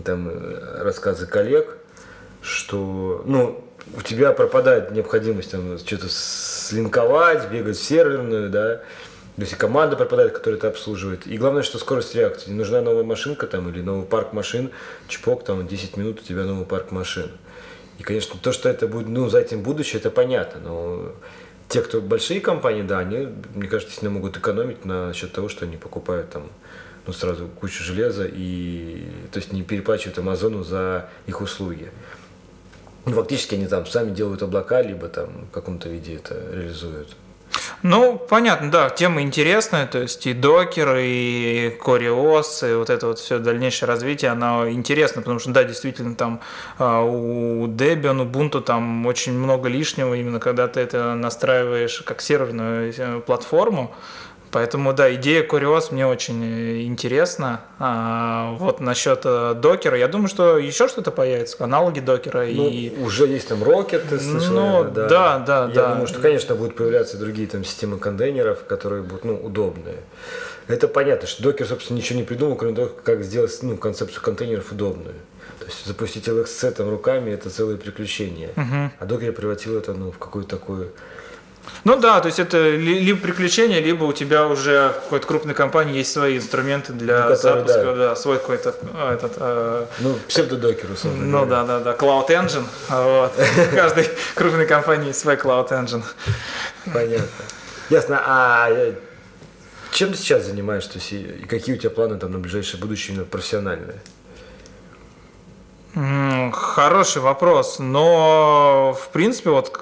там 0.05 0.29
э, 0.29 0.83
рассказы 0.83 1.27
коллег, 1.27 1.77
что, 2.43 3.23
ну, 3.27 3.65
у 3.97 4.03
тебя 4.03 4.33
пропадает 4.33 4.91
необходимость 4.93 5.51
там 5.51 5.79
что-то 5.79 6.07
слинковать, 6.09 7.51
бегать 7.51 7.77
в 7.77 7.83
серверную, 7.83 8.51
да, 8.51 8.81
то 9.37 9.43
есть 9.43 9.53
и 9.53 9.57
команда 9.57 9.97
пропадает, 9.97 10.33
которая 10.33 10.59
это 10.59 10.69
обслуживает. 10.69 11.27
И 11.27 11.39
главное, 11.39 11.63
что 11.63 11.79
скорость 11.79 12.15
реакции. 12.15 12.51
Не 12.51 12.57
нужна 12.57 12.81
новая 12.83 13.05
машинка 13.05 13.47
там 13.47 13.69
или 13.69 13.81
новый 13.81 14.05
парк 14.05 14.33
машин, 14.33 14.71
чпок, 15.09 15.45
там 15.45 15.67
10 15.67 15.97
минут 15.97 16.21
у 16.21 16.25
тебя 16.25 16.45
новый 16.45 16.67
парк 16.67 16.91
машин. 16.91 17.31
И, 17.99 18.03
конечно, 18.03 18.39
то, 18.41 18.53
что 18.53 18.69
это 18.69 18.89
будет, 18.89 19.09
ну, 19.09 19.29
за 19.29 19.41
этим 19.41 19.63
будущее, 19.63 20.01
это 20.01 20.11
понятно, 20.11 20.61
но 20.61 21.13
те, 21.69 21.83
кто 21.83 22.01
большие 22.01 22.41
компании, 22.41 22.83
да, 22.83 22.99
они, 22.99 23.29
мне 23.55 23.69
кажется, 23.69 23.91
действительно 23.91 24.11
могут 24.11 24.37
экономить 24.37 24.85
на 24.85 25.13
счет 25.13 25.33
того, 25.33 25.49
что 25.49 25.67
они 25.67 25.77
покупают 25.77 26.31
там 26.31 26.51
ну, 27.07 27.13
сразу 27.13 27.49
кучу 27.49 27.85
железа 27.85 28.27
и, 28.27 29.07
то 29.33 29.39
есть, 29.39 29.53
не 29.53 29.63
переплачивают 29.63 30.19
Амазону 30.19 30.65
за 30.65 31.09
их 31.27 31.41
услуги. 31.41 31.91
Фактически 33.05 33.55
они 33.55 33.67
там 33.67 33.87
сами 33.87 34.11
делают 34.11 34.43
облака, 34.43 34.83
либо 34.83 35.09
там 35.09 35.47
в 35.47 35.51
каком-то 35.51 35.89
виде 35.89 36.17
это 36.17 36.35
реализуют. 36.53 37.17
Ну, 37.83 38.19
понятно, 38.19 38.71
да, 38.71 38.91
тема 38.91 39.23
интересная, 39.23 39.87
то 39.87 39.99
есть 39.99 40.27
и 40.27 40.35
докер, 40.35 40.97
и 40.99 41.71
кориос, 41.83 42.63
и 42.63 42.75
вот 42.75 42.91
это 42.91 43.07
вот 43.07 43.19
все 43.19 43.39
дальнейшее 43.39 43.89
развитие, 43.89 44.31
оно 44.31 44.69
интересно, 44.69 45.23
потому 45.23 45.39
что, 45.39 45.51
да, 45.51 45.65
действительно, 45.65 46.15
там 46.15 46.41
а, 46.79 47.03
у 47.03 47.67
Debian, 47.67 48.31
Ubuntu 48.31 48.61
там 48.61 49.07
очень 49.07 49.33
много 49.33 49.69
лишнего, 49.69 50.15
именно 50.15 50.41
когда 50.41 50.69
ты 50.69 50.81
это 50.81 51.15
настраиваешь 51.15 52.03
как 52.03 52.21
серверную 52.21 52.93
э, 52.97 53.21
платформу, 53.21 53.95
Поэтому, 54.51 54.93
да, 54.93 55.15
идея 55.15 55.45
Куриос 55.45 55.93
мне 55.93 56.07
очень 56.07 56.43
э, 56.43 56.83
интересна. 56.83 57.61
А, 57.79 58.57
вот 58.59 58.81
насчет 58.81 59.21
э, 59.25 59.55
докера, 59.55 59.97
я 59.97 60.09
думаю, 60.09 60.29
что 60.29 60.59
еще 60.59 60.89
что-то 60.89 61.13
появится, 61.13 61.57
аналоги 61.63 62.01
докера. 62.01 62.45
Ну, 62.47 62.69
и... 62.69 62.91
уже 63.01 63.27
есть 63.27 63.49
там 63.49 63.63
Rocket, 63.63 64.09
ты 64.09 64.19
слышал, 64.19 64.55
Ну, 64.55 64.61
наверное, 64.61 65.09
да, 65.09 65.39
да, 65.39 65.69
Я 65.69 65.75
да. 65.75 65.89
думаю, 65.91 66.09
что, 66.09 66.19
конечно, 66.19 66.55
будут 66.57 66.75
появляться 66.75 67.17
другие 67.17 67.47
там 67.47 67.65
системы 67.65 67.99
контейнеров, 67.99 68.65
которые 68.65 69.03
будут, 69.03 69.25
ну, 69.25 69.37
удобные. 69.37 69.99
Это 70.67 70.89
понятно, 70.89 71.29
что 71.29 71.43
докер, 71.45 71.67
собственно, 71.67 71.99
ничего 71.99 72.19
не 72.19 72.25
придумал, 72.25 72.57
кроме 72.57 72.75
того, 72.75 72.91
как 73.05 73.23
сделать, 73.23 73.57
ну, 73.63 73.77
концепцию 73.77 74.23
контейнеров 74.23 74.73
удобную. 74.73 75.15
То 75.61 75.67
есть 75.67 75.87
запустить 75.87 76.27
LXC 76.27 76.73
там 76.73 76.89
руками– 76.89 77.31
это 77.33 77.51
целое 77.51 77.77
приключение. 77.77 78.51
А 78.99 79.07
докер 79.07 79.33
превратил 79.33 79.79
это, 79.79 79.93
ну, 79.95 80.11
в 80.11 80.19
какую-то 80.19 80.57
такую 80.57 80.91
Ну 81.85 81.97
да, 81.99 82.21
то 82.21 82.27
есть 82.27 82.39
это 82.39 82.71
ли- 82.71 82.99
либо 83.01 83.21
приключение, 83.21 83.81
либо 83.81 84.05
у 84.05 84.13
тебя 84.13 84.47
уже 84.47 84.89
в 84.99 85.03
какой-то 85.05 85.27
крупной 85.27 85.55
компании 85.55 85.97
есть 85.99 86.13
свои 86.13 86.37
инструменты 86.37 86.93
для 86.93 87.29
Ну, 87.29 87.35
которые, 87.35 87.37
запуска, 87.67 87.85
да. 87.85 87.95
да. 87.95 88.17
свой 88.17 88.39
какой-то 88.39 88.75
а, 88.95 89.15
этот. 89.15 89.33
э, 89.37 89.87
Ну, 90.01 90.19
псевдодокер, 90.29 90.89
ну 91.05 91.47
да, 91.47 91.65
да, 91.65 91.81
да, 91.81 91.93
Cloud 91.93 92.29
Engine. 92.29 92.65
Вот. 92.89 93.33
У 93.73 93.75
каждой 93.77 94.09
крупной 94.35 94.67
компании 94.67 95.09
есть 95.09 95.21
свой 95.21 95.37
Cloud 95.37 95.69
Engine. 95.71 96.03
Понятно. 96.93 97.29
Ясно. 97.89 98.21
А 98.27 98.69
чем 99.93 100.13
ты 100.13 100.19
сейчас 100.19 100.45
занимаешься? 100.47 100.93
То 100.93 100.99
есть, 100.99 101.13
и 101.13 101.47
какие 101.49 101.75
у 101.77 101.79
тебя 101.79 101.91
планы 101.91 102.17
там 102.19 102.33
на 102.33 102.39
ближайшее 102.39 102.81
будущее 102.81 103.15
именно 103.15 103.27
профессиональное? 103.27 103.97
М, 105.95 106.53
Хороший 106.53 107.21
вопрос, 107.23 107.79
но 107.79 108.97
в 109.01 109.09
принципе 109.11 109.51
вот 109.51 109.77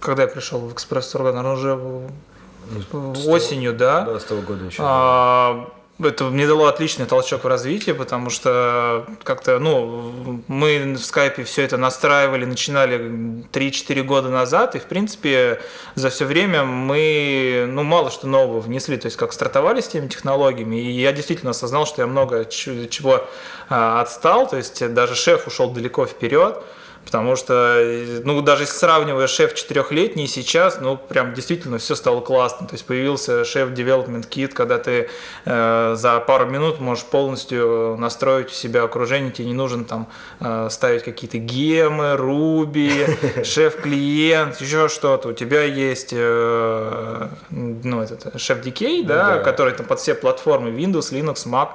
когда 0.00 0.22
я 0.22 0.28
пришел 0.28 0.60
в 0.60 0.72
экспресс 0.72 1.12
наверное, 1.14 1.52
уже 1.52 1.74
в- 1.74 3.28
осенью, 3.28 3.72
да, 3.72 4.02
Да, 4.02 4.20
с 4.20 4.24
того 4.24 4.42
года 4.42 4.64
еще. 4.64 4.82
А, 4.84 5.70
это 6.00 6.24
мне 6.24 6.46
дало 6.46 6.66
отличный 6.66 7.06
толчок 7.06 7.42
в 7.42 7.48
развитии, 7.48 7.90
потому 7.90 8.30
что 8.30 9.04
как-то, 9.24 9.58
ну, 9.58 10.42
мы 10.46 10.94
в 10.94 11.02
скайпе 11.02 11.42
все 11.42 11.62
это 11.62 11.76
настраивали, 11.76 12.44
начинали 12.44 13.44
3-4 13.52 14.02
года 14.02 14.28
назад, 14.28 14.76
и, 14.76 14.78
в 14.78 14.84
принципе, 14.84 15.60
за 15.96 16.10
все 16.10 16.24
время 16.24 16.64
мы, 16.64 17.66
ну, 17.68 17.82
мало 17.82 18.10
что 18.10 18.28
нового 18.28 18.60
внесли, 18.60 18.96
то 18.96 19.06
есть 19.06 19.16
как 19.16 19.32
стартовали 19.32 19.80
с 19.80 19.88
теми 19.88 20.06
технологиями, 20.06 20.76
и 20.76 21.00
я 21.00 21.12
действительно 21.12 21.50
осознал, 21.50 21.84
что 21.84 22.02
я 22.02 22.06
много 22.06 22.44
чего 22.44 23.24
а, 23.68 24.00
отстал, 24.00 24.48
то 24.48 24.56
есть 24.56 24.92
даже 24.94 25.16
шеф 25.16 25.48
ушел 25.48 25.70
далеко 25.70 26.06
вперед, 26.06 26.62
Потому 27.04 27.36
что, 27.36 28.20
ну, 28.24 28.42
даже 28.42 28.64
если 28.64 28.74
сравнивая 28.74 29.28
шеф 29.28 29.54
четырехлетний 29.54 30.26
сейчас, 30.26 30.78
ну, 30.80 30.98
прям 30.98 31.32
действительно 31.32 31.78
все 31.78 31.94
стало 31.94 32.20
классно. 32.20 32.66
То 32.66 32.74
есть 32.74 32.84
появился 32.84 33.46
шеф 33.46 33.70
Development 33.70 34.28
Kit, 34.28 34.48
когда 34.48 34.76
ты 34.76 35.08
э, 35.46 35.94
за 35.96 36.20
пару 36.20 36.44
минут 36.46 36.80
можешь 36.80 37.04
полностью 37.04 37.96
настроить 37.98 38.48
у 38.48 38.52
себя 38.52 38.82
окружение, 38.82 39.32
тебе 39.32 39.48
не 39.48 39.54
нужно 39.54 39.84
там 39.84 40.08
э, 40.40 40.68
ставить 40.70 41.02
какие-то 41.02 41.38
гемы, 41.38 42.16
руби, 42.16 43.06
шеф-клиент, 43.42 44.60
еще 44.60 44.88
что-то. 44.88 45.28
У 45.28 45.32
тебя 45.32 45.62
есть, 45.62 46.10
э, 46.12 47.28
ну, 47.50 48.02
этот 48.02 48.38
шеф 48.38 48.58
DK, 48.58 49.06
да, 49.06 49.36
да. 49.36 49.38
который 49.38 49.72
там 49.72 49.86
под 49.86 49.98
все 49.98 50.14
платформы 50.14 50.70
Windows, 50.70 51.10
Linux, 51.12 51.46
Mac, 51.46 51.70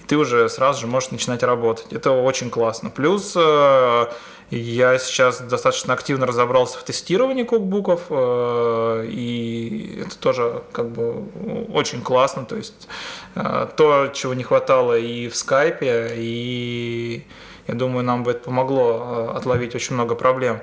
и 0.00 0.06
ты 0.06 0.16
уже 0.16 0.48
сразу 0.48 0.82
же 0.82 0.86
можешь 0.86 1.10
начинать 1.10 1.42
работать. 1.42 1.92
Это 1.92 2.12
очень 2.12 2.50
классно. 2.50 2.90
Плюс 2.90 3.34
э, 3.36 4.06
я 4.50 4.98
сейчас 4.98 5.40
достаточно 5.40 5.94
активно 5.94 6.24
разобрался 6.24 6.78
в 6.78 6.84
тестировании 6.84 7.42
кукбуков, 7.42 8.02
э, 8.10 9.06
и 9.10 10.02
это 10.06 10.18
тоже 10.18 10.62
как 10.72 10.90
бы 10.90 11.24
очень 11.72 12.00
классно. 12.00 12.44
То 12.44 12.56
есть 12.56 12.88
э, 13.34 13.66
то, 13.76 14.08
чего 14.08 14.34
не 14.34 14.44
хватало 14.44 14.96
и 14.96 15.28
в 15.28 15.36
скайпе, 15.36 16.12
и 16.14 17.26
я 17.66 17.74
думаю, 17.74 18.04
нам 18.04 18.22
бы 18.22 18.30
это 18.30 18.44
помогло 18.44 19.30
э, 19.34 19.36
отловить 19.36 19.74
очень 19.74 19.94
много 19.94 20.14
проблем. 20.14 20.60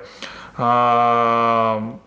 А, 0.56 1.98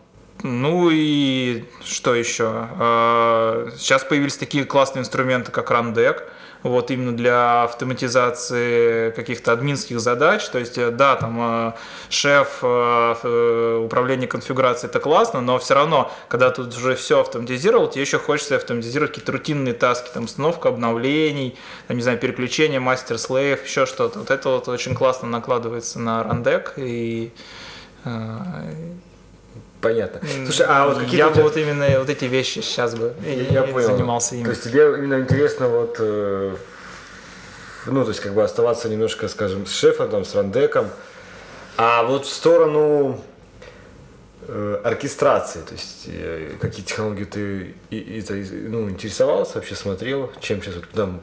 ну 0.41 0.89
и 0.91 1.65
что 1.83 2.15
еще? 2.15 2.49
А, 2.79 3.69
Сейчас 3.77 4.03
появились 4.03 4.37
такие 4.37 4.65
классные 4.65 5.01
инструменты, 5.01 5.51
как 5.51 5.69
Rundeck. 5.69 6.23
Вот 6.63 6.91
именно 6.91 7.15
для 7.15 7.63
автоматизации 7.63 9.11
каких-то 9.11 9.51
админских 9.51 9.99
задач. 9.99 10.47
То 10.49 10.59
есть, 10.59 10.77
э, 10.77 10.91
да, 10.91 11.15
там 11.15 11.37
э, 11.39 11.73
шеф 12.09 12.59
э, 12.61 13.81
управления 13.83 14.27
конфигурацией 14.27 14.89
это 14.89 14.99
классно, 14.99 15.41
но 15.41 15.59
все 15.59 15.75
равно, 15.75 16.11
когда 16.27 16.49
ты 16.49 16.63
уже 16.63 16.95
все 16.95 17.21
автоматизировал, 17.21 17.89
тебе 17.89 18.01
еще 18.01 18.19
хочется 18.19 18.55
автоматизировать 18.55 19.11
какие-то 19.11 19.31
рутинные 19.31 19.73
таски, 19.73 20.09
там 20.13 20.25
установка 20.25 20.69
обновлений, 20.69 21.57
там, 21.87 21.97
не 21.97 22.03
знаю, 22.03 22.17
переключение 22.17 22.79
мастер-слейв, 22.79 23.63
еще 23.65 23.85
что-то. 23.85 24.19
Вот 24.19 24.31
это 24.31 24.49
вот 24.49 24.67
очень 24.67 24.95
классно 24.95 25.27
накладывается 25.27 25.99
на 25.99 26.21
Rundeck 26.21 26.73
и 26.77 27.31
Понятно. 29.81 30.21
Слушай, 30.45 30.65
а 30.67 30.87
вот 30.87 30.97
какие 30.97 31.17
я 31.17 31.29
бы 31.29 31.41
вот 31.43 31.55
именно 31.55 31.87
вот 31.99 32.09
эти 32.09 32.25
вещи 32.25 32.59
сейчас 32.59 32.95
бы 32.95 33.13
Я 33.23 33.63
и 33.63 33.71
понял. 33.71 33.85
занимался 33.87 34.35
ими. 34.35 34.43
То 34.45 34.49
есть 34.49 34.63
тебе 34.63 34.81
именно 34.97 35.19
интересно 35.19 35.67
вот, 35.67 35.97
э, 35.99 36.55
ну, 37.85 38.03
то 38.03 38.09
есть 38.09 38.19
как 38.21 38.33
бы 38.33 38.43
оставаться 38.43 38.89
немножко, 38.89 39.27
скажем, 39.27 39.65
с 39.67 39.71
шефом, 39.71 40.09
там, 40.09 40.25
с 40.25 40.33
рандеком, 40.33 40.89
а 41.77 42.01
вот 42.03 42.25
в 42.25 42.29
сторону 42.29 43.21
э, 44.47 44.81
оркестрации, 44.83 45.59
то 45.59 45.73
есть 45.73 46.05
э, 46.07 46.53
какие 46.59 46.83
технологии 46.83 47.25
ты 47.25 47.75
и, 47.91 47.97
и- 47.97 48.19
это, 48.19 48.33
ну, 48.33 48.89
интересовался, 48.89 49.55
вообще 49.55 49.75
смотрел, 49.75 50.31
чем 50.39 50.61
сейчас 50.63 50.75
вот, 50.75 50.89
там 50.89 51.21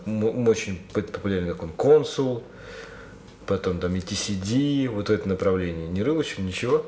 очень 0.48 0.80
популярный 0.92 1.50
как 1.52 1.62
он 1.64 1.70
консул, 1.70 2.44
потом 3.46 3.80
там 3.80 3.96
и 3.96 3.98
TCD, 3.98 4.88
вот 4.88 5.10
это 5.10 5.28
направление, 5.28 5.88
не 5.88 6.02
рыл 6.04 6.20
еще 6.20 6.40
ничего? 6.40 6.84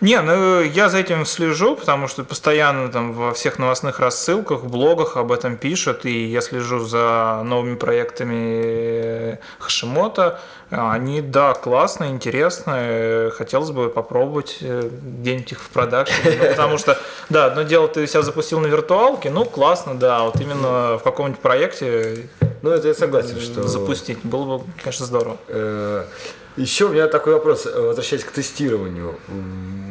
Не, 0.00 0.20
ну 0.20 0.60
я 0.60 0.88
за 0.88 0.98
этим 0.98 1.24
слежу, 1.24 1.76
потому 1.76 2.08
что 2.08 2.24
постоянно 2.24 2.88
там 2.88 3.12
во 3.12 3.32
всех 3.32 3.58
новостных 3.58 4.00
рассылках, 4.00 4.64
блогах 4.64 5.16
об 5.16 5.32
этом 5.32 5.56
пишут, 5.56 6.04
и 6.04 6.26
я 6.26 6.40
слежу 6.40 6.80
за 6.80 7.42
новыми 7.44 7.76
проектами 7.76 9.38
Хашимота. 9.58 10.40
Они, 10.70 11.20
да, 11.20 11.54
классные, 11.54 12.10
интересные, 12.10 13.30
хотелось 13.30 13.70
бы 13.70 13.88
попробовать 13.88 14.58
э, 14.62 14.90
где-нибудь 14.90 15.52
их 15.52 15.60
в 15.60 15.68
продакшене, 15.68 16.38
ну, 16.40 16.48
потому 16.48 16.76
что, 16.76 16.98
да, 17.28 17.46
одно 17.46 17.62
дело 17.62 17.86
ты 17.86 18.04
себя 18.08 18.22
запустил 18.22 18.58
на 18.58 18.66
виртуалке, 18.66 19.30
ну 19.30 19.44
классно, 19.44 19.94
да, 19.94 20.24
вот 20.24 20.40
именно 20.40 20.98
в 20.98 21.02
каком-нибудь 21.04 21.40
проекте 21.40 22.28
Ну, 22.62 22.70
это 22.70 22.88
я 22.88 22.94
согласен, 22.94 23.40
что... 23.40 23.62
запустить 23.62 24.18
было 24.24 24.58
бы, 24.58 24.64
конечно, 24.82 25.06
здорово. 25.06 25.36
Еще 26.56 26.86
у 26.86 26.88
меня 26.88 27.06
такой 27.06 27.34
вопрос, 27.34 27.66
э, 27.66 27.80
возвращаясь 27.80 28.24
к 28.24 28.30
тестированию. 28.30 29.16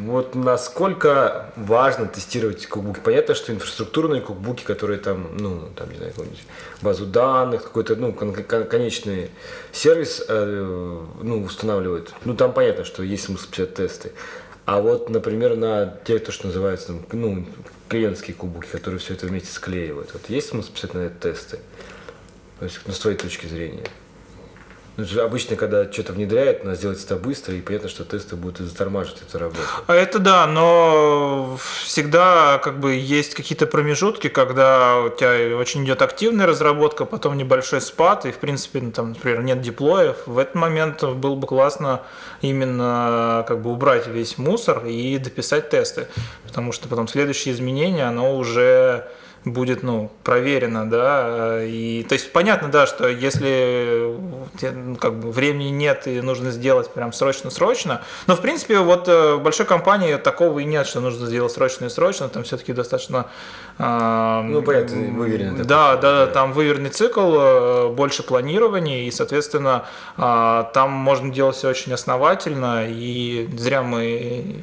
Вот 0.05 0.34
насколько 0.34 1.51
важно 1.55 2.07
тестировать 2.07 2.66
кукбуки? 2.66 2.99
Понятно, 3.03 3.36
что 3.36 3.53
инфраструктурные 3.53 4.22
кукбуки, 4.22 4.63
которые 4.63 4.97
там, 4.99 5.28
ну, 5.38 5.70
там, 5.76 5.91
не 5.91 5.97
знаю, 5.97 6.11
какую-нибудь 6.11 6.43
базу 6.82 7.05
данных, 7.05 7.63
какой-то, 7.63 7.95
ну, 7.95 8.13
кон- 8.13 8.34
кон- 8.34 8.66
конечный 8.66 9.30
сервис, 9.72 10.26
э, 10.28 11.03
ну, 11.22 11.43
устанавливают. 11.43 12.13
Ну, 12.26 12.36
там 12.36 12.51
понятно, 12.51 12.84
что 12.84 13.03
есть 13.03 13.26
смысл 13.26 13.47
писать 13.51 13.76
тесты. 13.76 14.11
А 14.66 14.82
вот, 14.82 15.11
например, 15.11 15.55
на 15.57 15.99
те, 16.03 16.18
то, 16.18 16.32
что 16.32 16.47
называется, 16.47 16.88
там, 16.88 17.05
ну, 17.11 17.45
клиентские 17.89 18.36
кубуки, 18.36 18.68
которые 18.72 18.99
все 18.99 19.13
это 19.13 19.28
вместе 19.28 19.51
склеивают. 19.51 20.13
Вот 20.13 20.24
есть 20.30 20.49
смысл 20.49 20.72
писать 20.74 20.95
на 20.95 20.99
это 20.99 21.30
тесты? 21.30 21.59
То 22.57 22.66
есть, 22.66 22.80
ну, 22.88 22.93
с 22.93 22.97
твоей 22.99 23.18
точки 23.18 23.45
зрения. 23.45 23.86
Ну, 24.97 25.05
обычно, 25.21 25.57
когда 25.57 25.91
что-то 25.91 26.13
внедряют, 26.13 26.63
надо 26.63 26.77
сделать 26.77 27.03
это 27.03 27.17
быстро, 27.17 27.53
и 27.53 27.61
понятно, 27.61 27.89
что 27.89 28.05
тесты 28.05 28.37
будут 28.37 28.59
затормаживать 28.59 29.21
эту 29.27 29.39
работу. 29.39 29.61
А 29.87 29.93
Это 29.93 30.19
да, 30.19 30.47
но 30.47 31.57
всегда 31.83 32.59
как 32.63 32.79
бы 32.79 32.93
есть 32.93 33.33
какие-то 33.33 33.67
промежутки, 33.67 34.29
когда 34.29 35.01
у 35.01 35.09
тебя 35.09 35.57
очень 35.57 35.83
идет 35.83 36.01
активная 36.01 36.45
разработка, 36.45 37.03
потом 37.03 37.35
небольшой 37.35 37.81
спад, 37.81 38.25
и 38.25 38.31
в 38.31 38.37
принципе, 38.37 38.79
ну, 38.79 38.91
там, 38.91 39.09
например, 39.09 39.43
нет 39.43 39.61
деплоев. 39.61 40.15
В 40.25 40.37
этот 40.37 40.55
момент 40.55 41.03
было 41.03 41.35
бы 41.35 41.45
классно 41.45 42.03
именно 42.41 43.43
как 43.47 43.61
бы 43.61 43.71
убрать 43.71 44.07
весь 44.07 44.37
мусор 44.37 44.85
и 44.85 45.17
дописать 45.17 45.69
тесты, 45.69 46.07
потому 46.47 46.71
что 46.71 46.87
потом 46.87 47.09
следующее 47.09 47.53
изменение, 47.53 48.05
оно 48.05 48.37
уже 48.37 49.07
будет, 49.45 49.83
ну, 49.83 50.11
проверено, 50.23 50.89
да, 50.89 51.63
и, 51.63 52.03
то 52.07 52.13
есть, 52.13 52.31
понятно, 52.31 52.69
да, 52.69 52.87
что 52.87 53.07
если 53.07 54.15
ну, 54.61 54.95
как 54.95 55.19
бы 55.19 55.31
времени 55.31 55.69
нет 55.69 56.07
и 56.07 56.19
нужно 56.21 56.51
сделать 56.51 56.91
прям 56.91 57.13
срочно-срочно, 57.13 58.01
но, 58.27 58.35
в 58.35 58.41
принципе, 58.41 58.79
вот 58.79 59.07
э, 59.07 59.35
в 59.35 59.43
большой 59.43 59.65
компании 59.65 60.15
такого 60.15 60.59
и 60.59 60.65
нет, 60.65 60.87
что 60.87 60.99
нужно 60.99 61.27
сделать 61.27 61.51
срочно 61.51 61.85
и 61.85 61.89
срочно, 61.89 62.27
там 62.27 62.43
все-таки 62.43 62.73
достаточно... 62.73 63.27
а, 63.77 64.41
Ну, 64.41 64.61
понятно, 64.61 64.95
выверенный 64.95 65.63
Да, 65.63 65.95
да, 65.95 66.25
да. 66.25 66.31
там 66.31 66.53
выверенный 66.53 66.89
цикл, 66.89 67.35
э, 67.37 67.89
больше 67.89 68.23
планирования, 68.23 69.03
и, 69.03 69.11
соответственно, 69.11 69.85
а, 70.17 70.63
там 70.73 70.91
можно 70.91 71.31
делать 71.31 71.55
все 71.55 71.69
очень 71.69 71.93
основательно, 71.93 72.85
и 72.87 73.47
зря 73.57 73.83
мы 73.83 74.05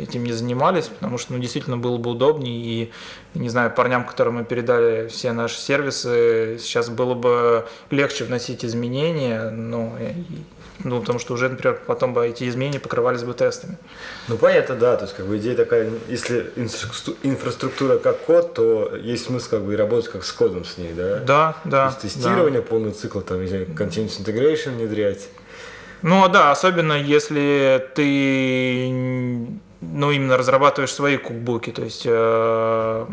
этим 0.01 0.25
не 0.25 0.33
занимались, 0.33 0.87
потому 0.87 1.19
что, 1.19 1.35
ну, 1.35 1.39
действительно 1.39 1.77
было 1.77 1.99
бы 1.99 2.11
удобнее, 2.11 2.57
и, 2.57 2.93
не 3.35 3.49
знаю, 3.49 3.71
парням, 3.71 4.05
которым 4.05 4.35
мы 4.35 4.45
передали 4.45 5.09
все 5.09 5.33
наши 5.33 5.59
сервисы, 5.59 6.59
сейчас 6.61 6.89
было 6.89 7.15
бы 7.15 7.67
легче 7.91 8.25
вносить 8.25 8.65
изменения, 8.65 9.51
ну, 9.51 9.97
ну, 10.85 11.01
потому 11.01 11.19
что 11.19 11.35
уже, 11.35 11.49
например, 11.49 11.81
потом 11.87 12.13
бы 12.13 12.27
эти 12.27 12.49
изменения 12.49 12.81
покрывались 12.81 13.23
бы 13.23 13.35
тестами. 13.35 13.79
Ну, 14.29 14.37
понятно, 14.37 14.75
да, 14.75 14.97
то 14.97 15.05
есть, 15.05 15.15
как 15.15 15.27
бы 15.27 15.37
идея 15.39 15.55
такая, 15.55 15.91
если 16.09 16.53
инфраструкту- 16.57 17.17
инфраструктура 17.23 17.99
как 17.99 18.19
код, 18.21 18.55
то 18.55 18.93
есть 18.97 19.27
смысл 19.27 19.51
как 19.51 19.63
бы 19.63 19.75
и 19.75 19.77
работать 19.77 20.11
как 20.11 20.25
с 20.25 20.33
кодом 20.33 20.65
с 20.65 20.79
ней, 20.79 20.93
да? 20.93 21.19
Да, 21.19 21.57
да. 21.65 21.91
То 21.91 22.05
есть 22.05 22.17
тестирование, 22.17 22.63
полный 22.63 22.93
цикл, 22.93 23.21
там, 23.21 23.41
continuous 23.41 24.21
integration 24.21 24.77
внедрять. 24.77 25.29
Ну 26.03 26.29
да, 26.29 26.51
особенно 26.51 26.95
если 26.95 27.87
ты 27.95 28.89
ну, 29.83 30.11
именно 30.13 30.37
разрабатываешь 30.37 30.93
свои 30.93 31.17
кукбуки. 31.17 31.71
То 31.71 31.83
есть 31.83 32.03
э, 32.07 33.07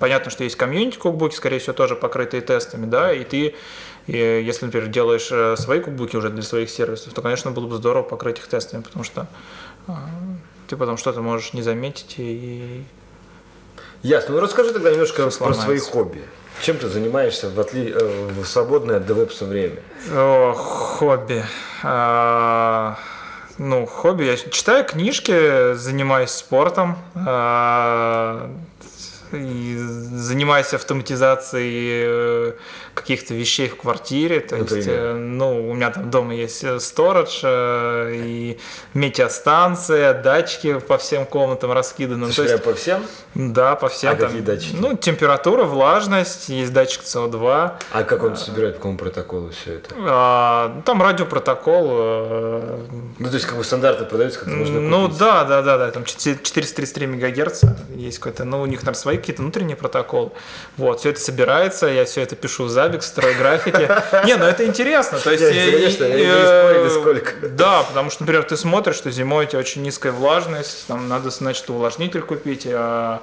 понятно, 0.00 0.30
что 0.30 0.44
есть 0.44 0.56
комьюнити 0.56 0.96
кукбуки, 0.96 1.34
скорее 1.34 1.58
всего, 1.58 1.74
тоже 1.74 1.94
покрытые 1.94 2.40
тестами, 2.40 2.86
да, 2.86 3.12
и 3.12 3.22
ты, 3.22 3.54
э, 4.06 4.40
если, 4.42 4.64
например, 4.66 4.88
делаешь 4.88 5.28
э, 5.30 5.56
свои 5.56 5.80
кукбуки 5.80 6.16
уже 6.16 6.30
для 6.30 6.42
своих 6.42 6.70
сервисов, 6.70 7.12
то, 7.12 7.20
конечно, 7.22 7.50
было 7.50 7.66
бы 7.66 7.76
здорово 7.76 8.02
покрыть 8.02 8.38
их 8.38 8.46
тестами, 8.46 8.80
потому 8.80 9.04
что 9.04 9.26
э, 9.88 9.92
ты 10.68 10.76
потом 10.76 10.96
что-то 10.96 11.20
можешь 11.20 11.52
не 11.52 11.62
заметить 11.62 12.14
и 12.16 12.84
Ясно. 14.02 14.34
Ну, 14.34 14.40
расскажи 14.40 14.72
тогда 14.72 14.90
немножко 14.90 15.22
про 15.22 15.30
свои 15.30 15.52
сломается. 15.52 15.90
хобби. 15.90 16.22
Чем 16.62 16.78
ты 16.78 16.88
занимаешься 16.88 17.50
в, 17.50 17.58
отли... 17.58 17.92
э, 17.92 18.28
в 18.28 18.44
свободное 18.46 18.98
от 18.98 19.08
DevOps 19.08 19.44
время? 19.44 19.80
О, 20.12 20.52
хобби. 20.54 21.44
А, 21.82 22.96
ну, 23.58 23.86
хобби. 23.86 24.24
Я 24.24 24.36
читаю 24.36 24.84
книжки, 24.84 25.74
занимаюсь 25.74 26.30
спортом, 26.30 26.96
а, 27.14 28.50
и 29.32 29.76
занимаюсь 30.26 30.74
автоматизацией 30.74 32.50
э, 32.50 32.52
каких-то 32.94 33.34
вещей 33.34 33.68
в 33.68 33.76
квартире. 33.76 34.40
То 34.40 34.56
есть, 34.56 34.70
Например? 34.70 35.00
э, 35.00 35.14
ну, 35.14 35.70
у 35.70 35.74
меня 35.74 35.90
там 35.90 36.10
дома 36.10 36.34
есть 36.34 36.64
э, 36.64 36.78
сторож 36.80 37.42
и 37.44 38.58
метеостанция, 38.94 40.14
датчики 40.14 40.78
по 40.78 40.98
всем 40.98 41.24
комнатам 41.26 41.72
раскиданы. 41.72 42.26
Ну, 42.26 42.32
то 42.32 42.42
есть, 42.42 42.62
по 42.62 42.74
всем? 42.74 43.02
да, 43.34 43.76
по 43.76 43.88
всем. 43.88 44.12
А 44.12 44.16
там, 44.16 44.28
какие 44.28 44.42
датчики? 44.42 44.76
Ну, 44.78 44.96
температура, 44.96 45.64
влажность, 45.64 46.48
есть 46.48 46.72
датчик 46.72 47.02
СО2. 47.02 47.72
А 47.92 48.02
как 48.04 48.22
он 48.22 48.36
собирает, 48.36 48.74
по 48.74 48.78
какому 48.80 48.98
протоколу 48.98 49.50
все 49.50 49.74
это? 49.74 49.94
А, 49.98 50.72
ну, 50.76 50.82
там 50.82 51.02
радиопротокол. 51.02 51.86
Ну, 53.18 53.28
то 53.28 53.34
есть, 53.34 53.46
как 53.46 53.56
бы 53.56 53.64
стандарты 53.64 54.04
продаются, 54.04 54.40
как 54.40 54.48
можно 54.48 54.80
ну 54.80 55.04
купить. 55.04 55.18
да, 55.18 55.44
да, 55.44 55.62
да, 55.62 55.78
да, 55.78 55.90
там 55.90 56.02
4- 56.02 56.42
433 56.42 57.06
мегагерца 57.06 57.76
есть 57.94 58.18
какой-то, 58.18 58.44
ну 58.44 58.60
у 58.60 58.66
них, 58.66 58.80
наверное, 58.80 58.98
свои 58.98 59.16
какие-то 59.16 59.42
внутренние 59.42 59.76
протоколы. 59.76 60.15
Вот, 60.76 61.00
все 61.00 61.10
это 61.10 61.20
собирается, 61.20 61.86
я 61.86 62.04
все 62.04 62.22
это 62.22 62.36
пишу 62.36 62.64
в 62.64 62.68
Zabbix, 62.68 63.02
строю 63.02 63.36
графики. 63.38 63.88
Не, 64.26 64.36
ну 64.36 64.44
это 64.44 64.66
интересно, 64.66 65.18
то 65.18 65.30
есть... 65.30 65.42
Не, 65.42 65.48
э, 65.48 65.70
конечно, 65.72 66.04
э, 66.04 66.90
сколько. 66.90 67.32
Да, 67.48 67.82
потому 67.82 68.10
что, 68.10 68.22
например, 68.24 68.42
ты 68.44 68.56
смотришь, 68.56 68.96
что 68.96 69.10
зимой 69.10 69.46
у 69.46 69.48
тебя 69.48 69.58
очень 69.60 69.82
низкая 69.82 70.12
влажность, 70.12 70.86
там 70.86 71.08
надо, 71.08 71.30
значит, 71.30 71.68
увлажнитель 71.70 72.20
купить, 72.22 72.66
а, 72.70 73.22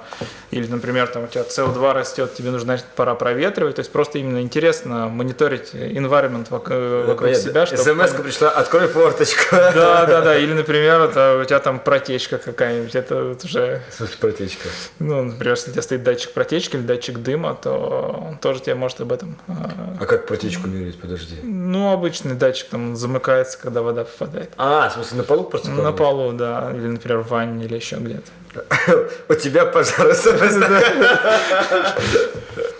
или, 0.50 0.66
например, 0.66 1.06
там 1.08 1.24
у 1.24 1.26
тебя 1.26 1.42
CO2 1.42 1.92
растет, 1.92 2.34
тебе 2.34 2.50
нужно, 2.50 2.64
значит, 2.64 2.86
пора 2.96 3.14
проветривать, 3.14 3.76
то 3.76 3.80
есть 3.80 3.92
просто 3.92 4.18
именно 4.18 4.40
интересно 4.40 5.08
мониторить 5.08 5.74
environment 5.74 6.48
вок- 6.50 6.68
Ну, 6.70 7.00
вокруг 7.06 7.30
понятно. 7.30 7.50
себя, 7.50 7.66
чтобы 7.66 7.82
СМС-ка 7.82 8.22
пришла, 8.22 8.50
открой 8.50 8.88
форточку. 8.88 9.44
да, 9.50 10.06
да, 10.06 10.20
да. 10.20 10.36
Или, 10.36 10.52
например, 10.52 11.02
у 11.02 11.44
тебя 11.44 11.60
там 11.60 11.78
протечка 11.78 12.38
какая-нибудь. 12.38 12.94
Это 12.94 13.36
уже, 13.44 13.82
смысле, 13.96 14.16
протечка. 14.20 14.68
ну, 14.98 15.22
например, 15.22 15.54
если 15.54 15.70
у 15.70 15.72
тебя 15.72 15.82
стоит 15.82 16.02
датчик 16.02 16.32
протечки 16.32 16.76
датчик 16.84 17.18
дыма, 17.18 17.58
то 17.60 18.24
он 18.28 18.38
тоже 18.38 18.60
тебе 18.60 18.74
может 18.76 19.00
об 19.00 19.12
этом. 19.12 19.36
а, 19.48 19.96
А 20.00 20.06
как 20.06 20.26
протечку 20.26 20.68
мерить, 20.68 21.00
подожди? 21.00 21.36
Ну, 21.42 21.92
обычный 21.92 22.34
датчик 22.34 22.68
там 22.68 22.94
замыкается, 22.96 23.58
когда 23.58 23.82
вода 23.82 24.04
попадает. 24.04 24.50
А, 24.56 24.88
в 24.88 24.92
смысле, 24.94 25.18
на 25.18 25.24
полу 25.24 25.44
просто 25.44 25.70
На 25.70 25.92
полу, 25.92 26.32
да. 26.32 26.70
Или, 26.74 26.86
например, 26.86 27.18
в 27.18 27.28
ванне 27.28 27.64
или 27.64 27.74
еще 27.76 27.96
где-то. 27.96 28.30
У 29.28 29.34
тебя 29.34 29.66
пожар. 29.66 30.14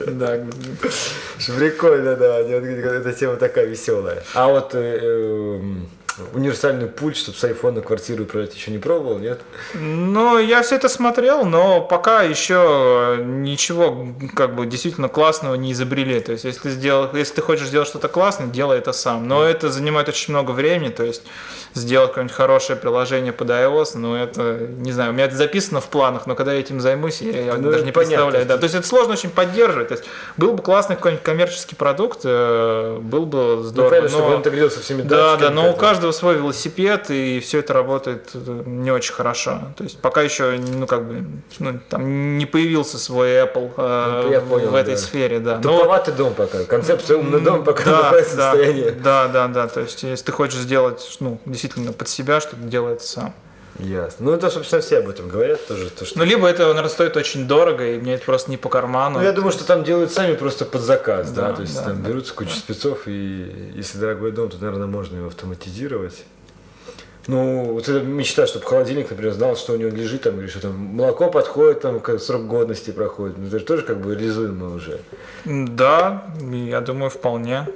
Да. 0.06 0.38
Прикольно, 1.58 2.16
да. 2.16 2.38
Эта 2.40 3.12
тема 3.12 3.36
такая 3.36 3.66
веселая. 3.66 4.22
А 4.34 4.48
вот 4.48 4.74
э, 4.74 4.98
эм, 5.58 5.88
универсальный 6.32 6.86
пульт, 6.86 7.16
чтобы 7.16 7.36
с 7.38 7.44
айфона 7.44 7.80
квартиру 7.80 8.24
управлять, 8.24 8.54
еще 8.54 8.70
не 8.70 8.78
пробовал, 8.78 9.18
нет? 9.18 9.40
Ну, 9.74 10.38
я 10.38 10.62
все 10.62 10.76
это 10.76 10.88
смотрел, 10.88 11.44
но 11.44 11.80
пока 11.80 12.22
еще 12.22 13.18
ничего 13.24 14.08
как 14.34 14.54
бы 14.54 14.66
действительно 14.66 15.08
классного 15.08 15.54
не 15.54 15.72
изобрели. 15.72 16.20
То 16.20 16.32
есть, 16.32 16.44
если, 16.44 16.60
ты 16.60 16.70
сделал, 16.70 17.08
если 17.14 17.34
ты 17.34 17.42
хочешь 17.42 17.66
сделать 17.68 17.88
что-то 17.88 18.08
классное, 18.08 18.46
делай 18.46 18.78
это 18.78 18.92
сам. 18.92 19.26
Но 19.28 19.44
это 19.44 19.68
занимает 19.70 20.08
очень 20.08 20.32
много 20.32 20.52
времени. 20.52 20.88
То 20.90 21.02
есть, 21.04 21.22
сделать 21.74 22.10
какое-нибудь 22.10 22.36
хорошее 22.36 22.78
приложение 22.78 23.32
под 23.32 23.50
iOS, 23.50 23.90
ну, 23.96 24.14
это, 24.14 24.58
не 24.78 24.92
знаю, 24.92 25.10
у 25.10 25.14
меня 25.14 25.24
это 25.24 25.36
записано 25.36 25.80
в 25.80 25.88
планах, 25.88 26.26
но 26.26 26.34
когда 26.36 26.52
я 26.52 26.60
этим 26.60 26.80
займусь, 26.80 27.20
я, 27.20 27.40
я 27.46 27.54
Ну, 27.54 27.70
даже 27.70 27.84
не 27.84 27.90
понятно. 27.92 28.16
представляю. 28.16 28.46
Да. 28.46 28.58
То 28.58 28.64
есть, 28.64 28.74
это 28.76 28.86
сложно 28.86 29.14
очень 29.14 29.30
поддерживать. 29.30 29.88
То 29.88 29.94
есть, 29.94 30.04
был 30.36 30.52
бы 30.52 30.62
классный 30.62 30.94
какой-нибудь 30.96 31.24
коммерческий 31.24 31.74
продукт, 31.74 32.20
э, 32.24 32.98
был 33.00 33.26
бы 33.26 33.38
Ну, 33.56 33.62
здорово. 33.62 33.90
понятно, 33.90 34.08
чтобы 34.10 34.24
но- 34.26 34.30
он 34.34 34.38
интегрировался 34.38 34.80
всеми 34.80 35.02
да, 35.02 35.36
да, 35.36 35.50
но 35.50 35.62
у 35.62 35.72
как-то. 35.72 36.03
Каждого 36.04 36.12
свой 36.12 36.36
велосипед, 36.36 37.10
и 37.10 37.40
все 37.40 37.60
это 37.60 37.72
работает 37.72 38.30
э, 38.34 38.62
не 38.66 38.90
очень 38.90 39.14
хорошо. 39.14 39.60
То 39.76 39.84
есть 39.84 39.98
пока 40.00 40.22
еще, 40.22 40.58
ну, 40.58 40.86
как 40.86 41.06
бы, 41.06 41.24
ну, 41.58 41.80
там 41.88 42.36
не 42.38 42.46
появился 42.46 42.98
свой 42.98 43.28
Apple 43.42 43.72
э, 43.76 44.40
Ну, 44.40 44.40
понял, 44.48 44.68
в 44.70 44.74
этой 44.74 44.94
да. 44.94 45.00
сфере, 45.00 45.38
да. 45.40 45.60
Но- 45.62 45.78
Туповатый 45.78 46.14
дом 46.14 46.34
пока. 46.34 46.64
Концепция 46.64 47.16
умный 47.16 47.40
дом 47.40 47.64
пока 47.64 47.84
да, 47.84 48.02
находится 48.02 48.34
в 48.34 48.36
да, 48.36 48.52
состоянии. 48.52 48.90
да, 48.90 49.28
да, 49.28 49.48
да. 49.48 49.66
То 49.68 49.80
есть, 49.80 50.02
если 50.02 50.24
ты 50.26 50.32
хочешь 50.32 50.58
сделать, 50.60 51.16
ну, 51.20 51.38
действительно 51.46 51.92
под 51.92 52.08
себя, 52.08 52.40
что-то 52.40 52.56
делай 52.62 52.94
это 52.94 53.04
сам. 53.06 53.34
Ясно. 53.78 54.26
Ну, 54.26 54.32
это, 54.32 54.50
собственно, 54.50 54.80
все 54.82 54.98
об 54.98 55.08
этом 55.08 55.28
говорят 55.28 55.66
тоже. 55.66 55.90
То, 55.90 56.04
что... 56.04 56.18
Ну, 56.18 56.24
либо 56.24 56.46
это, 56.46 56.66
наверное, 56.68 56.88
стоит 56.88 57.16
очень 57.16 57.48
дорого, 57.48 57.84
и 57.84 57.98
мне 57.98 58.14
это 58.14 58.24
просто 58.24 58.50
не 58.50 58.56
по 58.56 58.68
карману. 58.68 59.18
Ну, 59.18 59.24
я 59.24 59.32
думаю, 59.32 59.52
что 59.52 59.64
там 59.64 59.82
делают 59.82 60.12
сами 60.12 60.34
просто 60.36 60.64
под 60.64 60.80
заказ, 60.80 61.30
да, 61.32 61.48
Да, 61.48 61.52
то 61.54 61.62
есть 61.62 61.74
да, 61.74 61.84
там 61.84 62.02
да. 62.02 62.08
берутся 62.08 62.34
куча 62.34 62.54
спецов, 62.54 63.02
и 63.06 63.72
если 63.74 63.98
дорогой 63.98 64.30
дом, 64.30 64.48
то, 64.48 64.58
наверное, 64.58 64.86
можно 64.86 65.16
его 65.16 65.26
автоматизировать. 65.26 66.24
Ну, 67.26 67.72
вот 67.72 67.88
эта 67.88 68.04
мечта, 68.04 68.46
чтобы 68.46 68.66
холодильник, 68.66 69.10
например, 69.10 69.32
знал, 69.32 69.56
что 69.56 69.72
у 69.72 69.76
него 69.76 69.90
лежит, 69.90 70.22
там, 70.22 70.38
или 70.40 70.46
что 70.46 70.60
там, 70.60 70.74
молоко 70.76 71.30
подходит, 71.30 71.80
там, 71.80 72.00
как 72.00 72.20
срок 72.20 72.46
годности 72.46 72.90
проходит. 72.90 73.38
Ну, 73.38 73.46
это 73.46 73.58
же 73.58 73.64
тоже 73.64 73.82
как 73.82 74.00
бы 74.00 74.14
реализуемо 74.14 74.74
уже. 74.74 75.00
Да, 75.44 76.24
я 76.50 76.80
думаю, 76.80 77.10
вполне. 77.10 77.66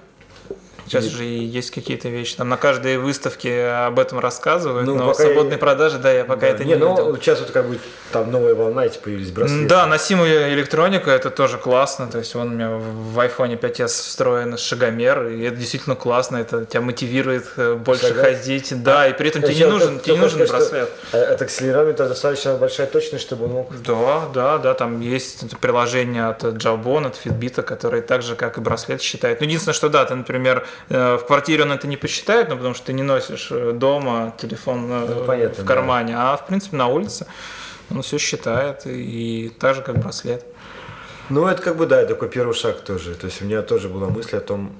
Сейчас 0.88 1.04
же 1.04 1.24
и 1.24 1.44
есть 1.44 1.70
какие-то 1.70 2.08
вещи. 2.08 2.36
Там 2.36 2.48
на 2.48 2.56
каждой 2.56 2.96
выставке 2.98 3.66
об 3.66 3.98
этом 3.98 4.18
рассказывают, 4.18 4.86
Ну, 4.86 4.94
но 4.96 5.08
пока 5.08 5.24
свободной 5.24 5.52
я- 5.52 5.58
продажи, 5.58 5.98
да, 5.98 6.10
я 6.10 6.24
пока 6.24 6.46
это 6.46 6.64
не, 6.64 6.70
не, 6.72 6.76
ну 6.76 6.90
видел. 6.90 7.16
сейчас 7.16 7.40
вот 7.40 7.50
как 7.50 7.66
бы 7.68 7.78
там 8.12 8.30
новая 8.30 8.54
волна, 8.54 8.86
эти 8.86 8.98
появились 8.98 9.30
браслеты. 9.30 9.68
Да, 9.68 9.86
носимая 9.86 10.52
электроника, 10.54 11.10
это 11.10 11.30
тоже 11.30 11.58
классно. 11.58 12.06
То 12.08 12.18
есть 12.18 12.34
он 12.34 12.48
у 12.48 12.50
меня 12.54 12.70
в 12.70 13.18
iPhone 13.18 13.58
5s 13.58 13.86
встроен 13.88 14.56
шагомер, 14.56 15.26
и 15.26 15.42
это 15.42 15.56
действительно 15.56 15.94
классно. 15.96 16.38
Это 16.38 16.64
тебя 16.64 16.80
мотивирует 16.80 17.46
э, 17.56 17.74
больше 17.74 18.08
Шагать? 18.08 18.38
ходить. 18.38 18.82
Да, 18.82 19.06
и 19.08 19.12
при 19.12 19.28
этом 19.28 19.42
тебе 19.42 19.54
не 19.54 19.66
нужен, 19.66 20.00
тебе 20.00 20.14
не 20.14 20.20
нужен 20.20 20.46
браслет. 20.46 20.88
что, 21.08 21.18
э, 21.18 21.24
От 21.34 21.42
акселерометра 21.42 22.06
достаточно 22.08 22.54
большая 22.56 22.86
точность, 22.86 23.24
чтобы 23.24 23.44
он 23.46 23.50
мог... 23.52 23.82
Да, 23.82 24.22
да, 24.32 24.58
да, 24.58 24.74
там 24.74 25.00
есть 25.00 25.42
это 25.42 25.56
приложение 25.56 26.26
от 26.28 26.42
Jawbone, 26.44 27.08
от 27.08 27.20
Fitbit, 27.22 27.62
которые 27.62 28.02
так 28.02 28.22
же, 28.22 28.34
как 28.36 28.56
и 28.58 28.60
браслет, 28.60 29.02
считают. 29.02 29.40
Ну, 29.40 29.46
единственное, 29.46 29.74
что 29.74 29.88
да, 29.88 30.04
ты, 30.04 30.14
например, 30.14 30.66
в 30.88 31.26
квартире 31.26 31.64
он 31.64 31.72
это 31.72 31.86
не 31.86 31.96
посчитает, 31.96 32.48
ну, 32.48 32.56
потому 32.56 32.74
что 32.74 32.86
ты 32.86 32.92
не 32.92 33.02
носишь 33.02 33.48
э, 33.50 33.72
дома 33.72 34.34
телефон 34.38 34.86
э, 34.90 35.14
Ну, 35.16 35.24
понятно, 35.24 35.62
в 35.62 35.66
да. 35.66 35.74
кармане, 35.74 36.14
а, 36.16 36.36
в 36.36 36.46
принципе, 36.46 36.76
на 36.76 36.86
улице 36.88 37.26
он 37.90 38.02
все 38.02 38.18
считает, 38.18 38.82
и 38.86 39.52
так 39.58 39.74
же, 39.74 39.82
как 39.82 39.98
браслет. 39.98 40.44
Ну, 41.30 41.46
это 41.46 41.62
как 41.62 41.76
бы, 41.76 41.86
да, 41.86 42.04
такой 42.06 42.28
первый 42.28 42.54
шаг 42.54 42.80
тоже. 42.80 43.14
То 43.14 43.26
есть 43.26 43.42
у 43.42 43.44
меня 43.44 43.62
тоже 43.62 43.88
была 43.88 44.08
мысль 44.08 44.36
о 44.36 44.40
том, 44.40 44.72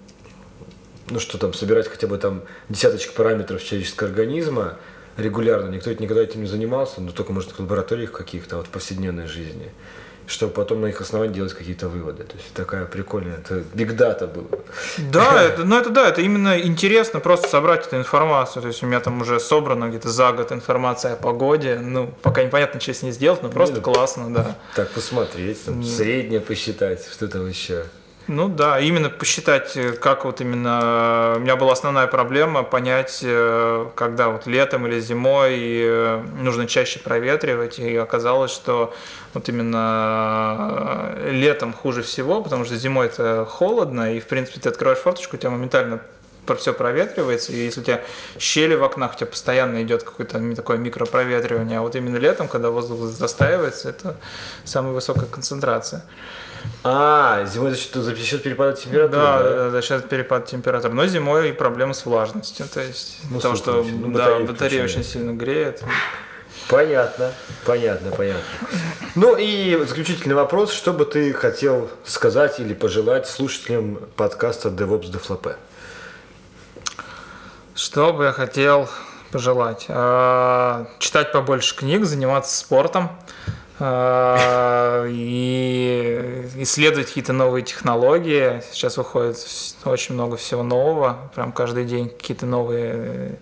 ну, 1.11 1.21
что 1.21 1.39
там, 1.39 1.53
собирать 1.53 1.89
хотя 1.89 2.07
бы 2.07 2.19
там 2.19 2.43
десяточку 2.69 3.15
параметров 3.15 3.63
человеческого 3.63 4.09
организма 4.09 4.77
регулярно. 5.17 5.69
Никто 5.69 5.91
ведь 5.91 6.01
никогда 6.01 6.23
этим 6.23 6.43
не 6.43 6.49
занимался, 6.49 7.01
но 7.01 7.13
только, 7.13 7.33
может, 7.33 7.53
в 7.53 7.61
лабораториях 7.61 8.13
каких-то, 8.13 8.57
вот 8.59 8.67
в 8.67 8.71
повседневной 8.71 9.27
жизни. 9.27 9.71
Чтобы 10.29 10.53
потом 10.53 10.83
на 10.83 10.87
их 10.87 11.01
основании 11.01 11.33
делать 11.33 11.55
какие-то 11.55 11.89
выводы. 11.89 12.25
То 12.25 12.37
есть 12.37 12.53
такая 12.53 12.85
прикольная, 12.85 13.39
это 13.39 13.65
биг 13.73 13.97
дата 13.97 14.27
было. 14.27 14.47
Да, 15.11 15.43
это, 15.43 15.65
ну 15.65 15.79
это 15.79 15.89
да, 15.89 16.07
это 16.07 16.21
именно 16.21 16.61
интересно 16.61 17.19
просто 17.19 17.49
собрать 17.49 17.87
эту 17.87 17.97
информацию. 17.97 18.61
То 18.61 18.69
есть 18.69 18.83
у 18.83 18.87
меня 18.87 19.01
там 19.01 19.23
уже 19.23 19.41
собрана 19.41 19.89
где-то 19.89 20.11
за 20.11 20.33
год 20.33 20.53
информация 20.53 21.15
о 21.15 21.17
погоде. 21.17 21.79
Ну, 21.81 22.13
пока 22.21 22.45
непонятно, 22.45 22.79
что 22.79 22.93
с 22.93 23.03
ней 23.03 23.13
сделать, 23.13 23.43
но 23.43 23.49
просто 23.49 23.77
Ну, 23.77 23.81
классно, 23.81 24.33
да. 24.33 24.57
Так 24.77 24.91
посмотреть, 24.91 25.65
там, 25.65 25.83
среднее 25.83 26.41
посчитать, 26.41 27.09
что 27.11 27.27
там 27.27 27.49
еще. 27.49 27.85
Ну 28.29 28.49
да, 28.49 28.79
именно 28.79 29.09
посчитать, 29.09 29.75
э, 29.75 29.93
как 29.93 30.27
вот 30.27 30.43
именно... 30.43 31.33
У 31.37 31.41
меня 31.41 31.57
была 31.57 31.73
основная 31.73 32.07
проблема 32.07 32.63
понять, 32.63 33.21
э, 33.23 33.87
когда 33.95 34.29
вот 34.29 34.47
летом 34.47 34.87
или 34.87 35.01
зимой 35.01 35.57
э, 35.59 36.23
нужно 36.39 36.67
чаще 36.67 36.99
проветривать. 36.99 37.79
И 37.79 37.97
оказалось, 37.97 38.51
что 38.51 38.93
вот 39.33 39.49
именно 39.49 41.15
э, 41.17 41.31
летом 41.33 41.73
хуже 41.73 42.03
всего, 42.03 42.43
потому 42.43 42.67
что 42.67 42.77
зимой 42.77 43.07
это 43.07 43.47
холодно, 43.47 44.15
и 44.15 44.21
в 44.21 44.27
принципе 44.27 44.61
ты 44.61 44.69
открываешь 44.69 45.01
форточку, 45.01 45.37
у 45.37 45.39
тебя 45.39 45.51
моментально 45.51 46.01
все 46.59 46.73
проветривается, 46.73 47.53
и 47.53 47.57
если 47.57 47.81
у 47.81 47.85
тебя 47.85 48.03
щели 48.39 48.75
в 48.75 48.83
окнах, 48.83 49.15
у 49.15 49.17
тебя 49.17 49.27
постоянно 49.27 49.83
идет 49.83 50.03
какое-то 50.03 50.55
такое 50.55 50.79
микропроветривание, 50.79 51.79
а 51.79 51.83
вот 51.83 51.95
именно 51.97 52.17
летом, 52.17 52.49
когда 52.49 52.71
воздух 52.71 53.01
застаивается, 53.01 53.91
это 53.91 54.17
самая 54.65 54.93
высокая 54.93 55.27
концентрация. 55.27 56.05
А, 56.85 57.45
зимой 57.47 57.71
за 57.73 57.77
счет, 57.77 57.95
за 57.95 58.17
счет 58.17 58.43
перепада 58.43 58.77
температуры, 58.77 59.11
Да, 59.23 59.43
да? 59.43 59.51
да, 59.65 59.71
за 59.71 59.83
счет 59.83 60.09
перепада 60.09 60.47
температур. 60.47 60.93
Но 60.93 61.07
зимой 61.07 61.51
и 61.51 61.53
проблемы 61.53 61.95
с 61.95 62.05
влажностью. 62.07 62.67
То 62.69 62.81
есть 62.81 63.19
Ну, 63.31 63.37
потому 63.37 63.57
что. 63.57 63.83
Ну, 63.83 64.13
да, 64.13 64.25
батареи 64.25 64.47
батарея 64.47 64.85
очень 64.85 65.05
сильно 65.05 65.33
греет. 65.33 65.83
Понятно, 66.69 67.33
понятно, 67.65 68.11
понятно. 68.11 68.43
Ну 69.15 69.37
и 69.39 69.83
заключительный 69.87 70.35
вопрос, 70.35 70.73
что 70.73 70.93
бы 70.93 71.05
ты 71.07 71.33
хотел 71.33 71.91
сказать 72.05 72.61
или 72.61 72.75
пожелать 72.75 73.27
слушателям 73.27 73.97
подкаста 74.17 74.69
DevOps 74.69 75.11
Deflopé? 75.11 75.57
Что 77.75 78.13
бы 78.13 78.25
я 78.25 78.33
хотел 78.33 78.89
пожелать? 79.31 79.87
А, 79.89 80.87
Читать 80.99 81.33
побольше 81.33 81.77
книг, 81.77 82.05
заниматься 82.05 82.57
спортом 82.57 83.11
и 83.81 85.05
исследовать 86.57 87.09
какие-то 87.09 87.33
новые 87.33 87.63
технологии. 87.63 88.63
Сейчас 88.73 88.97
выходит 88.97 89.37
очень 89.85 90.15
много 90.15 90.37
всего 90.37 90.63
нового, 90.63 91.31
прям 91.35 91.53
каждый 91.53 91.85
день 91.85 92.09
какие-то 92.09 92.47
новые 92.47 93.39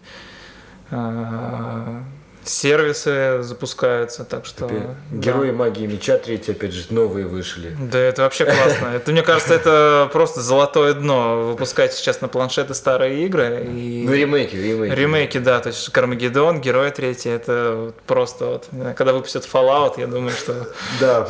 а, 0.91 2.03
сервисы 2.49 3.43
запускаются, 3.43 4.25
так 4.25 4.47
что 4.47 4.67
да. 4.69 4.75
Герои 5.11 5.51
магии 5.51 5.87
меча 5.87 6.17
третий, 6.19 6.53
опять 6.53 6.73
же, 6.73 6.85
новые 6.91 7.27
вышли. 7.27 7.77
Да, 7.79 7.99
это 7.99 8.23
вообще 8.23 8.45
классно. 8.45 8.89
Это, 8.95 9.11
мне 9.13 9.23
кажется, 9.23 9.55
это 9.55 10.09
просто 10.13 10.41
золотое 10.41 10.95
дно. 10.95 11.49
Выпускать 11.51 11.93
сейчас 11.93 12.21
на 12.21 12.29
планшеты 12.29 12.75
старые 12.75 13.25
игры 13.27 13.67
и 13.69 14.05
Ну, 14.07 14.15
ремейки, 14.15 14.57
ремейки. 14.57 14.95
ремейки, 14.95 15.39
да. 15.39 15.61
То 15.61 15.69
есть 15.69 15.89
Кармагеддон, 15.91 16.61
Герой 16.61 16.91
третий, 16.91 17.31
это 17.31 17.93
просто 18.07 18.47
вот. 18.47 18.69
Когда 18.97 19.13
выпустят 19.13 19.49
Fallout, 19.51 19.95
я 19.99 20.07
думаю, 20.07 20.31
что 20.33 20.69
Да, 21.01 21.27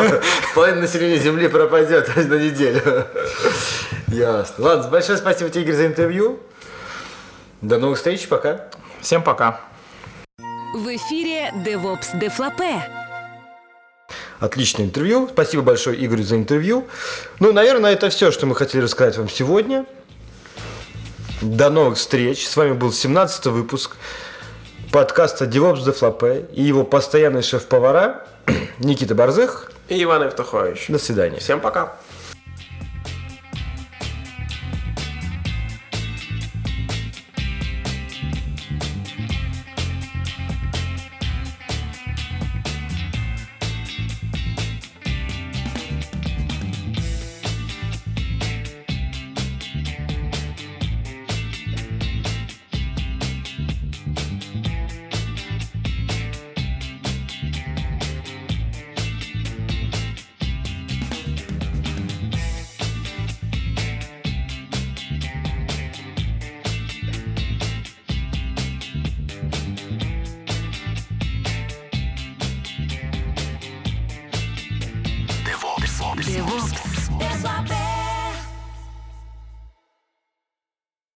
половина 0.54 0.82
населения 0.82 1.18
Земли 1.18 1.48
пропадет 1.48 2.10
на 2.16 2.34
неделю. 2.34 3.04
Ясно. 4.08 4.64
Ладно, 4.64 4.90
большое 4.90 5.18
спасибо 5.18 5.50
тебе, 5.50 5.62
Игорь, 5.62 5.74
за 5.74 5.86
интервью. 5.86 6.38
До 7.62 7.78
новых 7.78 7.96
встреч, 7.96 8.28
пока. 8.28 8.66
всем 9.00 9.22
пока. 9.22 9.60
В 10.94 10.96
эфире 10.96 11.52
DevOps 11.64 12.20
Deflopé. 12.20 12.80
Отличное 14.38 14.86
интервью. 14.86 15.28
Спасибо 15.28 15.64
большое 15.64 15.96
Игорю 16.06 16.22
за 16.22 16.36
интервью. 16.36 16.86
Ну, 17.40 17.52
наверное, 17.52 17.94
это 17.94 18.10
все, 18.10 18.30
что 18.30 18.46
мы 18.46 18.54
хотели 18.54 18.82
рассказать 18.82 19.18
вам 19.18 19.28
сегодня. 19.28 19.86
До 21.42 21.68
новых 21.68 21.98
встреч. 21.98 22.46
С 22.46 22.56
вами 22.56 22.74
был 22.74 22.92
17 22.92 23.46
выпуск 23.46 23.96
подкаста 24.92 25.46
DevOps 25.46 25.84
Deflopé 25.84 26.48
и 26.52 26.62
его 26.62 26.84
постоянный 26.84 27.42
шеф-повара 27.42 28.24
Никита 28.78 29.16
Борзых. 29.16 29.72
И 29.88 30.00
Иван 30.00 30.22
Евтухович. 30.22 30.84
До 30.90 31.00
свидания. 31.00 31.40
Всем 31.40 31.58
пока. 31.58 31.96